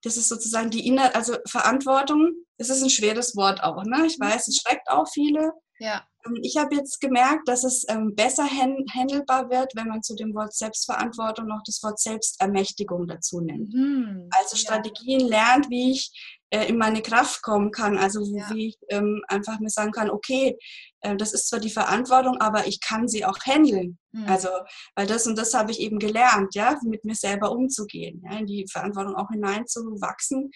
das 0.03 0.17
ist 0.17 0.29
sozusagen 0.29 0.69
die 0.69 0.85
innere, 0.85 1.15
also 1.15 1.35
Verantwortung. 1.47 2.33
Das 2.59 2.69
ist 2.69 2.83
ein 2.83 2.91
schweres 2.91 3.35
Wort 3.35 3.63
auch. 3.63 3.83
Ne? 3.85 4.05
Ich 4.05 4.19
weiß, 4.19 4.47
es 4.47 4.61
schreckt 4.61 4.87
auch 4.87 5.07
viele. 5.11 5.51
Ja. 5.79 6.03
Ähm, 6.25 6.37
ich 6.43 6.57
habe 6.57 6.75
jetzt 6.75 7.01
gemerkt, 7.01 7.47
dass 7.47 7.63
es 7.63 7.85
ähm, 7.89 8.13
besser 8.15 8.45
handelbar 8.45 9.49
wird, 9.49 9.71
wenn 9.75 9.87
man 9.87 10.03
zu 10.03 10.15
dem 10.15 10.33
Wort 10.35 10.53
Selbstverantwortung 10.53 11.47
noch 11.47 11.61
das 11.65 11.81
Wort 11.81 11.99
Selbstermächtigung 11.99 13.07
dazu 13.07 13.41
nimmt. 13.41 13.73
Mhm. 13.73 14.29
Also 14.31 14.57
Strategien 14.57 15.21
ja. 15.21 15.27
lernt, 15.27 15.69
wie 15.69 15.91
ich 15.91 16.39
äh, 16.53 16.67
in 16.67 16.77
meine 16.77 17.01
Kraft 17.01 17.41
kommen 17.41 17.71
kann. 17.71 17.97
Also 17.97 18.21
ja. 18.23 18.47
wie 18.51 18.67
ich 18.67 18.77
ähm, 18.89 19.23
einfach 19.27 19.59
mir 19.59 19.71
sagen 19.71 19.91
kann, 19.91 20.11
okay, 20.11 20.55
äh, 21.01 21.15
das 21.17 21.33
ist 21.33 21.49
zwar 21.49 21.59
die 21.59 21.71
Verantwortung, 21.71 22.39
aber 22.39 22.67
ich 22.67 22.79
kann 22.79 23.07
sie 23.07 23.25
auch 23.25 23.39
handeln. 23.43 23.97
Mhm. 24.11 24.25
Also, 24.27 24.49
weil 24.95 25.07
das 25.07 25.25
und 25.25 25.35
das 25.35 25.55
habe 25.55 25.71
ich 25.71 25.79
eben 25.79 25.97
gelernt, 25.97 26.53
ja, 26.53 26.79
mit 26.83 27.05
mir 27.05 27.15
selber 27.15 27.51
umzugehen, 27.51 28.21
ja, 28.23 28.37
in 28.37 28.45
die 28.45 28.67
Verantwortung 28.71 29.15
auch 29.15 29.29
hineinzuwachsen, 29.31 30.51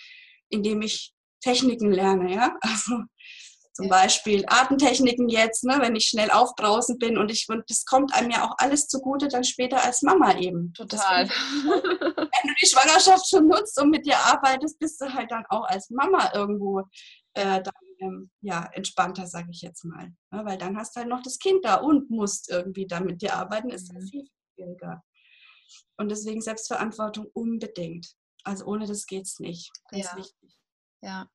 indem 0.49 0.83
ich 0.83 1.13
Techniken 1.41 1.91
lerne, 1.91 2.31
ja. 2.31 2.55
Also 2.61 3.01
zum 3.77 3.89
Beispiel 3.89 4.43
Atemtechniken 4.47 5.29
jetzt, 5.29 5.63
ne, 5.63 5.77
wenn 5.79 5.95
ich 5.95 6.07
schnell 6.07 6.31
aufbrausend 6.31 6.97
bin 6.97 7.15
und 7.15 7.29
ich 7.29 7.47
und 7.47 7.63
das 7.69 7.85
kommt 7.85 8.11
einem 8.13 8.31
ja 8.31 8.43
auch 8.43 8.55
alles 8.57 8.87
zugute 8.87 9.27
dann 9.27 9.43
später 9.43 9.83
als 9.83 10.01
Mama 10.01 10.35
eben. 10.39 10.73
Total. 10.73 11.29
wenn 11.29 12.49
du 12.49 12.53
die 12.59 12.65
Schwangerschaft 12.65 13.29
schon 13.29 13.47
nutzt 13.47 13.79
und 13.79 13.91
mit 13.91 14.07
dir 14.07 14.17
arbeitest, 14.17 14.79
bist 14.79 14.99
du 14.99 15.13
halt 15.13 15.29
dann 15.29 15.45
auch 15.49 15.63
als 15.65 15.91
Mama 15.91 16.31
irgendwo 16.33 16.79
äh, 17.35 17.61
dann, 17.61 17.73
ähm, 17.99 18.31
ja, 18.41 18.67
entspannter, 18.73 19.27
sage 19.27 19.49
ich 19.51 19.61
jetzt 19.61 19.85
mal. 19.85 20.11
Ne, 20.31 20.43
weil 20.43 20.57
dann 20.57 20.75
hast 20.75 20.95
du 20.95 21.01
halt 21.01 21.09
noch 21.09 21.21
das 21.21 21.37
Kind 21.37 21.63
da 21.63 21.75
und 21.75 22.09
musst 22.09 22.49
irgendwie 22.49 22.87
da 22.87 22.99
mit 22.99 23.21
dir 23.21 23.35
arbeiten, 23.35 23.69
ist 23.69 23.93
mhm. 23.93 24.07
viel 24.07 24.27
schwieriger. 24.55 25.03
Und 25.97 26.09
deswegen 26.09 26.41
Selbstverantwortung 26.41 27.27
unbedingt. 27.33 28.07
Also 28.43 28.65
ohne 28.65 28.87
das 28.87 29.05
geht 29.05 29.25
es 29.25 29.39
nicht. 29.39 29.71
Ganz 29.91 30.05
ja. 30.05 30.17
wichtig. 30.17 30.57
Ja. 31.03 31.29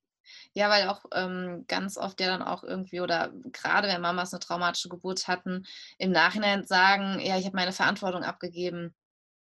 Ja, 0.55 0.69
weil 0.71 0.89
auch 0.89 1.05
ähm, 1.15 1.65
ganz 1.69 1.97
oft 1.97 2.21
ja 2.21 2.27
dann 2.29 2.43
auch 2.43 2.65
irgendwie 2.65 3.01
oder 3.01 3.33
gerade 3.53 3.89
wenn 3.89 4.01
Mamas 4.01 4.33
eine 4.33 4.41
traumatische 4.41 4.89
Geburt 4.89 5.29
hatten, 5.29 5.65
im 5.99 6.11
Nachhinein 6.13 6.67
sagen, 6.67 7.21
ja, 7.21 7.39
ich 7.39 7.47
habe 7.47 7.57
meine 7.57 7.73
Verantwortung 7.73 8.23
abgegeben 8.25 8.95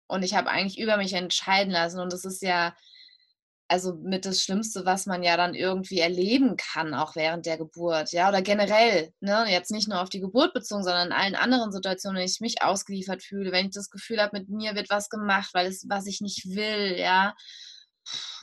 und 0.07 0.23
ich 0.23 0.35
habe 0.35 0.49
eigentlich 0.49 0.79
über 0.79 0.97
mich 0.97 1.13
entscheiden 1.13 1.71
lassen. 1.71 1.99
Und 1.99 2.13
das 2.13 2.25
ist 2.25 2.41
ja 2.41 2.73
also 3.69 3.95
mit 3.95 4.25
das 4.25 4.41
Schlimmste, 4.41 4.85
was 4.85 5.05
man 5.05 5.23
ja 5.23 5.35
dann 5.35 5.53
irgendwie 5.53 5.99
erleben 5.99 6.55
kann, 6.57 6.93
auch 6.93 7.15
während 7.15 7.45
der 7.45 7.57
Geburt, 7.57 8.11
ja, 8.13 8.29
oder 8.29 8.41
generell, 8.41 9.11
ne, 9.19 9.45
jetzt 9.49 9.71
nicht 9.71 9.89
nur 9.89 10.01
auf 10.01 10.09
die 10.09 10.21
Geburt 10.21 10.53
bezogen, 10.53 10.83
sondern 10.83 11.07
in 11.07 11.13
allen 11.13 11.35
anderen 11.35 11.71
Situationen, 11.71 12.17
wenn 12.19 12.25
ich 12.25 12.39
mich 12.39 12.61
ausgeliefert 12.61 13.23
fühle, 13.23 13.51
wenn 13.51 13.65
ich 13.67 13.73
das 13.73 13.89
Gefühl 13.89 14.21
habe, 14.21 14.37
mit 14.39 14.49
mir 14.49 14.75
wird 14.75 14.89
was 14.89 15.09
gemacht, 15.09 15.49
weil 15.53 15.67
es, 15.67 15.85
was 15.89 16.05
ich 16.05 16.21
nicht 16.21 16.45
will, 16.55 16.95
ja, 16.97 17.35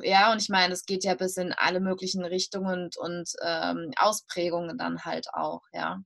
ja, 0.00 0.32
und 0.32 0.40
ich 0.42 0.48
meine, 0.48 0.72
es 0.74 0.84
geht 0.86 1.04
ja 1.04 1.14
bis 1.14 1.36
in 1.36 1.52
alle 1.52 1.80
möglichen 1.80 2.24
Richtungen 2.24 2.84
und, 2.84 2.96
und 2.98 3.30
ähm, 3.42 3.92
Ausprägungen 3.96 4.78
dann 4.78 5.04
halt 5.04 5.26
auch, 5.34 5.62
ja. 5.72 6.00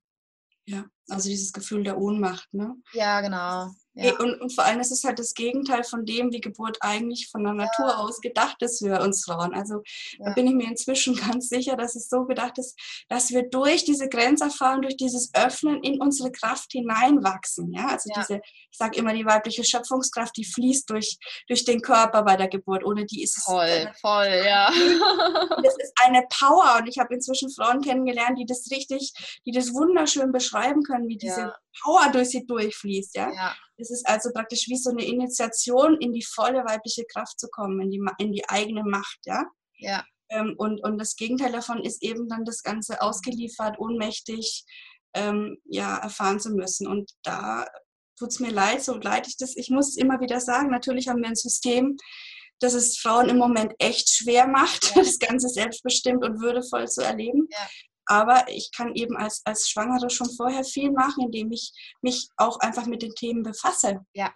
Ja, 0.67 0.89
also 1.09 1.29
dieses 1.29 1.53
Gefühl 1.53 1.85
der 1.85 1.99
Ohnmacht, 1.99 2.53
ne? 2.53 2.77
Ja, 2.93 3.21
genau. 3.21 3.71
Ja. 4.01 4.17
Und, 4.19 4.41
und, 4.41 4.55
vor 4.55 4.65
allem 4.65 4.79
ist 4.79 4.93
es 4.93 5.03
halt 5.03 5.19
das 5.19 5.35
Gegenteil 5.35 5.83
von 5.83 6.07
dem, 6.07 6.33
wie 6.33 6.41
Geburt 6.41 6.79
eigentlich 6.81 7.29
von 7.31 7.43
der 7.43 7.53
Natur 7.53 7.89
ja. 7.89 7.97
aus 7.97 8.21
gedacht 8.21 8.63
ist 8.63 8.79
für 8.79 9.01
uns 9.01 9.25
Frauen. 9.25 9.55
Also 9.55 9.83
ja. 10.19 10.27
da 10.27 10.35
bin 10.35 10.47
ich 10.47 10.55
mir 10.55 10.69
inzwischen 10.69 11.17
ganz 11.29 11.49
sicher, 11.49 11.77
dass 11.77 11.97
es 11.97 12.09
so 12.09 12.25
gedacht 12.25 12.59
ist, 12.59 12.79
dass 13.09 13.31
wir 13.31 13.49
durch 13.49 13.85
diese 13.85 14.09
Grenzerfahrung, 14.09 14.83
durch 14.83 14.97
dieses 14.97 15.35
Öffnen 15.35 15.83
in 15.83 16.01
unsere 16.01 16.31
Kraft 16.31 16.71
hineinwachsen. 16.73 17.73
Ja, 17.73 17.89
also 17.89 18.09
diese, 18.15 18.41
ich 18.71 18.79
sage 18.79 18.97
immer, 18.99 19.13
die 19.15 19.27
weibliche 19.27 19.65
Schöpfungskraft, 19.65 20.37
die 20.37 20.45
fließt 20.45 20.89
durch, 20.91 21.19
durch 21.49 21.65
den 21.65 21.81
Körper 21.81 22.23
bei 22.23 22.37
der 22.37 22.49
Geburt. 22.49 22.85
Ohne 22.85 23.05
die 23.05 23.25
ist 23.25 23.39
es 23.39 23.45
voll, 23.45 23.91
voll, 24.01 24.43
ja. 24.47 24.71
Das 25.63 25.77
ist 25.77 25.93
eine 26.05 26.23
Power 26.31 26.77
und 26.79 26.87
ich 26.87 26.99
habe 26.99 27.15
inzwischen 27.15 27.51
Frauen 27.51 27.81
kennengelernt, 27.81 28.39
die 28.39 28.47
das 28.47 28.71
richtig, 28.71 29.13
die 29.45 29.51
das 29.51 29.75
wunderschön 29.75 30.31
beschreiben 30.31 30.85
können, 30.85 30.98
wie 31.07 31.17
diese 31.17 31.55
Power 31.83 32.11
durch 32.13 32.31
sie 32.31 32.47
durchfließt. 32.47 33.17
Ja. 33.17 33.33
ja. 33.33 33.57
Es 33.77 33.91
ist 33.91 34.09
also 34.09 34.31
praktisch 34.33 34.67
wie 34.69 34.77
so 34.77 34.91
eine 34.91 35.05
Initiation, 35.05 35.99
in 36.01 36.13
die 36.13 36.25
volle 36.25 36.65
weibliche 36.65 37.05
Kraft 37.05 37.39
zu 37.39 37.49
kommen, 37.49 37.81
in 37.81 37.91
die, 37.91 38.01
in 38.19 38.33
die 38.33 38.49
eigene 38.49 38.83
Macht, 38.83 39.19
ja. 39.25 39.45
Ja. 39.77 40.05
Ähm, 40.31 40.55
und, 40.59 40.83
und 40.83 40.99
das 40.99 41.17
Gegenteil 41.17 41.53
davon 41.53 41.83
ist 41.85 42.03
eben 42.03 42.29
dann 42.29 42.45
das 42.45 42.63
Ganze 42.63 43.01
ausgeliefert, 43.01 43.79
ohnmächtig, 43.79 44.65
ähm, 45.15 45.59
ja, 45.65 45.97
erfahren 45.99 46.41
zu 46.41 46.51
müssen. 46.51 46.87
Und 46.87 47.11
da 47.23 47.67
tut 48.19 48.31
es 48.31 48.41
mir 48.41 48.51
leid, 48.51 48.83
so 48.83 48.97
leid 48.97 49.27
ich 49.27 49.37
das, 49.37 49.57
ich 49.57 49.71
muss 49.71 49.91
es 49.91 49.97
immer 49.97 50.21
wieder 50.21 50.41
sagen, 50.41 50.71
natürlich 50.71 51.09
haben 51.09 51.23
wir 51.23 51.29
ein 51.29 51.37
System, 51.37 51.97
das 52.61 52.75
es 52.75 52.99
Frauen 52.99 53.29
im 53.29 53.39
Moment 53.39 53.73
echt 53.79 54.11
schwer 54.11 54.47
macht, 54.49 54.95
ja. 54.95 54.95
das 55.03 55.19
Ganze 55.19 55.49
selbstbestimmt 55.49 56.25
und 56.25 56.41
würdevoll 56.41 56.89
zu 56.89 57.03
erleben. 57.03 57.47
Ja. 57.51 57.69
Aber 58.09 58.49
ich 58.49 58.71
kann 58.75 58.95
eben 58.95 59.17
als, 59.17 59.43
als 59.45 59.69
Schwangere 59.69 60.11
schon 60.11 60.31
vorher 60.35 60.65
viel 60.65 60.91
machen, 60.91 61.25
indem 61.25 61.53
ich 61.53 61.73
mich 62.01 62.29
auch 62.37 62.59
einfach 62.61 62.87
mit 62.87 63.03
den 63.03 63.15
Themen 63.15 63.43
befasse. 63.43 64.01
Ja. 64.15 64.33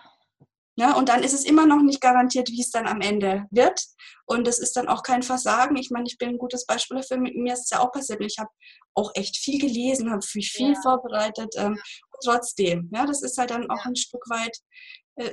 Ja, 0.76 0.96
und 0.96 1.10
dann 1.10 1.22
ist 1.22 1.34
es 1.34 1.44
immer 1.44 1.66
noch 1.66 1.82
nicht 1.82 2.00
garantiert, 2.00 2.48
wie 2.48 2.60
es 2.60 2.70
dann 2.70 2.86
am 2.86 3.02
Ende 3.02 3.46
wird. 3.50 3.78
Und 4.24 4.48
es 4.48 4.58
ist 4.58 4.74
dann 4.74 4.88
auch 4.88 5.02
kein 5.02 5.22
Versagen. 5.22 5.76
Ich 5.76 5.90
meine, 5.90 6.06
ich 6.06 6.16
bin 6.16 6.30
ein 6.30 6.38
gutes 6.38 6.64
Beispiel 6.64 6.96
dafür. 6.96 7.18
Mit 7.18 7.36
mir 7.36 7.52
ist 7.52 7.64
es 7.64 7.70
ja 7.70 7.80
auch 7.80 7.92
passiert. 7.92 8.22
Ich 8.22 8.38
habe 8.38 8.48
auch 8.94 9.10
echt 9.14 9.36
viel 9.36 9.60
gelesen, 9.60 10.10
habe 10.10 10.24
mich 10.34 10.50
viel 10.50 10.72
ja. 10.72 10.80
vorbereitet. 10.80 11.54
Ähm, 11.56 11.78
trotzdem, 12.24 12.90
ja, 12.94 13.04
das 13.04 13.22
ist 13.22 13.36
halt 13.36 13.50
dann 13.50 13.70
auch 13.70 13.84
ein 13.84 13.96
Stück 13.96 14.24
weit 14.30 14.56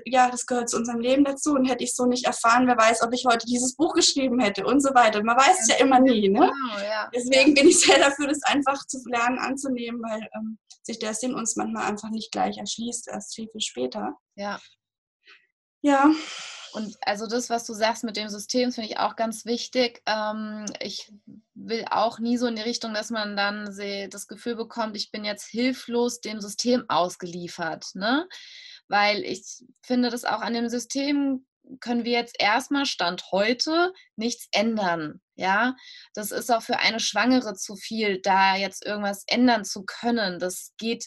ja, 0.06 0.30
das 0.30 0.46
gehört 0.46 0.70
zu 0.70 0.78
unserem 0.78 1.00
Leben 1.00 1.24
dazu 1.24 1.54
und 1.54 1.66
hätte 1.66 1.84
ich 1.84 1.96
so 1.96 2.06
nicht 2.06 2.26
erfahren, 2.26 2.68
wer 2.68 2.78
weiß, 2.78 3.02
ob 3.02 3.14
ich 3.14 3.26
heute 3.26 3.46
dieses 3.46 3.76
Buch 3.76 3.94
geschrieben 3.94 4.40
hätte 4.40 4.66
und 4.66 4.82
so 4.82 4.94
weiter. 4.94 5.24
Man 5.24 5.38
weiß 5.38 5.62
es 5.62 5.68
ja 5.70 5.76
immer 5.76 6.00
nie. 6.00 6.30
Ne? 6.30 6.40
Genau, 6.40 6.84
ja. 6.84 7.10
Deswegen 7.14 7.54
bin 7.54 7.68
ich 7.68 7.80
sehr 7.80 7.98
dafür, 7.98 8.28
das 8.28 8.44
einfach 8.44 8.86
zu 8.86 9.02
lernen, 9.06 9.40
anzunehmen, 9.40 10.02
weil 10.02 10.28
ähm, 10.36 10.58
sich 10.84 11.00
der 11.00 11.14
Sinn 11.14 11.34
uns 11.34 11.56
manchmal 11.56 11.86
einfach 11.86 12.10
nicht 12.10 12.32
gleich 12.32 12.58
erschließt, 12.58 13.08
erst 13.08 13.36
viel, 13.36 13.48
viel 13.50 13.62
später. 13.62 14.18
Ja. 14.36 14.60
Ja. 15.82 16.12
Und 16.74 16.96
also 17.02 17.26
das, 17.26 17.50
was 17.50 17.66
du 17.66 17.74
sagst 17.74 18.04
mit 18.04 18.16
dem 18.16 18.30
System, 18.30 18.72
finde 18.72 18.90
ich 18.90 19.00
auch 19.00 19.16
ganz 19.16 19.46
wichtig. 19.46 20.04
Ähm, 20.06 20.66
ich 20.82 21.12
will 21.56 21.86
auch 21.90 22.20
nie 22.20 22.38
so 22.38 22.46
in 22.48 22.56
die 22.56 22.62
Richtung, 22.62 22.94
dass 22.94 23.10
man 23.10 23.36
dann 23.36 23.66
das 24.10 24.28
Gefühl 24.28 24.56
bekommt, 24.56 24.96
ich 24.96 25.10
bin 25.10 25.24
jetzt 25.24 25.46
hilflos 25.46 26.22
dem 26.22 26.42
System 26.42 26.86
ausgeliefert. 26.88 27.88
Ne? 27.96 28.28
Weil 28.90 29.24
ich 29.24 29.64
finde, 29.82 30.10
dass 30.10 30.26
auch 30.26 30.42
an 30.42 30.54
dem 30.54 30.68
System 30.68 31.46
können 31.80 32.04
wir 32.04 32.14
jetzt 32.14 32.36
erstmal 32.40 32.86
Stand 32.86 33.32
heute 33.32 33.94
nichts 34.16 34.48
ändern. 34.52 35.22
Ja, 35.36 35.76
das 36.14 36.32
ist 36.32 36.52
auch 36.52 36.64
für 36.64 36.80
eine 36.80 37.00
Schwangere 37.00 37.54
zu 37.54 37.76
viel, 37.76 38.20
da 38.22 38.56
jetzt 38.56 38.86
irgendwas 38.86 39.24
ändern 39.28 39.64
zu 39.64 39.84
können. 39.86 40.40
Das 40.40 40.74
geht 40.78 41.06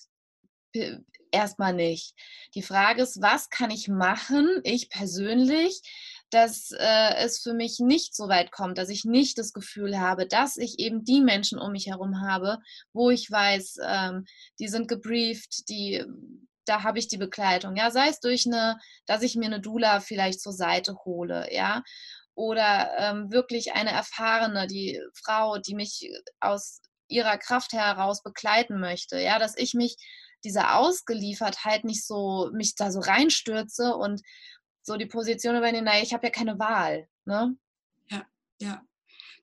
erstmal 1.33 1.75
nicht. 1.75 2.15
Die 2.55 2.63
Frage 2.63 3.03
ist, 3.03 3.21
was 3.21 3.51
kann 3.51 3.71
ich 3.71 3.89
machen, 3.89 4.61
ich 4.65 4.89
persönlich, 4.89 5.83
dass 6.31 6.71
äh, 6.71 7.15
es 7.17 7.43
für 7.43 7.53
mich 7.53 7.79
nicht 7.79 8.15
so 8.17 8.29
weit 8.29 8.53
kommt, 8.53 8.79
dass 8.79 8.89
ich 8.89 9.05
nicht 9.05 9.37
das 9.37 9.53
Gefühl 9.53 9.99
habe, 9.99 10.27
dass 10.27 10.57
ich 10.57 10.79
eben 10.79 11.05
die 11.05 11.21
Menschen 11.21 11.59
um 11.59 11.73
mich 11.73 11.89
herum 11.89 12.23
habe, 12.23 12.59
wo 12.95 13.11
ich 13.11 13.31
weiß, 13.31 13.77
ähm, 13.85 14.25
die 14.59 14.69
sind 14.69 14.89
gebrieft, 14.89 15.69
die 15.69 16.05
da 16.73 16.83
habe 16.83 16.99
ich 16.99 17.07
die 17.07 17.19
Begleitung, 17.19 17.77
ja, 17.77 17.91
sei 17.91 18.09
es 18.09 18.19
durch 18.19 18.47
eine, 18.47 18.79
dass 19.05 19.21
ich 19.21 19.37
mir 19.37 19.45
eine 19.45 19.61
Dula 19.61 20.01
vielleicht 20.01 20.41
zur 20.41 20.55
Seite 20.55 20.97
hole, 21.05 21.53
ja, 21.53 21.83
oder 22.35 22.91
ähm, 22.97 23.31
wirklich 23.31 23.75
eine 23.75 23.91
erfahrene, 23.91 24.67
die 24.67 24.99
Frau, 25.15 25.59
die 25.59 25.75
mich 25.75 26.11
aus 26.41 26.81
ihrer 27.09 27.37
Kraft 27.37 27.75
heraus 27.75 28.23
begleiten 28.23 28.81
möchte, 28.81 29.19
ja, 29.21 29.39
dass 29.39 29.55
ich 29.59 29.75
mich 29.75 29.97
dieser 30.45 30.79
Ausgeliefertheit 30.79 31.85
nicht 31.85 32.07
so, 32.07 32.51
mich 32.55 32.75
da 32.75 32.91
so 32.91 33.01
reinstürze 33.01 33.95
und 33.95 34.23
so 34.81 34.97
die 34.97 35.07
Position 35.07 35.57
übernehme, 35.57 35.85
naja, 35.85 36.03
ich 36.03 36.15
habe 36.15 36.27
ja 36.27 36.33
keine 36.33 36.59
Wahl, 36.59 37.07
ne? 37.27 37.55
Ja, 38.09 38.27
ja, 38.63 38.83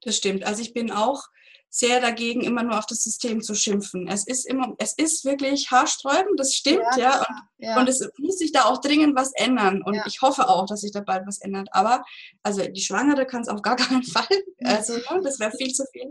das 0.02 0.18
stimmt. 0.18 0.46
Also 0.46 0.64
ich 0.64 0.74
bin 0.74 0.92
auch 0.92 1.22
sehr 1.70 2.01
dagegen, 2.01 2.41
immer 2.41 2.63
nur 2.63 2.78
auf 2.78 2.88
das 2.88 3.03
System 3.03 3.41
zu 3.41 3.53
schimpfen. 3.53 4.07
Es 4.07 4.26
ist 4.26 4.47
immer, 4.47 4.74
es 4.80 4.93
ist 4.93 5.24
wirklich 5.24 5.70
haarsträubend, 5.70 6.39
das 6.39 6.53
stimmt, 6.53 6.84
ja. 6.97 6.99
ja, 6.99 7.20
und, 7.20 7.36
ja. 7.57 7.80
und, 7.80 7.89
es 7.89 8.09
muss 8.17 8.39
sich 8.39 8.51
da 8.51 8.65
auch 8.65 8.82
dringend 8.82 9.15
was 9.15 9.32
ändern. 9.36 9.84
Und 9.84 9.93
ja. 9.93 10.03
ich 10.07 10.22
hoffe 10.22 10.49
auch, 10.49 10.65
dass 10.65 10.82
sich 10.82 10.91
da 10.91 11.01
bald 11.01 11.28
was 11.28 11.39
ändert. 11.39 11.70
Aber 11.72 12.03
also 12.41 12.65
die 12.65 12.82
Schwangere 12.82 13.26
kann 13.26 13.41
es 13.41 13.47
auf 13.47 13.61
gar 13.61 13.76
keinen 13.76 14.03
Fall. 14.03 14.28
Also 14.63 14.93
ne, 14.95 15.22
das 15.24 15.39
wäre 15.39 15.51
viel 15.51 15.72
zu 15.72 15.86
viel. 15.91 16.09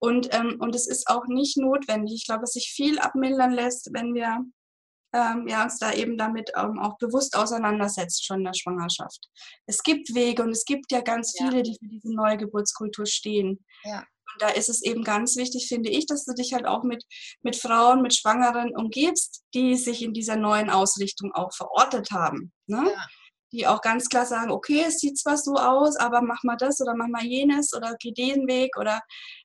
Und, 0.00 0.32
ähm, 0.32 0.56
und 0.60 0.74
es 0.74 0.86
ist 0.86 1.08
auch 1.08 1.26
nicht 1.26 1.58
notwendig. 1.58 2.14
Ich 2.14 2.26
glaube, 2.26 2.42
dass 2.42 2.52
sich 2.52 2.72
viel 2.74 2.98
abmildern 2.98 3.52
lässt, 3.52 3.90
wenn 3.92 4.14
wir 4.14 4.38
ähm, 5.12 5.48
ja, 5.48 5.64
uns 5.64 5.78
da 5.78 5.92
eben 5.92 6.16
damit 6.16 6.52
ähm, 6.56 6.78
auch 6.78 6.98
bewusst 6.98 7.36
auseinandersetzt, 7.36 8.24
schon 8.24 8.38
in 8.38 8.44
der 8.44 8.54
Schwangerschaft. 8.54 9.28
Es 9.66 9.82
gibt 9.82 10.14
Wege 10.14 10.42
und 10.42 10.50
es 10.50 10.64
gibt 10.64 10.92
ja 10.92 11.00
ganz 11.00 11.34
viele, 11.36 11.62
die 11.62 11.76
für 11.78 11.88
diese 11.88 12.14
Neugeburtskultur 12.14 13.06
stehen. 13.06 13.64
Ja. 13.84 14.04
Und 14.32 14.42
da 14.42 14.48
ist 14.48 14.68
es 14.68 14.82
eben 14.82 15.04
ganz 15.04 15.36
wichtig, 15.36 15.68
finde 15.68 15.90
ich, 15.90 16.06
dass 16.06 16.24
du 16.24 16.32
dich 16.32 16.52
halt 16.52 16.66
auch 16.66 16.82
mit, 16.82 17.04
mit 17.42 17.56
Frauen, 17.56 18.02
mit 18.02 18.14
Schwangeren 18.14 18.76
umgibst, 18.76 19.42
die 19.54 19.76
sich 19.76 20.02
in 20.02 20.12
dieser 20.12 20.36
neuen 20.36 20.70
Ausrichtung 20.70 21.32
auch 21.32 21.52
verortet 21.54 22.10
haben. 22.10 22.52
Ne? 22.66 22.84
Ja. 22.86 23.06
Die 23.52 23.66
auch 23.66 23.80
ganz 23.80 24.08
klar 24.10 24.26
sagen, 24.26 24.50
okay, 24.50 24.84
es 24.86 24.98
sieht 24.98 25.18
zwar 25.18 25.38
so 25.38 25.54
aus, 25.54 25.96
aber 25.96 26.20
mach 26.20 26.42
mal 26.42 26.56
das 26.56 26.80
oder 26.80 26.94
mach 26.94 27.08
mal 27.08 27.24
jenes 27.24 27.72
oder 27.74 27.96
geh 27.98 28.12
den 28.12 28.46
Weg 28.46 28.76
oder 28.76 29.00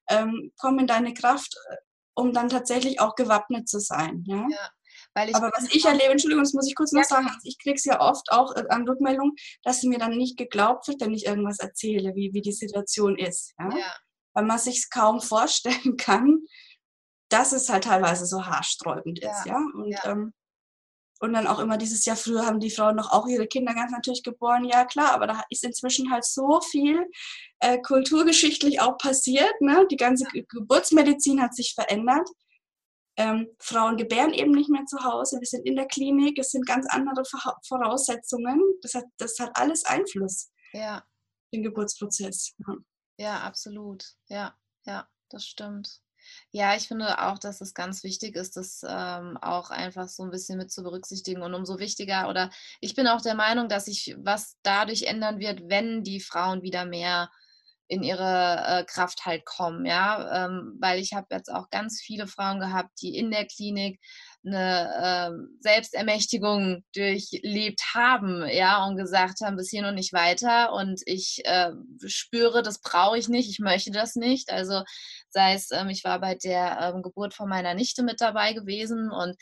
ähm, 0.09 0.51
komm 0.57 0.79
in 0.79 0.88
deine 0.88 1.13
Kraft, 1.13 1.55
äh, 1.69 1.75
um 2.15 2.34
dann 2.34 2.49
tatsächlich 2.49 2.99
auch 2.99 3.15
gewappnet 3.15 3.69
zu 3.69 3.79
sein. 3.79 4.23
Ja? 4.27 4.45
ja. 4.49 4.69
Aber 5.15 5.51
was 5.55 5.73
ich 5.73 5.86
erlebe, 5.86 6.11
Entschuldigung, 6.11 6.43
das 6.43 6.53
muss 6.53 6.67
ich 6.67 6.75
kurz 6.75 6.91
noch 6.91 7.03
sagen, 7.03 7.29
ich 7.43 7.57
kriege 7.59 7.75
es 7.75 7.86
ja 7.86 8.01
oft 8.01 8.31
auch 8.31 8.55
äh, 8.55 8.65
an 8.69 8.88
Rückmeldungen, 8.88 9.36
dass 9.63 9.84
mir 9.84 9.99
dann 9.99 10.17
nicht 10.17 10.38
geglaubt 10.38 10.88
wird, 10.88 11.01
wenn 11.01 11.13
ich 11.13 11.25
irgendwas 11.25 11.59
erzähle, 11.59 12.13
wie, 12.15 12.31
wie 12.34 12.41
die 12.41 12.51
Situation 12.51 13.17
ist. 13.17 13.53
Ja? 13.57 13.69
ja 13.77 13.95
weil 14.34 14.45
man 14.45 14.59
sich 14.59 14.89
kaum 14.89 15.21
vorstellen 15.21 15.97
kann, 15.97 16.41
dass 17.29 17.51
es 17.51 17.69
halt 17.69 17.86
teilweise 17.86 18.25
so 18.25 18.45
haarsträubend 18.45 19.19
ist, 19.19 19.45
ja. 19.45 19.53
ja? 19.53 19.57
Und, 19.73 19.91
ja. 19.91 20.05
Ähm, 20.05 20.34
und 21.19 21.31
dann 21.31 21.47
auch 21.47 21.59
immer 21.59 21.77
dieses 21.77 22.05
Jahr 22.05 22.17
früher 22.17 22.45
haben 22.45 22.59
die 22.59 22.69
Frauen 22.69 22.97
noch 22.97 23.11
auch 23.11 23.27
ihre 23.27 23.47
Kinder 23.47 23.73
ganz 23.73 23.91
natürlich 23.91 24.23
geboren, 24.23 24.65
ja 24.65 24.84
klar, 24.84 25.13
aber 25.13 25.25
da 25.25 25.41
ist 25.49 25.63
inzwischen 25.63 26.11
halt 26.11 26.25
so 26.25 26.59
viel 26.59 27.09
äh, 27.59 27.79
kulturgeschichtlich 27.79 28.81
auch 28.81 28.97
passiert. 28.97 29.53
Ne? 29.61 29.88
Die 29.89 29.95
ganze 29.95 30.25
ja. 30.34 30.43
Geburtsmedizin 30.49 31.41
hat 31.41 31.55
sich 31.55 31.73
verändert. 31.75 32.27
Ähm, 33.15 33.47
Frauen 33.59 33.95
gebären 33.95 34.34
eben 34.34 34.51
nicht 34.51 34.69
mehr 34.69 34.86
zu 34.86 35.03
Hause, 35.03 35.39
wir 35.39 35.47
sind 35.47 35.65
in 35.65 35.75
der 35.75 35.86
Klinik, 35.86 36.38
es 36.39 36.49
sind 36.49 36.65
ganz 36.65 36.88
andere 36.89 37.23
Voraussetzungen. 37.67 38.59
Das 38.81 38.93
hat, 38.95 39.05
das 39.17 39.39
hat 39.39 39.51
alles 39.53 39.86
Einfluss. 39.86 40.51
Ja. 40.73 41.03
Den 41.53 41.63
Geburtsprozess. 41.63 42.53
Ja. 43.20 43.41
Absolut. 43.41 44.05
Ja, 44.28 44.55
ja, 44.86 45.07
das 45.30 45.45
stimmt. 45.45 45.99
Ja, 46.51 46.76
ich 46.76 46.88
finde 46.88 47.20
auch, 47.22 47.38
dass 47.38 47.59
es 47.61 47.74
ganz 47.74 48.03
wichtig 48.03 48.36
ist, 48.36 48.55
das 48.55 48.82
ähm, 48.88 49.38
auch 49.41 49.72
einfach 49.72 50.07
so 50.07 50.24
ein 50.24 50.32
bisschen 50.32 50.57
mit 50.57 50.72
zu 50.72 50.82
berücksichtigen. 50.84 51.41
Und 51.41 51.53
umso 51.53 51.80
wichtiger, 51.80 52.30
oder 52.30 52.49
ich 52.80 52.95
bin 52.95 53.07
auch 53.07 53.22
der 53.22 53.36
Meinung, 53.36 53.68
dass 53.68 53.86
sich 53.86 54.16
was 54.20 54.57
dadurch 54.64 55.03
ändern 55.03 55.39
wird, 55.39 55.70
wenn 55.70 56.03
die 56.03 56.22
Frauen 56.22 56.61
wieder 56.64 56.86
mehr 56.86 57.30
in 57.88 58.03
ihre 58.03 58.64
äh, 58.82 58.86
Kraft 58.86 59.26
halt 59.26 59.45
kommen, 59.45 59.86
ja, 59.86 60.45
ähm, 60.45 60.78
weil 60.80 60.99
ich 60.99 61.14
habe 61.14 61.28
jetzt 61.32 61.51
auch 61.51 61.70
ganz 61.70 62.01
viele 62.01 62.28
Frauen 62.28 62.59
gehabt, 62.61 63.01
die 63.01 63.18
in 63.18 63.30
der 63.30 63.45
Klinik 63.45 63.99
eine 64.45 65.31
äh, 65.31 65.61
Selbstermächtigung 65.61 66.83
durchlebt 66.95 67.81
haben, 67.93 68.45
ja, 68.49 68.85
und 68.85 68.97
gesagt 68.97 69.39
haben, 69.41 69.55
bis 69.55 69.69
hier 69.69 69.81
noch 69.81 69.93
nicht 69.93 70.13
weiter 70.13 70.73
und 70.73 71.01
ich 71.05 71.41
äh, 71.45 71.71
spüre, 72.05 72.61
das 72.61 72.81
brauche 72.81 73.17
ich 73.17 73.29
nicht, 73.29 73.49
ich 73.49 73.59
möchte 73.59 73.91
das 73.91 74.15
nicht. 74.15 74.51
Also 74.51 74.83
sei 75.29 75.53
es, 75.53 75.71
ähm, 75.71 75.89
ich 75.89 76.03
war 76.03 76.19
bei 76.19 76.35
der 76.35 76.79
ähm, 76.81 77.01
Geburt 77.01 77.33
von 77.33 77.47
meiner 77.47 77.73
Nichte 77.73 78.03
mit 78.03 78.19
dabei 78.21 78.53
gewesen 78.53 79.11
und 79.11 79.35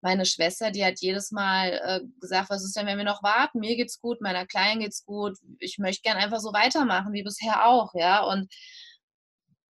meine 0.00 0.24
Schwester, 0.24 0.70
die 0.70 0.84
hat 0.84 1.00
jedes 1.00 1.32
Mal 1.32 1.80
äh, 1.84 2.00
gesagt, 2.20 2.50
was 2.50 2.64
ist 2.64 2.76
denn, 2.76 2.86
wenn 2.86 2.98
wir 2.98 3.04
noch 3.04 3.22
warten? 3.22 3.60
Mir 3.60 3.76
geht's 3.76 4.00
gut, 4.00 4.20
meiner 4.20 4.46
Kleinen 4.46 4.80
geht's 4.80 5.04
gut, 5.04 5.36
ich 5.58 5.78
möchte 5.78 6.02
gern 6.02 6.16
einfach 6.16 6.40
so 6.40 6.52
weitermachen 6.52 7.12
wie 7.12 7.22
bisher 7.22 7.66
auch, 7.66 7.92
ja, 7.94 8.22
und 8.22 8.52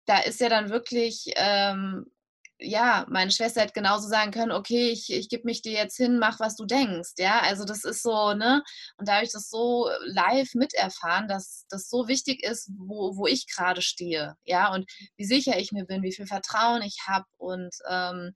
da 0.05 0.19
ist 0.19 0.39
ja 0.39 0.49
dann 0.49 0.69
wirklich 0.69 1.33
ähm, 1.35 2.05
ja, 2.59 3.05
meine 3.09 3.31
Schwester 3.31 3.61
hätte 3.61 3.73
genauso 3.73 4.07
sagen 4.07 4.31
können, 4.31 4.51
okay, 4.51 4.89
ich, 4.89 5.11
ich 5.11 5.29
gebe 5.29 5.43
mich 5.45 5.61
dir 5.61 5.73
jetzt 5.73 5.97
hin, 5.97 6.19
mach, 6.19 6.39
was 6.39 6.55
du 6.55 6.65
denkst. 6.65 7.11
Ja, 7.17 7.39
also 7.41 7.65
das 7.65 7.83
ist 7.83 8.01
so, 8.01 8.33
ne? 8.33 8.63
Und 8.97 9.07
da 9.07 9.15
habe 9.15 9.25
ich 9.25 9.31
das 9.31 9.49
so 9.49 9.89
live 10.05 10.53
miterfahren, 10.53 11.27
dass 11.27 11.65
das 11.69 11.89
so 11.89 12.07
wichtig 12.07 12.43
ist, 12.43 12.71
wo, 12.77 13.17
wo 13.17 13.27
ich 13.27 13.47
gerade 13.53 13.81
stehe. 13.81 14.35
Ja, 14.45 14.73
und 14.73 14.89
wie 15.17 15.25
sicher 15.25 15.59
ich 15.59 15.71
mir 15.71 15.85
bin, 15.85 16.03
wie 16.03 16.13
viel 16.13 16.27
Vertrauen 16.27 16.81
ich 16.81 16.97
habe 17.07 17.25
und 17.37 17.75
ähm, 17.89 18.33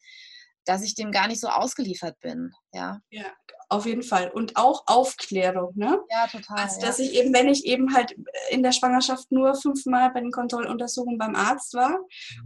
dass 0.70 0.84
ich 0.84 0.94
dem 0.94 1.12
gar 1.12 1.28
nicht 1.28 1.42
so 1.42 1.48
ausgeliefert 1.48 2.20
bin. 2.20 2.52
Ja. 2.74 3.02
Ja, 3.10 3.26
auf 3.70 3.88
jeden 3.88 4.04
Fall. 4.04 4.30
Und 4.30 4.56
auch 4.56 4.84
Aufklärung, 4.86 5.74
ne? 5.76 6.00
Ja, 6.12 6.28
total. 6.28 6.60
Also, 6.60 6.80
dass 6.80 7.00
ja. 7.00 7.06
ich 7.06 7.16
eben, 7.16 7.34
wenn 7.34 7.48
ich 7.48 7.66
eben 7.66 7.96
halt 7.96 8.16
in 8.52 8.62
der 8.62 8.72
Schwangerschaft 8.72 9.32
nur 9.32 9.56
fünfmal 9.56 10.12
bei 10.12 10.20
den 10.20 10.32
Kontrolluntersuchungen 10.32 11.18
beim 11.18 11.36
Arzt 11.36 11.74
war 11.74 11.98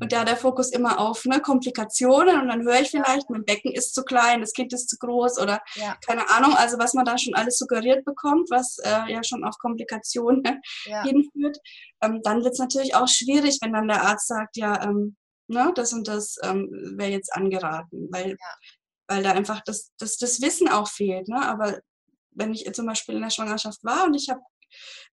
und 0.02 0.14
da 0.14 0.24
der 0.24 0.38
Fokus 0.38 0.72
immer 0.72 1.00
auf 1.00 1.26
ne, 1.26 1.42
Komplikationen 1.42 2.40
und 2.40 2.48
dann 2.48 2.64
höre 2.64 2.80
ich 2.80 2.92
vielleicht, 2.92 3.30
mein 3.30 3.44
Becken 3.44 3.74
ist 3.74 3.94
zu 3.94 4.04
klein, 4.04 4.40
das 4.40 4.54
Kind 4.54 4.72
ist 4.72 4.90
zu 4.90 4.98
groß 4.98 5.38
oder 5.40 5.62
ja. 5.76 5.98
keine 6.06 6.30
Ahnung, 6.30 6.54
also 6.56 6.80
was 6.80 6.94
man 6.94 7.04
da 7.04 7.18
schon 7.18 7.34
alles 7.34 7.58
suggeriert 7.58 8.06
bekommt, 8.06 8.50
was 8.52 8.78
äh, 8.80 9.12
ja 9.12 9.22
schon 9.24 9.44
auf 9.44 9.58
Komplikationen 9.58 10.44
ja. 10.86 11.04
hinführt, 11.04 11.58
ähm, 12.02 12.22
dann 12.24 12.42
wird 12.44 12.54
es 12.54 12.60
natürlich 12.60 12.96
auch 12.96 13.08
schwierig, 13.10 13.60
wenn 13.62 13.74
dann 13.74 13.90
der 13.90 14.04
Arzt 14.04 14.28
sagt, 14.28 14.56
ja, 14.56 14.82
ähm, 14.82 15.18
ne, 15.54 15.72
das 15.76 15.94
und 15.94 16.08
das 16.08 16.38
ähm, 16.44 16.70
wäre 16.98 17.12
jetzt 17.12 17.34
angeraten, 17.34 18.10
weil 18.12 18.32
ja 18.32 18.56
weil 19.08 19.24
da 19.24 19.32
einfach 19.32 19.62
das, 19.66 19.92
das, 19.98 20.18
das 20.18 20.42
Wissen 20.42 20.68
auch 20.68 20.88
fehlt. 20.88 21.28
Ne? 21.28 21.42
Aber 21.46 21.80
wenn 22.32 22.54
ich 22.54 22.72
zum 22.74 22.86
Beispiel 22.86 23.16
in 23.16 23.22
der 23.22 23.30
Schwangerschaft 23.30 23.84
war 23.84 24.06
und 24.06 24.16
ich 24.16 24.30
habe 24.30 24.42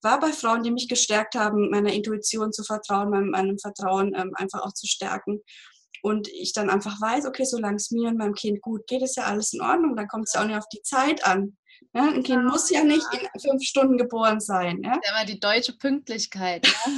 war 0.01 0.21
bei 0.21 0.31
Frauen, 0.31 0.63
die 0.63 0.71
mich 0.71 0.87
gestärkt 0.87 1.35
haben, 1.35 1.69
meiner 1.69 1.91
Intuition 1.91 2.53
zu 2.53 2.63
vertrauen, 2.63 3.09
meinem, 3.09 3.31
meinem 3.31 3.59
Vertrauen 3.59 4.13
ähm, 4.15 4.31
einfach 4.35 4.61
auch 4.61 4.73
zu 4.73 4.87
stärken. 4.87 5.41
Und 6.01 6.29
ich 6.29 6.53
dann 6.53 6.69
einfach 6.69 7.01
weiß, 7.01 7.25
okay, 7.25 7.43
solange 7.43 7.75
es 7.75 7.91
mir 7.91 8.07
und 8.07 8.17
meinem 8.17 8.35
Kind 8.35 8.61
gut 8.61 8.87
geht, 8.87 9.01
ist 9.01 9.17
ja 9.17 9.25
alles 9.25 9.51
in 9.51 9.59
Ordnung. 9.59 9.97
Dann 9.97 10.07
kommt 10.07 10.27
es 10.27 10.33
ja 10.33 10.41
auch 10.41 10.45
nicht 10.45 10.55
auf 10.55 10.69
die 10.71 10.81
Zeit 10.81 11.25
an. 11.25 11.57
Ja, 11.93 12.03
ein 12.03 12.21
Kind 12.21 12.45
muss 12.45 12.69
ja 12.69 12.83
nicht 12.83 13.05
in 13.13 13.39
fünf 13.41 13.63
Stunden 13.63 13.97
geboren 13.97 14.39
sein. 14.39 14.81
Ja? 14.83 14.91
ja 14.91 15.11
immer 15.11 15.25
die 15.25 15.39
deutsche 15.39 15.73
Pünktlichkeit. 15.73 16.67
Ja? 16.67 16.91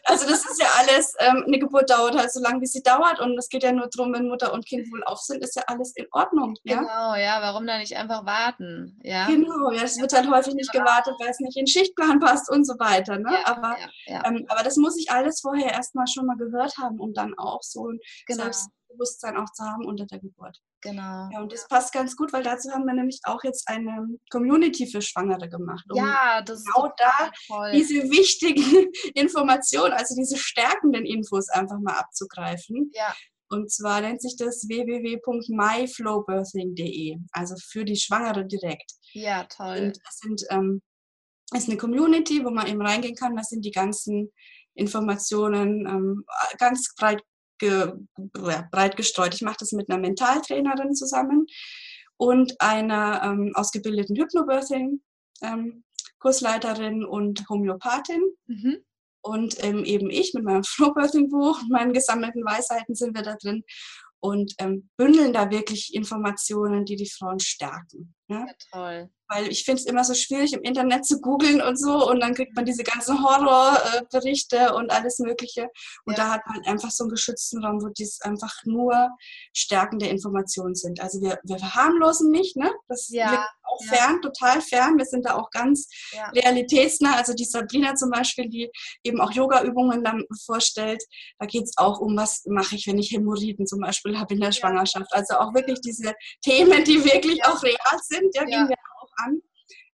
also 0.04 0.26
das 0.28 0.44
ist 0.44 0.60
ja 0.60 0.68
alles, 0.78 1.14
ähm, 1.18 1.44
eine 1.46 1.58
Geburt 1.58 1.90
dauert 1.90 2.16
halt 2.16 2.32
so 2.32 2.40
lange, 2.40 2.60
wie 2.60 2.66
sie 2.66 2.82
dauert 2.82 3.20
und 3.20 3.36
es 3.36 3.48
geht 3.48 3.64
ja 3.64 3.72
nur 3.72 3.88
darum, 3.88 4.12
wenn 4.12 4.28
Mutter 4.28 4.52
und 4.52 4.64
Kind 4.64 4.90
wohl 4.92 5.02
auf 5.04 5.18
sind, 5.18 5.42
ist 5.42 5.56
ja 5.56 5.62
alles 5.66 5.92
in 5.96 6.06
Ordnung. 6.12 6.54
Ja? 6.62 6.78
Genau, 6.78 7.14
ja, 7.16 7.42
warum 7.42 7.66
da 7.66 7.78
nicht 7.78 7.96
einfach 7.96 8.24
warten? 8.24 8.98
Ja? 9.02 9.26
Genau, 9.26 9.72
ja, 9.72 9.82
es 9.82 10.00
wird 10.00 10.12
halt 10.12 10.30
häufig 10.30 10.54
nicht 10.54 10.70
genau. 10.70 10.84
gewartet, 10.84 11.14
weil 11.18 11.30
es 11.30 11.40
nicht 11.40 11.56
in 11.56 11.64
den 11.64 11.68
Schichtplan 11.68 12.20
passt 12.20 12.48
und 12.48 12.64
so 12.64 12.74
weiter. 12.78 13.18
Ne? 13.18 13.32
Ja, 13.32 13.46
aber, 13.46 13.76
ähm, 14.06 14.44
aber 14.48 14.62
das 14.62 14.76
muss 14.76 14.96
ich 14.96 15.10
alles 15.10 15.40
vorher 15.40 15.72
erstmal 15.72 16.06
schon 16.06 16.26
mal 16.26 16.36
gehört 16.36 16.76
haben, 16.78 17.00
um 17.00 17.12
dann 17.14 17.34
auch 17.36 17.62
so 17.62 17.88
ein 17.88 17.98
genau. 18.26 18.44
Selbstbewusstsein 18.44 19.36
auch 19.36 19.50
zu 19.52 19.64
haben 19.64 19.84
unter 19.84 20.06
der 20.06 20.20
Geburt. 20.20 20.60
Genau. 20.86 21.28
Ja, 21.32 21.40
und 21.40 21.52
das 21.52 21.66
passt 21.66 21.92
ganz 21.92 22.14
gut, 22.16 22.32
weil 22.32 22.44
dazu 22.44 22.70
haben 22.70 22.86
wir 22.86 22.94
nämlich 22.94 23.18
auch 23.24 23.42
jetzt 23.42 23.68
eine 23.68 24.06
Community 24.30 24.86
für 24.86 25.02
Schwangere 25.02 25.48
gemacht. 25.48 25.84
Um 25.90 25.98
ja, 25.98 26.40
das 26.42 26.60
ist 26.60 26.72
genau 26.72 26.92
da 26.96 27.32
toll. 27.48 27.72
diese 27.72 28.04
wichtigen 28.04 28.86
Informationen, 29.14 29.92
also 29.92 30.14
diese 30.14 30.36
stärkenden 30.36 31.04
Infos 31.04 31.48
einfach 31.48 31.80
mal 31.80 31.94
abzugreifen. 31.94 32.92
Ja. 32.94 33.12
Und 33.48 33.72
zwar 33.72 34.00
nennt 34.00 34.22
sich 34.22 34.36
das 34.36 34.68
www.myflowbirthing.de, 34.68 37.16
also 37.32 37.56
für 37.56 37.84
die 37.84 37.96
Schwangere 37.96 38.46
direkt. 38.46 38.92
Ja, 39.12 39.42
toll. 39.44 39.78
Und 39.78 39.98
das 40.04 40.18
sind, 40.18 40.44
ähm, 40.50 40.82
ist 41.52 41.68
eine 41.68 41.78
Community, 41.78 42.44
wo 42.44 42.50
man 42.50 42.68
eben 42.68 42.82
reingehen 42.82 43.16
kann. 43.16 43.34
Das 43.36 43.48
sind 43.48 43.64
die 43.64 43.72
ganzen 43.72 44.32
Informationen 44.74 45.86
ähm, 45.86 46.24
ganz 46.58 46.94
breit 46.96 47.22
ge, 47.58 47.92
breit 48.70 48.96
gestreut. 48.96 49.34
Ich 49.34 49.42
mache 49.42 49.56
das 49.60 49.72
mit 49.72 49.90
einer 49.90 50.00
Mentaltrainerin 50.00 50.94
zusammen 50.94 51.46
und 52.16 52.60
einer 52.60 53.22
ähm, 53.24 53.52
ausgebildeten 53.54 54.16
Hypnobirthing. 54.16 55.00
Ähm, 55.42 55.84
Kursleiterin 56.18 57.04
und 57.04 57.48
Homöopathin. 57.48 58.22
Mhm. 58.46 58.78
Und 59.22 59.62
ähm, 59.64 59.84
eben 59.84 60.10
ich 60.10 60.34
mit 60.34 60.44
meinem 60.44 60.64
Flowbirthing-Buch, 60.64 61.60
meinen 61.68 61.92
gesammelten 61.92 62.44
Weisheiten 62.44 62.94
sind 62.94 63.16
wir 63.16 63.22
da 63.22 63.36
drin 63.36 63.64
und 64.20 64.54
ähm, 64.58 64.88
bündeln 64.96 65.32
da 65.32 65.50
wirklich 65.50 65.94
Informationen, 65.94 66.84
die 66.84 66.96
die 66.96 67.10
Frauen 67.10 67.40
stärken. 67.40 68.14
Ja? 68.28 68.46
ja 68.46 68.52
toll 68.72 69.10
weil 69.28 69.48
ich 69.48 69.64
finde 69.64 69.80
es 69.80 69.86
immer 69.86 70.04
so 70.04 70.14
schwierig, 70.14 70.52
im 70.52 70.62
Internet 70.62 71.04
zu 71.04 71.20
googeln 71.20 71.60
und 71.60 71.76
so 71.76 72.08
und 72.08 72.20
dann 72.20 72.34
kriegt 72.34 72.54
man 72.54 72.64
diese 72.64 72.84
ganzen 72.84 73.22
Horrorberichte 73.22 74.74
und 74.74 74.90
alles 74.90 75.18
Mögliche. 75.18 75.68
Und 76.04 76.16
ja. 76.16 76.24
da 76.24 76.30
hat 76.32 76.42
man 76.46 76.64
einfach 76.64 76.90
so 76.90 77.04
einen 77.04 77.10
geschützten 77.10 77.64
Raum, 77.64 77.82
wo 77.82 77.88
dies 77.88 78.20
einfach 78.22 78.54
nur 78.64 79.08
stärkende 79.52 80.06
Informationen 80.06 80.74
sind. 80.74 81.00
Also 81.00 81.20
wir, 81.20 81.38
wir 81.42 81.58
verharmlosen 81.58 82.30
nicht, 82.30 82.56
ne? 82.56 82.72
Das 82.88 83.08
ja. 83.10 83.30
liegt 83.30 83.48
auch 83.66 83.80
ja. 83.84 83.94
fern, 83.94 84.22
total 84.22 84.60
fern. 84.60 84.98
Wir 84.98 85.04
sind 85.04 85.24
da 85.26 85.34
auch 85.34 85.50
ganz 85.50 85.88
ja. 86.12 86.28
realitätsnah. 86.30 87.16
Also 87.16 87.34
die 87.34 87.44
Sabrina 87.44 87.94
zum 87.94 88.10
Beispiel, 88.10 88.48
die 88.48 88.70
eben 89.02 89.20
auch 89.20 89.32
Yoga-Übungen 89.32 90.04
dann 90.04 90.24
vorstellt, 90.44 91.02
da 91.38 91.46
geht 91.46 91.64
es 91.64 91.76
auch 91.76 92.00
um, 92.00 92.16
was 92.16 92.42
mache 92.46 92.76
ich, 92.76 92.86
wenn 92.86 92.98
ich 92.98 93.12
Hämorrhoiden 93.12 93.66
zum 93.66 93.80
Beispiel 93.80 94.18
habe 94.18 94.34
in 94.34 94.40
der 94.40 94.52
Schwangerschaft. 94.52 95.12
Also 95.12 95.36
auch 95.36 95.54
wirklich 95.54 95.80
diese 95.80 96.14
Themen, 96.42 96.84
die 96.84 97.04
wirklich 97.04 97.44
auch 97.44 97.62
real 97.62 97.98
sind, 98.02 98.34
ja, 98.34 98.44
gehen 98.44 98.68
wir 98.68 98.76
an, 99.24 99.40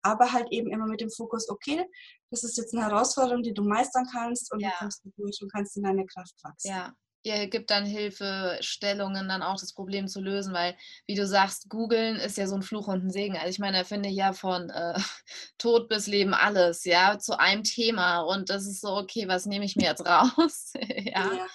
aber 0.02 0.32
halt 0.32 0.48
eben 0.50 0.70
immer 0.70 0.86
mit 0.86 1.00
dem 1.00 1.10
Fokus, 1.10 1.48
okay, 1.48 1.84
das 2.30 2.44
ist 2.44 2.56
jetzt 2.56 2.74
eine 2.74 2.84
Herausforderung, 2.86 3.42
die 3.42 3.54
du 3.54 3.62
meistern 3.62 4.06
kannst 4.10 4.52
und 4.52 4.60
ja. 4.60 4.70
du 4.70 4.76
kommst 4.78 5.02
durch 5.16 5.38
und 5.42 5.52
kannst 5.52 5.76
in 5.76 5.82
deine 5.82 6.06
Kraft 6.06 6.34
wachsen. 6.42 6.70
Ja, 6.70 6.92
ihr 7.22 7.46
gibt 7.48 7.70
dann 7.70 7.84
Hilfestellungen, 7.84 9.28
dann 9.28 9.42
auch 9.42 9.58
das 9.58 9.72
Problem 9.72 10.08
zu 10.08 10.20
lösen, 10.20 10.52
weil, 10.52 10.76
wie 11.06 11.14
du 11.14 11.26
sagst, 11.26 11.68
googeln 11.68 12.16
ist 12.16 12.38
ja 12.38 12.46
so 12.46 12.54
ein 12.54 12.62
Fluch 12.62 12.88
und 12.88 13.04
ein 13.04 13.10
Segen. 13.10 13.36
Also 13.36 13.48
ich 13.48 13.58
meine, 13.58 13.78
er 13.78 13.84
finde 13.84 14.08
ja 14.08 14.32
von 14.32 14.70
äh, 14.70 14.98
Tod 15.58 15.88
bis 15.88 16.06
Leben 16.06 16.34
alles, 16.34 16.84
ja, 16.84 17.18
zu 17.18 17.38
einem 17.38 17.64
Thema 17.64 18.20
und 18.20 18.50
das 18.50 18.66
ist 18.66 18.80
so, 18.80 18.96
okay, 18.96 19.28
was 19.28 19.46
nehme 19.46 19.64
ich 19.64 19.76
mir 19.76 19.84
jetzt 19.84 20.06
raus? 20.06 20.72
ja. 20.74 21.32
ja. 21.32 21.46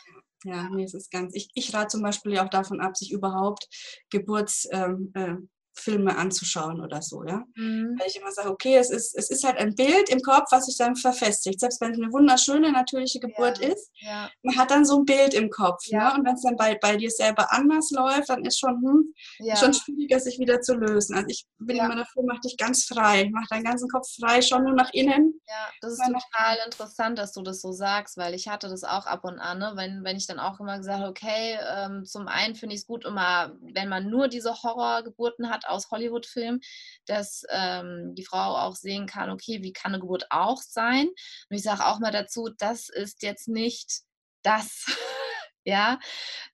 Ja, 0.47 0.69
nee, 0.69 0.83
es 0.83 1.09
ganz. 1.09 1.33
Ich, 1.33 1.49
ich 1.55 1.73
rate 1.73 1.87
zum 1.87 2.03
Beispiel 2.03 2.37
auch 2.37 2.49
davon 2.49 2.79
ab, 2.79 2.95
sich 2.95 3.11
überhaupt 3.11 3.67
Geburts, 4.11 4.67
ähm, 4.71 5.11
äh, 5.15 5.37
Filme 5.75 6.17
anzuschauen 6.17 6.81
oder 6.81 7.01
so, 7.01 7.23
ja. 7.23 7.43
Mhm. 7.55 7.97
Weil 7.99 8.07
ich 8.07 8.15
immer 8.15 8.31
sage, 8.31 8.49
okay, 8.49 8.77
es 8.77 8.89
ist, 8.89 9.15
es 9.15 9.29
ist 9.29 9.43
halt 9.43 9.57
ein 9.57 9.75
Bild 9.75 10.09
im 10.09 10.21
Kopf, 10.21 10.51
was 10.51 10.65
sich 10.65 10.77
dann 10.77 10.95
verfestigt. 10.95 11.59
Selbst 11.59 11.81
wenn 11.81 11.91
es 11.91 11.99
eine 11.99 12.11
wunderschöne, 12.11 12.71
natürliche 12.71 13.19
Geburt 13.19 13.59
ja. 13.59 13.69
ist, 13.69 13.91
ja. 13.95 14.29
man 14.43 14.55
hat 14.57 14.71
dann 14.71 14.85
so 14.85 14.99
ein 14.99 15.05
Bild 15.05 15.33
im 15.33 15.49
Kopf. 15.49 15.85
Ja. 15.87 16.09
Ne? 16.09 16.15
Und 16.15 16.25
wenn 16.25 16.35
es 16.35 16.41
dann 16.41 16.55
bei, 16.55 16.77
bei 16.81 16.95
dir 16.95 17.09
selber 17.09 17.51
anders 17.51 17.91
läuft, 17.91 18.29
dann 18.29 18.45
ist 18.45 18.59
schon, 18.59 18.81
hm, 18.81 19.13
ja. 19.39 19.55
schon 19.55 19.73
schwieriger, 19.73 20.19
sich 20.19 20.39
wieder 20.39 20.61
zu 20.61 20.75
lösen. 20.75 21.15
Also 21.15 21.27
ich 21.29 21.45
bin 21.59 21.77
immer 21.77 21.95
dafür, 21.95 22.23
mach 22.25 22.39
dich 22.39 22.57
ganz 22.57 22.85
frei, 22.85 23.29
mach 23.31 23.47
deinen 23.47 23.63
ganzen 23.63 23.89
Kopf 23.89 24.07
frei, 24.19 24.41
schau 24.41 24.59
nur 24.59 24.73
nach 24.73 24.91
innen. 24.93 25.39
Ja, 25.47 25.69
das 25.81 25.93
ist 25.93 26.01
total 26.03 26.57
interessant, 26.65 27.19
dass 27.19 27.33
du 27.33 27.41
das 27.41 27.61
so 27.61 27.71
sagst, 27.71 28.17
weil 28.17 28.33
ich 28.33 28.47
hatte 28.47 28.69
das 28.69 28.83
auch 28.83 29.05
ab 29.05 29.23
und 29.23 29.39
an, 29.39 29.59
ne? 29.59 29.73
wenn, 29.75 30.03
wenn 30.03 30.17
ich 30.17 30.27
dann 30.27 30.39
auch 30.39 30.59
immer 30.59 30.77
gesagt 30.77 30.99
habe, 30.99 31.09
okay, 31.09 31.57
ähm, 31.75 32.05
zum 32.05 32.27
einen 32.27 32.55
finde 32.55 32.75
ich 32.75 32.81
es 32.81 32.87
gut 32.87 33.05
immer, 33.05 33.55
wenn 33.61 33.89
man 33.89 34.09
nur 34.09 34.27
diese 34.27 34.53
Horrorgeburten 34.63 35.49
hat, 35.49 35.64
aus 35.67 35.89
Hollywood-Filmen, 35.91 36.61
dass 37.05 37.43
ähm, 37.49 38.13
die 38.15 38.25
Frau 38.25 38.57
auch 38.57 38.75
sehen 38.75 39.05
kann, 39.07 39.29
okay, 39.29 39.61
wie 39.61 39.73
kann 39.73 39.93
eine 39.93 40.01
Geburt 40.01 40.25
auch 40.29 40.61
sein? 40.61 41.07
Und 41.07 41.55
ich 41.55 41.63
sage 41.63 41.85
auch 41.85 41.99
mal 41.99 42.11
dazu, 42.11 42.49
das 42.57 42.89
ist 42.89 43.23
jetzt 43.23 43.47
nicht 43.47 44.01
das. 44.43 44.85
ja, 45.65 45.99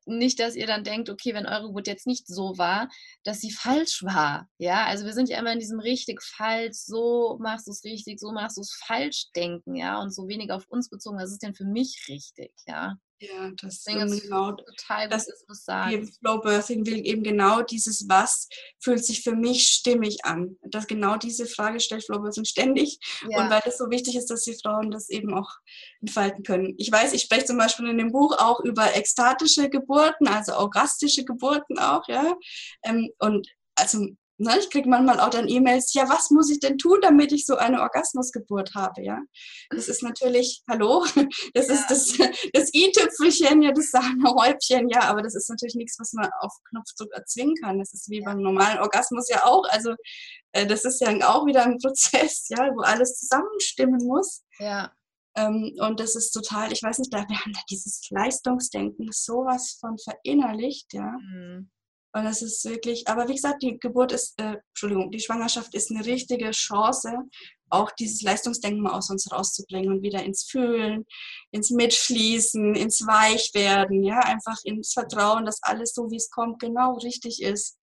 nicht, 0.05 0.39
dass 0.39 0.55
ihr 0.55 0.68
dann 0.68 0.84
denkt, 0.84 1.09
okay, 1.09 1.34
wenn 1.34 1.45
eure 1.45 1.68
Geburt 1.68 1.88
jetzt 1.88 2.07
nicht 2.07 2.28
so 2.28 2.57
war, 2.57 2.89
dass 3.24 3.41
sie 3.41 3.51
falsch 3.51 4.03
war, 4.03 4.47
ja, 4.57 4.86
also 4.86 5.05
wir 5.05 5.14
sind 5.14 5.30
ja 5.30 5.38
immer 5.38 5.51
in 5.51 5.59
diesem 5.59 5.80
richtig 5.80 6.22
falsch, 6.24 6.78
so 6.78 7.38
machst 7.41 7.68
du 7.68 7.72
es 7.72 7.84
richtig, 7.84 8.20
so 8.20 8.32
machst 8.32 8.57
du 8.57 8.62
es 8.62 8.74
falsch 8.86 9.26
denken, 9.36 9.76
ja, 9.76 9.99
und 9.99 10.14
so 10.16 10.28
wenig 10.28 10.51
auf 10.51 10.66
uns 10.70 10.89
bezogen, 10.89 11.18
was 11.18 11.32
ist 11.32 11.43
denn 11.43 11.55
für 11.55 11.66
mich 11.66 12.05
richtig, 12.07 12.53
ja. 12.66 12.95
Ja, 13.22 13.51
das 13.61 13.86
ist 13.86 14.24
genau 14.24 14.53
total 14.53 15.07
das 15.07 15.28
ist, 15.28 15.45
was 15.47 15.63
sagen. 15.63 16.11
Flow 16.19 16.39
Birthing 16.39 16.88
will 16.88 17.05
eben 17.05 17.22
genau 17.22 17.61
dieses 17.61 18.09
Was 18.09 18.49
fühlt 18.80 19.05
sich 19.05 19.22
für 19.22 19.36
mich 19.36 19.67
stimmig 19.67 20.26
an. 20.26 20.57
Das 20.63 20.88
genau 20.88 21.17
diese 21.17 21.45
Frage 21.45 21.80
stellt 21.80 22.03
Flow 22.03 22.19
Birthing 22.19 22.45
ständig. 22.45 22.97
Ja. 23.30 23.43
Und 23.43 23.51
weil 23.51 23.61
es 23.65 23.78
so 23.78 23.91
wichtig 23.91 24.15
ist, 24.15 24.32
dass 24.32 24.43
die 24.43 24.57
Frauen 24.59 24.89
das 24.89 25.09
eben 25.09 25.36
auch 25.36 25.51
entfalten 26.01 26.43
können. 26.43 26.74
Ich 26.78 26.91
weiß, 26.91 27.13
ich 27.13 27.22
spreche 27.22 27.45
zum 27.45 27.59
Beispiel 27.59 27.88
in 27.89 27.99
dem 27.99 28.11
Buch 28.11 28.39
auch 28.39 28.59
über 28.61 28.95
ekstatische 28.95 29.69
Geburten, 29.69 30.28
also 30.28 30.55
orgastische 30.55 31.24
Geburten 31.24 31.78
auch, 31.78 32.07
ja. 32.07 32.36
Ähm, 32.84 33.11
und 33.19 33.47
also 33.76 34.07
Ne, 34.43 34.57
ich 34.57 34.71
kriege 34.71 34.89
manchmal 34.89 35.19
auch 35.19 35.29
dann 35.29 35.47
E-Mails, 35.47 35.93
ja, 35.93 36.09
was 36.09 36.31
muss 36.31 36.49
ich 36.49 36.59
denn 36.59 36.79
tun, 36.79 36.97
damit 37.03 37.31
ich 37.31 37.45
so 37.45 37.57
eine 37.57 37.79
Orgasmusgeburt 37.79 38.73
habe, 38.73 39.03
ja? 39.03 39.19
Das 39.69 39.87
ist 39.87 40.01
natürlich, 40.01 40.63
hallo, 40.67 41.05
das 41.53 41.67
ja. 41.67 41.73
ist 41.75 41.87
das, 41.89 42.17
das 42.51 42.73
i-Tüpfelchen, 42.73 43.61
ja, 43.61 43.71
das 43.71 43.91
Sahnehäubchen, 43.91 44.89
ja, 44.89 45.01
aber 45.01 45.21
das 45.21 45.35
ist 45.35 45.47
natürlich 45.47 45.75
nichts, 45.75 45.99
was 45.99 46.13
man 46.13 46.27
auf 46.39 46.53
Knopfdruck 46.69 47.13
erzwingen 47.13 47.53
kann. 47.61 47.77
Das 47.77 47.93
ist 47.93 48.09
wie 48.09 48.17
ja. 48.17 48.25
beim 48.25 48.41
normalen 48.41 48.79
Orgasmus 48.79 49.29
ja 49.29 49.45
auch. 49.45 49.63
Also 49.69 49.93
äh, 50.53 50.65
das 50.65 50.85
ist 50.85 51.01
ja 51.01 51.11
auch 51.29 51.45
wieder 51.45 51.63
ein 51.63 51.77
Prozess, 51.77 52.47
ja, 52.49 52.67
wo 52.75 52.81
alles 52.81 53.19
zusammenstimmen 53.19 54.03
muss. 54.07 54.41
Ja. 54.57 54.91
Ähm, 55.35 55.75
und 55.77 55.99
das 55.99 56.15
ist 56.15 56.31
total, 56.31 56.71
ich 56.71 56.81
weiß 56.81 56.97
nicht, 56.97 57.13
wir 57.13 57.19
haben 57.19 57.53
da 57.53 57.59
dieses 57.69 58.09
Leistungsdenken 58.09 59.09
sowas 59.11 59.77
von 59.79 59.99
verinnerlicht, 59.99 60.93
ja. 60.93 61.11
Mhm 61.31 61.69
und 62.14 62.26
das 62.26 62.41
ist 62.41 62.66
wirklich, 62.66 63.07
aber 63.07 63.28
wie 63.30 63.36
gesagt, 63.36 63.64
die 63.64 63.80
Geburt 63.80 64.12
ist, 64.12 64.39
äh, 64.39 64.57
Entschuldigung, 64.70 65.12
die 65.12 65.20
Schwangerschaft 65.20 65.74
ist 65.74 65.91
eine 65.91 66.05
richtige 66.05 66.51
Chance, 66.51 67.14
auch 67.70 67.89
dieses 67.91 68.22
Leistungsdenken 68.22 68.82
mal 68.82 68.91
aus 68.91 69.09
uns 69.09 69.32
rauszubringen 69.32 69.93
und 69.93 70.03
wieder 70.03 70.22
ins 70.24 70.43
Fühlen, 70.43 71.05
ins 71.51 71.70
Mitfließen, 71.70 72.76
ins 72.76 73.05
Weichwerden, 73.07 74.03
ja, 74.03 74.20
einfach 74.20 74.57
ins 74.66 74.91
Vertrauen, 74.91 75.45
dass 75.45 75.64
alles 75.64 75.93
so, 75.93 76.12
wie 76.12 76.18
es 76.18 76.30
kommt, 76.30 76.59
genau 76.59 76.97
richtig 76.97 77.41
ist. 77.41 77.78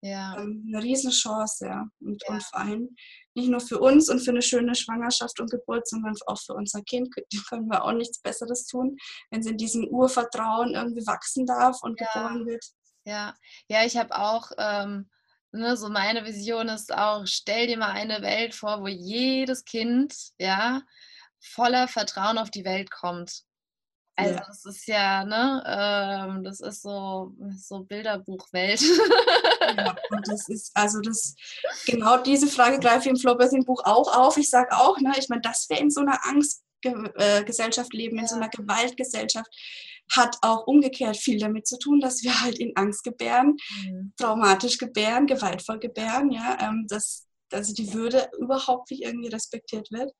Ja. 0.00 0.38
Ähm, 0.38 0.64
eine 0.66 0.82
Riesenchance, 0.82 1.66
ja. 1.66 1.86
Und, 2.00 2.22
ja. 2.26 2.34
und 2.34 2.42
vor 2.42 2.60
allem 2.60 2.96
nicht 3.34 3.48
nur 3.48 3.60
für 3.60 3.80
uns 3.80 4.08
und 4.08 4.20
für 4.20 4.30
eine 4.30 4.42
schöne 4.42 4.74
Schwangerschaft 4.74 5.40
und 5.40 5.50
Geburt, 5.50 5.88
sondern 5.88 6.14
auch 6.26 6.40
für 6.40 6.54
unser 6.54 6.80
Kind 6.82 7.14
können 7.48 7.66
wir 7.68 7.84
auch 7.84 7.92
nichts 7.92 8.20
Besseres 8.20 8.66
tun, 8.66 8.96
wenn 9.30 9.42
sie 9.42 9.50
in 9.50 9.56
diesem 9.58 9.86
Urvertrauen 9.88 10.74
irgendwie 10.74 11.06
wachsen 11.06 11.44
darf 11.44 11.82
und 11.82 12.00
ja. 12.00 12.06
geboren 12.12 12.46
wird. 12.46 12.64
Ja, 13.04 13.34
ja, 13.68 13.84
ich 13.84 13.96
habe 13.96 14.18
auch, 14.18 14.50
ähm, 14.58 15.10
ne, 15.52 15.76
so 15.76 15.88
meine 15.88 16.24
Vision 16.24 16.68
ist 16.68 16.92
auch, 16.94 17.26
stell 17.26 17.66
dir 17.66 17.78
mal 17.78 17.90
eine 17.90 18.22
Welt 18.22 18.54
vor, 18.54 18.80
wo 18.80 18.88
jedes 18.88 19.64
Kind, 19.64 20.14
ja, 20.38 20.82
voller 21.40 21.88
Vertrauen 21.88 22.38
auf 22.38 22.50
die 22.50 22.64
Welt 22.64 22.90
kommt. 22.90 23.44
Also 24.16 24.34
ja. 24.34 24.44
das 24.46 24.64
ist 24.64 24.86
ja, 24.86 25.24
ne, 25.24 25.62
ähm, 25.66 26.44
das 26.44 26.60
ist 26.60 26.82
so, 26.82 27.34
so 27.56 27.80
Bilderbuchwelt. 27.80 28.80
Ja, 29.76 29.96
und 30.10 30.28
das 30.28 30.48
ist, 30.48 30.70
also 30.74 31.00
das, 31.00 31.34
genau 31.84 32.18
diese 32.18 32.46
Frage 32.46 32.78
greife 32.78 33.00
ich 33.00 33.06
im 33.10 33.16
Flowbirthing 33.16 33.64
Buch 33.64 33.82
auch 33.84 34.16
auf. 34.16 34.36
Ich 34.36 34.50
sage 34.50 34.76
auch, 34.76 35.00
ne, 35.00 35.12
ich 35.18 35.28
meine, 35.28 35.42
dass 35.42 35.68
wir 35.68 35.78
in 35.78 35.90
so 35.90 36.00
einer 36.00 36.20
Angstgesellschaft 36.24 37.92
leben, 37.92 38.18
in 38.18 38.28
so 38.28 38.36
einer 38.36 38.50
Gewaltgesellschaft, 38.50 39.50
hat 40.12 40.36
auch 40.42 40.66
umgekehrt 40.66 41.16
viel 41.16 41.38
damit 41.38 41.66
zu 41.66 41.78
tun, 41.78 42.00
dass 42.00 42.22
wir 42.22 42.40
halt 42.42 42.58
in 42.58 42.72
Angst 42.76 43.04
gebären, 43.04 43.56
mhm. 43.84 44.12
traumatisch 44.18 44.78
gebären, 44.78 45.26
gewaltvoll 45.26 45.78
gebären, 45.78 46.30
ja, 46.30 46.58
ähm, 46.60 46.86
dass 46.88 47.26
also 47.52 47.72
die 47.72 47.92
Würde 47.92 48.28
überhaupt 48.38 48.90
nicht 48.90 49.02
irgendwie 49.02 49.28
respektiert 49.28 49.90
wird. 49.90 50.12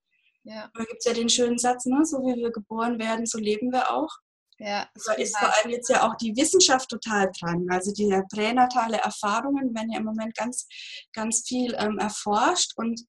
Ja. 0.45 0.71
Da 0.75 0.85
gibt 0.85 0.99
es 0.99 1.05
ja 1.07 1.15
den 1.15 1.29
schönen 1.29 1.59
Satz, 1.59 1.87
ne? 1.87 2.05
so 2.05 2.19
wie 2.19 2.37
wir 2.37 2.53
geboren 2.53 2.99
werden, 2.99 3.27
so 3.27 3.39
leben 3.39 3.73
wir 3.73 3.91
auch. 3.91 4.11
Ja, 4.59 4.89
da 5.05 5.15
ist 5.15 5.37
vor 5.37 5.53
allem 5.53 5.71
jetzt 5.71 5.89
ja 5.89 6.09
auch 6.09 6.15
die 6.15 6.37
Wissenschaft 6.37 6.89
total 6.89 7.29
dran. 7.41 7.67
Also 7.71 7.93
die 7.93 8.09
pränatale 8.33 8.99
Erfahrungen 8.99 9.75
werden 9.75 9.91
ja 9.91 9.99
im 9.99 10.05
Moment 10.05 10.37
ganz, 10.37 10.69
ganz 11.13 11.43
viel 11.47 11.75
ähm, 11.77 11.99
erforscht 11.99 12.73
und 12.77 13.01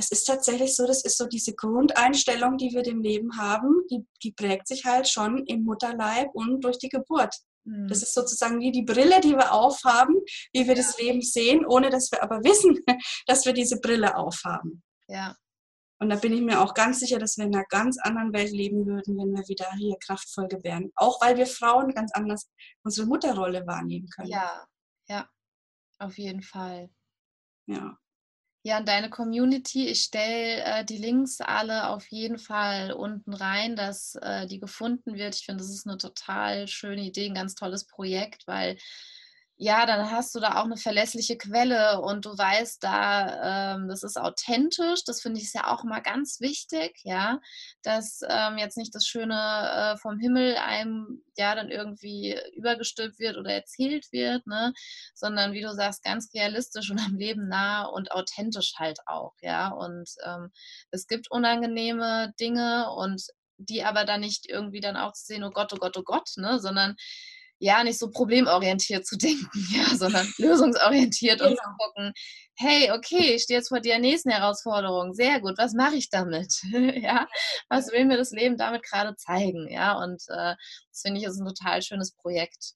es 0.00 0.10
ist 0.10 0.24
tatsächlich 0.24 0.74
so, 0.74 0.86
das 0.86 1.04
ist 1.04 1.18
so 1.18 1.26
diese 1.26 1.54
Grundeinstellung, 1.54 2.56
die 2.56 2.72
wir 2.72 2.82
dem 2.82 3.02
Leben 3.02 3.36
haben, 3.36 3.82
die, 3.90 4.06
die 4.22 4.32
prägt 4.32 4.66
sich 4.66 4.86
halt 4.86 5.08
schon 5.08 5.44
im 5.46 5.62
Mutterleib 5.64 6.30
und 6.32 6.64
durch 6.64 6.78
die 6.78 6.88
Geburt. 6.88 7.34
Mhm. 7.64 7.86
Das 7.88 8.02
ist 8.02 8.14
sozusagen 8.14 8.60
wie 8.60 8.72
die 8.72 8.82
Brille, 8.82 9.20
die 9.20 9.32
wir 9.32 9.52
aufhaben, 9.52 10.14
wie 10.54 10.66
wir 10.66 10.74
ja. 10.74 10.82
das 10.82 10.98
Leben 10.98 11.20
sehen, 11.20 11.66
ohne 11.66 11.90
dass 11.90 12.10
wir 12.10 12.22
aber 12.22 12.42
wissen, 12.42 12.78
dass 13.26 13.44
wir 13.44 13.52
diese 13.52 13.78
Brille 13.78 14.16
aufhaben. 14.16 14.82
Ja. 15.06 15.36
Und 15.98 16.08
da 16.08 16.16
bin 16.16 16.32
ich 16.32 16.40
mir 16.40 16.62
auch 16.62 16.72
ganz 16.72 17.00
sicher, 17.00 17.18
dass 17.18 17.36
wir 17.36 17.44
in 17.44 17.54
einer 17.54 17.66
ganz 17.66 17.98
anderen 17.98 18.32
Welt 18.32 18.52
leben 18.52 18.86
würden, 18.86 19.18
wenn 19.18 19.36
wir 19.36 19.46
wieder 19.48 19.70
hier 19.76 19.96
kraftvoll 20.02 20.48
gebären. 20.48 20.90
Auch 20.94 21.20
weil 21.20 21.36
wir 21.36 21.46
Frauen 21.46 21.92
ganz 21.92 22.10
anders 22.14 22.48
unsere 22.82 23.06
Mutterrolle 23.06 23.66
wahrnehmen 23.66 24.08
können. 24.16 24.30
Ja, 24.30 24.64
ja, 25.08 25.28
auf 25.98 26.16
jeden 26.16 26.42
Fall. 26.42 26.88
Ja. 27.66 27.98
Ja, 28.62 28.78
und 28.78 28.86
deine 28.88 29.08
Community, 29.08 29.88
ich 29.88 30.02
stelle 30.02 30.62
äh, 30.64 30.84
die 30.84 30.98
Links 30.98 31.40
alle 31.40 31.88
auf 31.88 32.06
jeden 32.08 32.38
Fall 32.38 32.92
unten 32.92 33.32
rein, 33.32 33.74
dass 33.74 34.16
äh, 34.16 34.46
die 34.46 34.60
gefunden 34.60 35.14
wird. 35.14 35.34
Ich 35.34 35.46
finde, 35.46 35.62
das 35.64 35.70
ist 35.70 35.86
eine 35.86 35.96
total 35.96 36.68
schöne 36.68 37.00
Idee, 37.02 37.26
ein 37.26 37.34
ganz 37.34 37.54
tolles 37.54 37.86
Projekt, 37.86 38.46
weil 38.46 38.76
ja, 39.62 39.84
dann 39.84 40.10
hast 40.10 40.34
du 40.34 40.40
da 40.40 40.58
auch 40.58 40.64
eine 40.64 40.78
verlässliche 40.78 41.36
Quelle 41.36 42.00
und 42.00 42.24
du 42.24 42.30
weißt 42.30 42.82
da, 42.82 43.74
ähm, 43.74 43.88
das 43.88 44.02
ist 44.02 44.18
authentisch. 44.18 45.04
Das 45.04 45.20
finde 45.20 45.38
ich 45.38 45.52
ja 45.52 45.66
auch 45.66 45.84
mal 45.84 46.00
ganz 46.00 46.40
wichtig, 46.40 46.98
ja, 47.04 47.40
dass 47.82 48.22
ähm, 48.26 48.56
jetzt 48.56 48.78
nicht 48.78 48.94
das 48.94 49.04
Schöne 49.04 49.34
äh, 49.36 49.98
vom 49.98 50.18
Himmel 50.18 50.56
einem 50.56 51.22
ja 51.36 51.54
dann 51.54 51.68
irgendwie 51.68 52.38
übergestülpt 52.54 53.18
wird 53.18 53.36
oder 53.36 53.52
erzählt 53.52 54.10
wird, 54.12 54.46
ne, 54.46 54.72
sondern 55.12 55.52
wie 55.52 55.60
du 55.60 55.74
sagst, 55.74 56.04
ganz 56.04 56.32
realistisch 56.32 56.90
und 56.90 56.98
am 56.98 57.16
Leben 57.16 57.46
nah 57.46 57.84
und 57.84 58.12
authentisch 58.12 58.76
halt 58.78 59.00
auch, 59.04 59.34
ja. 59.42 59.68
Und 59.68 60.08
ähm, 60.24 60.50
es 60.90 61.06
gibt 61.06 61.30
unangenehme 61.30 62.32
Dinge 62.40 62.90
und 62.92 63.26
die 63.58 63.84
aber 63.84 64.06
dann 64.06 64.20
nicht 64.20 64.48
irgendwie 64.48 64.80
dann 64.80 64.96
auch 64.96 65.12
zu 65.12 65.26
sehen, 65.26 65.44
oh 65.44 65.50
Gott, 65.50 65.70
oh 65.74 65.76
Gott, 65.78 65.98
oh 65.98 66.02
Gott, 66.02 66.30
ne, 66.36 66.58
sondern 66.58 66.96
ja, 67.60 67.84
nicht 67.84 67.98
so 67.98 68.10
problemorientiert 68.10 69.06
zu 69.06 69.16
denken, 69.18 69.66
ja, 69.72 69.94
sondern 69.94 70.26
lösungsorientiert 70.38 71.38
genau. 71.38 71.50
und 71.50 71.58
zu 71.58 71.70
gucken, 71.78 72.12
hey, 72.56 72.90
okay, 72.90 73.34
ich 73.34 73.42
stehe 73.42 73.58
jetzt 73.58 73.68
vor 73.68 73.80
der 73.80 73.98
nächsten 73.98 74.30
Herausforderung, 74.30 75.14
sehr 75.14 75.40
gut, 75.40 75.54
was 75.58 75.74
mache 75.74 75.96
ich 75.96 76.10
damit? 76.10 76.52
ja, 77.02 77.28
was 77.68 77.92
will 77.92 78.06
mir 78.06 78.16
das 78.16 78.32
Leben 78.32 78.56
damit 78.56 78.82
gerade 78.82 79.14
zeigen? 79.16 79.68
Ja, 79.70 79.96
und 79.98 80.22
äh, 80.28 80.54
das 80.90 81.02
finde 81.02 81.20
ich 81.20 81.26
ist 81.26 81.38
ein 81.38 81.46
total 81.46 81.82
schönes 81.82 82.14
Projekt. 82.16 82.72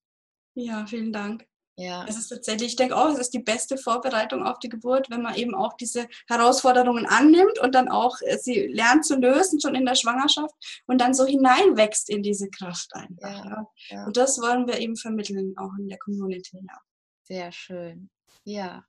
Ja, 0.55 0.87
vielen 0.87 1.13
Dank. 1.13 1.47
Ja. 1.77 2.07
Es 2.09 2.17
ist 2.17 2.29
tatsächlich, 2.29 2.71
ich 2.71 2.77
denke 2.77 2.97
auch, 2.97 3.09
es 3.09 3.19
ist 3.19 3.35
die 3.35 3.41
beste 3.41 3.77
Vorbereitung 3.77 4.47
auf 4.47 4.61
die 4.61 4.69
Geburt, 4.69 5.11
wenn 5.11 5.23
man 5.23 5.35
eben 5.35 5.55
auch 5.55 5.73
diese 5.73 6.07
Herausforderungen 6.29 7.07
annimmt 7.07 7.59
und 7.59 7.75
dann 7.75 7.89
auch 7.89 8.17
äh, 8.23 8.39
sie 8.39 8.69
lernt 8.69 9.05
zu 9.05 9.17
lösen, 9.17 9.61
schon 9.61 9.75
in 9.75 9.85
der 9.85 9.97
Schwangerschaft 9.97 10.55
und 10.87 11.01
dann 11.01 11.15
so 11.15 11.27
hineinwächst 11.27 12.09
in 12.11 12.23
diese 12.23 12.49
Kraft 12.49 12.95
einfach. 12.95 13.45
Ja, 13.45 13.45
ja. 13.45 13.67
Ja. 13.89 14.07
Und 14.07 14.17
das 14.17 14.41
wollen 14.41 14.67
wir 14.69 14.79
eben 14.79 14.97
vermitteln, 14.97 15.55
auch 15.57 15.73
in 15.79 15.89
der 15.89 15.99
Community. 15.99 16.59
Ja. 16.59 16.81
Sehr 17.25 17.53
schön. 17.53 18.11
Ja. 18.45 18.85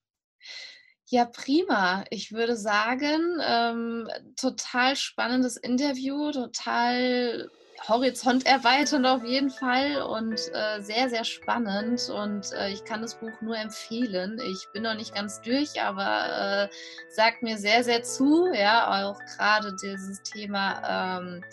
Ja, 1.07 1.25
prima. 1.25 2.03
Ich 2.09 2.31
würde 2.31 2.55
sagen, 2.55 3.39
ähm, 3.41 4.09
total 4.35 4.95
spannendes 4.95 5.55
Interview, 5.55 6.31
total 6.31 7.49
Horizont 7.87 8.45
erweiternd 8.45 9.05
auf 9.05 9.23
jeden 9.23 9.49
Fall 9.49 10.01
und 10.01 10.39
äh, 10.53 10.81
sehr, 10.81 11.09
sehr 11.09 11.23
spannend. 11.23 12.09
Und 12.09 12.51
äh, 12.53 12.69
ich 12.69 12.83
kann 12.83 13.01
das 13.01 13.15
Buch 13.15 13.41
nur 13.41 13.57
empfehlen. 13.57 14.39
Ich 14.39 14.67
bin 14.73 14.83
noch 14.83 14.95
nicht 14.95 15.13
ganz 15.13 15.41
durch, 15.41 15.81
aber 15.81 16.69
äh, 16.69 16.75
sagt 17.09 17.43
mir 17.43 17.57
sehr, 17.57 17.83
sehr 17.83 18.03
zu. 18.03 18.47
Ja, 18.53 19.05
auch 19.09 19.19
gerade 19.37 19.75
dieses 19.75 20.21
Thema, 20.23 21.19
ähm, 21.19 21.43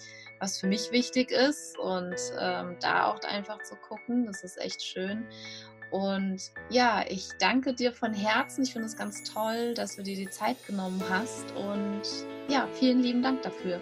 was 0.40 0.58
für 0.58 0.66
mich 0.66 0.90
wichtig 0.92 1.30
ist. 1.30 1.78
Und 1.78 2.16
ähm, 2.38 2.76
da 2.80 3.06
auch 3.06 3.20
einfach 3.20 3.62
zu 3.62 3.76
gucken, 3.76 4.26
das 4.26 4.42
ist 4.42 4.58
echt 4.58 4.82
schön. 4.82 5.26
Und 5.90 6.40
ja, 6.70 7.04
ich 7.06 7.28
danke 7.38 7.74
dir 7.74 7.92
von 7.92 8.14
Herzen. 8.14 8.64
Ich 8.64 8.72
finde 8.72 8.86
es 8.86 8.96
ganz 8.96 9.22
toll, 9.30 9.74
dass 9.74 9.96
du 9.96 10.02
dir 10.02 10.16
die 10.16 10.30
Zeit 10.30 10.56
genommen 10.66 11.02
hast. 11.10 11.52
Und 11.52 12.02
ja, 12.48 12.66
vielen 12.72 13.02
lieben 13.02 13.22
Dank 13.22 13.42
dafür. 13.42 13.80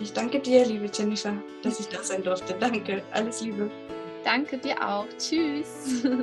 Ich 0.00 0.14
danke 0.14 0.40
dir, 0.40 0.64
liebe 0.64 0.86
Jennifer, 0.90 1.34
dass 1.62 1.78
ich 1.78 1.88
da 1.88 2.02
sein 2.02 2.22
durfte. 2.22 2.54
Danke, 2.58 3.02
alles 3.12 3.42
Liebe. 3.42 3.70
Danke 4.24 4.56
dir 4.56 4.76
auch. 4.86 5.06
Tschüss. 5.18 6.04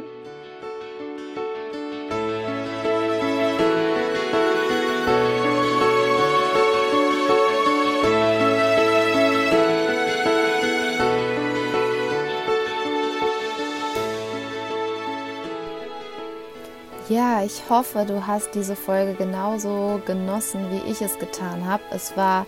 Ja, 17.10 17.42
ich 17.42 17.70
hoffe, 17.70 18.04
du 18.06 18.28
hast 18.28 18.54
diese 18.54 18.76
Folge 18.76 19.14
genauso 19.14 20.02
genossen, 20.06 20.70
wie 20.72 20.92
ich 20.92 21.02
es 21.02 21.18
getan 21.18 21.66
habe. 21.66 21.82
Es 21.92 22.18
war 22.18 22.46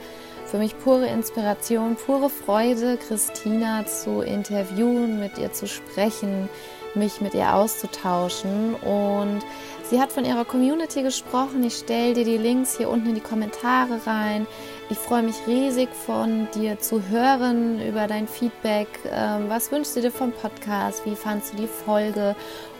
für 0.49 0.57
mich 0.57 0.77
pure 0.79 1.05
Inspiration, 1.05 1.95
pure 1.95 2.29
Freude, 2.29 2.97
Christina 2.97 3.85
zu 3.85 4.21
interviewen, 4.21 5.19
mit 5.19 5.37
ihr 5.37 5.53
zu 5.53 5.67
sprechen, 5.67 6.49
mich 6.95 7.21
mit 7.21 7.35
ihr 7.35 7.53
auszutauschen. 7.53 8.73
Und 8.75 9.41
sie 9.83 9.99
hat 10.01 10.11
von 10.11 10.25
ihrer 10.25 10.45
Community 10.45 11.03
gesprochen. 11.03 11.63
Ich 11.63 11.75
stelle 11.75 12.15
dir 12.15 12.25
die 12.25 12.37
Links 12.37 12.77
hier 12.77 12.89
unten 12.89 13.09
in 13.09 13.15
die 13.15 13.21
Kommentare 13.21 13.99
rein. 14.07 14.47
Ich 14.89 14.97
freue 14.97 15.21
mich 15.21 15.35
riesig 15.45 15.89
von 15.93 16.47
dir 16.55 16.79
zu 16.79 17.07
hören 17.09 17.79
über 17.87 18.07
dein 18.07 18.27
Feedback. 18.27 18.87
Ähm, 19.11 19.49
was 19.49 19.71
wünschst 19.71 19.95
du 19.95 20.01
dir 20.01 20.11
vom 20.11 20.31
Podcast? 20.31 21.05
Wie 21.05 21.15
fandest 21.15 21.53
du 21.53 21.57
die 21.57 21.67
Folge? 21.67 22.35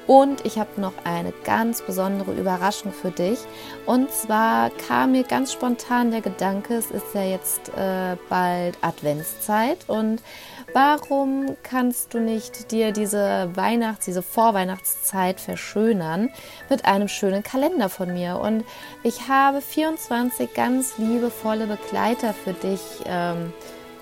Und 0.09 0.43
ich 0.43 0.57
habe 0.57 0.81
noch 0.81 0.93
eine 1.03 1.31
ganz 1.43 1.83
besondere 1.83 2.33
Überraschung 2.33 2.91
für 2.91 3.11
dich. 3.11 3.37
Und 3.85 4.09
zwar 4.09 4.71
kam 4.71 5.11
mir 5.11 5.23
ganz 5.23 5.53
spontan 5.53 6.09
der 6.09 6.21
Gedanke, 6.21 6.73
es 6.73 6.89
ist 6.89 7.13
ja 7.13 7.21
jetzt 7.21 7.69
äh, 7.77 8.17
bald 8.27 8.75
Adventszeit 8.81 9.87
und 9.87 10.23
warum 10.73 11.55
kannst 11.61 12.15
du 12.15 12.19
nicht 12.19 12.71
dir 12.71 12.91
diese 12.91 13.51
Weihnachts-, 13.53 14.05
diese 14.05 14.23
Vorweihnachtszeit 14.23 15.39
verschönern 15.39 16.31
mit 16.71 16.85
einem 16.85 17.07
schönen 17.07 17.43
Kalender 17.43 17.87
von 17.87 18.11
mir? 18.11 18.39
Und 18.39 18.65
ich 19.03 19.27
habe 19.27 19.61
24 19.61 20.55
ganz 20.55 20.97
liebevolle 20.97 21.67
Begleiter 21.67 22.33
für 22.33 22.53
dich. 22.53 22.81
Ähm, 23.05 23.53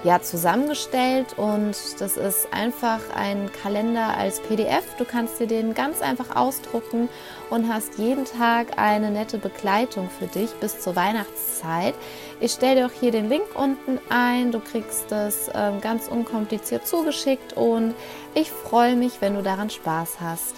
ja, 0.03 0.21
zusammengestellt 0.21 1.37
und 1.37 1.75
das 1.99 2.17
ist 2.17 2.47
einfach 2.51 2.99
ein 3.15 3.51
Kalender 3.63 4.15
als 4.15 4.39
PDF. 4.41 4.83
Du 4.97 5.05
kannst 5.05 5.39
dir 5.39 5.47
den 5.47 5.73
ganz 5.73 6.01
einfach 6.01 6.35
ausdrucken 6.35 7.09
und 7.49 7.67
hast 7.67 7.97
jeden 7.97 8.25
Tag 8.25 8.77
eine 8.77 9.09
nette 9.09 9.39
Begleitung 9.39 10.09
für 10.09 10.27
dich 10.27 10.51
bis 10.59 10.79
zur 10.79 10.95
Weihnachtszeit. 10.95 11.95
Ich 12.39 12.51
stelle 12.51 12.81
dir 12.81 12.85
auch 12.85 12.99
hier 12.99 13.11
den 13.11 13.27
Link 13.27 13.47
unten 13.55 13.99
ein. 14.09 14.51
Du 14.51 14.59
kriegst 14.59 15.05
das 15.09 15.49
ähm, 15.55 15.81
ganz 15.81 16.07
unkompliziert 16.07 16.85
zugeschickt 16.85 17.53
und 17.53 17.95
ich 18.35 18.51
freue 18.51 18.95
mich, 18.95 19.19
wenn 19.19 19.33
du 19.33 19.41
daran 19.41 19.71
Spaß 19.71 20.19
hast. 20.21 20.55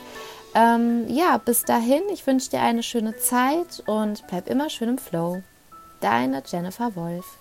Ähm, 0.53 1.05
ja, 1.07 1.37
bis 1.37 1.63
dahin, 1.63 2.01
ich 2.11 2.27
wünsche 2.27 2.49
dir 2.49 2.61
eine 2.61 2.83
schöne 2.83 3.15
Zeit 3.17 3.83
und 3.85 4.27
bleib 4.27 4.49
immer 4.49 4.69
schön 4.69 4.89
im 4.89 4.97
Flow. 4.97 5.41
Deine 6.01 6.43
Jennifer 6.45 6.95
Wolf. 6.95 7.38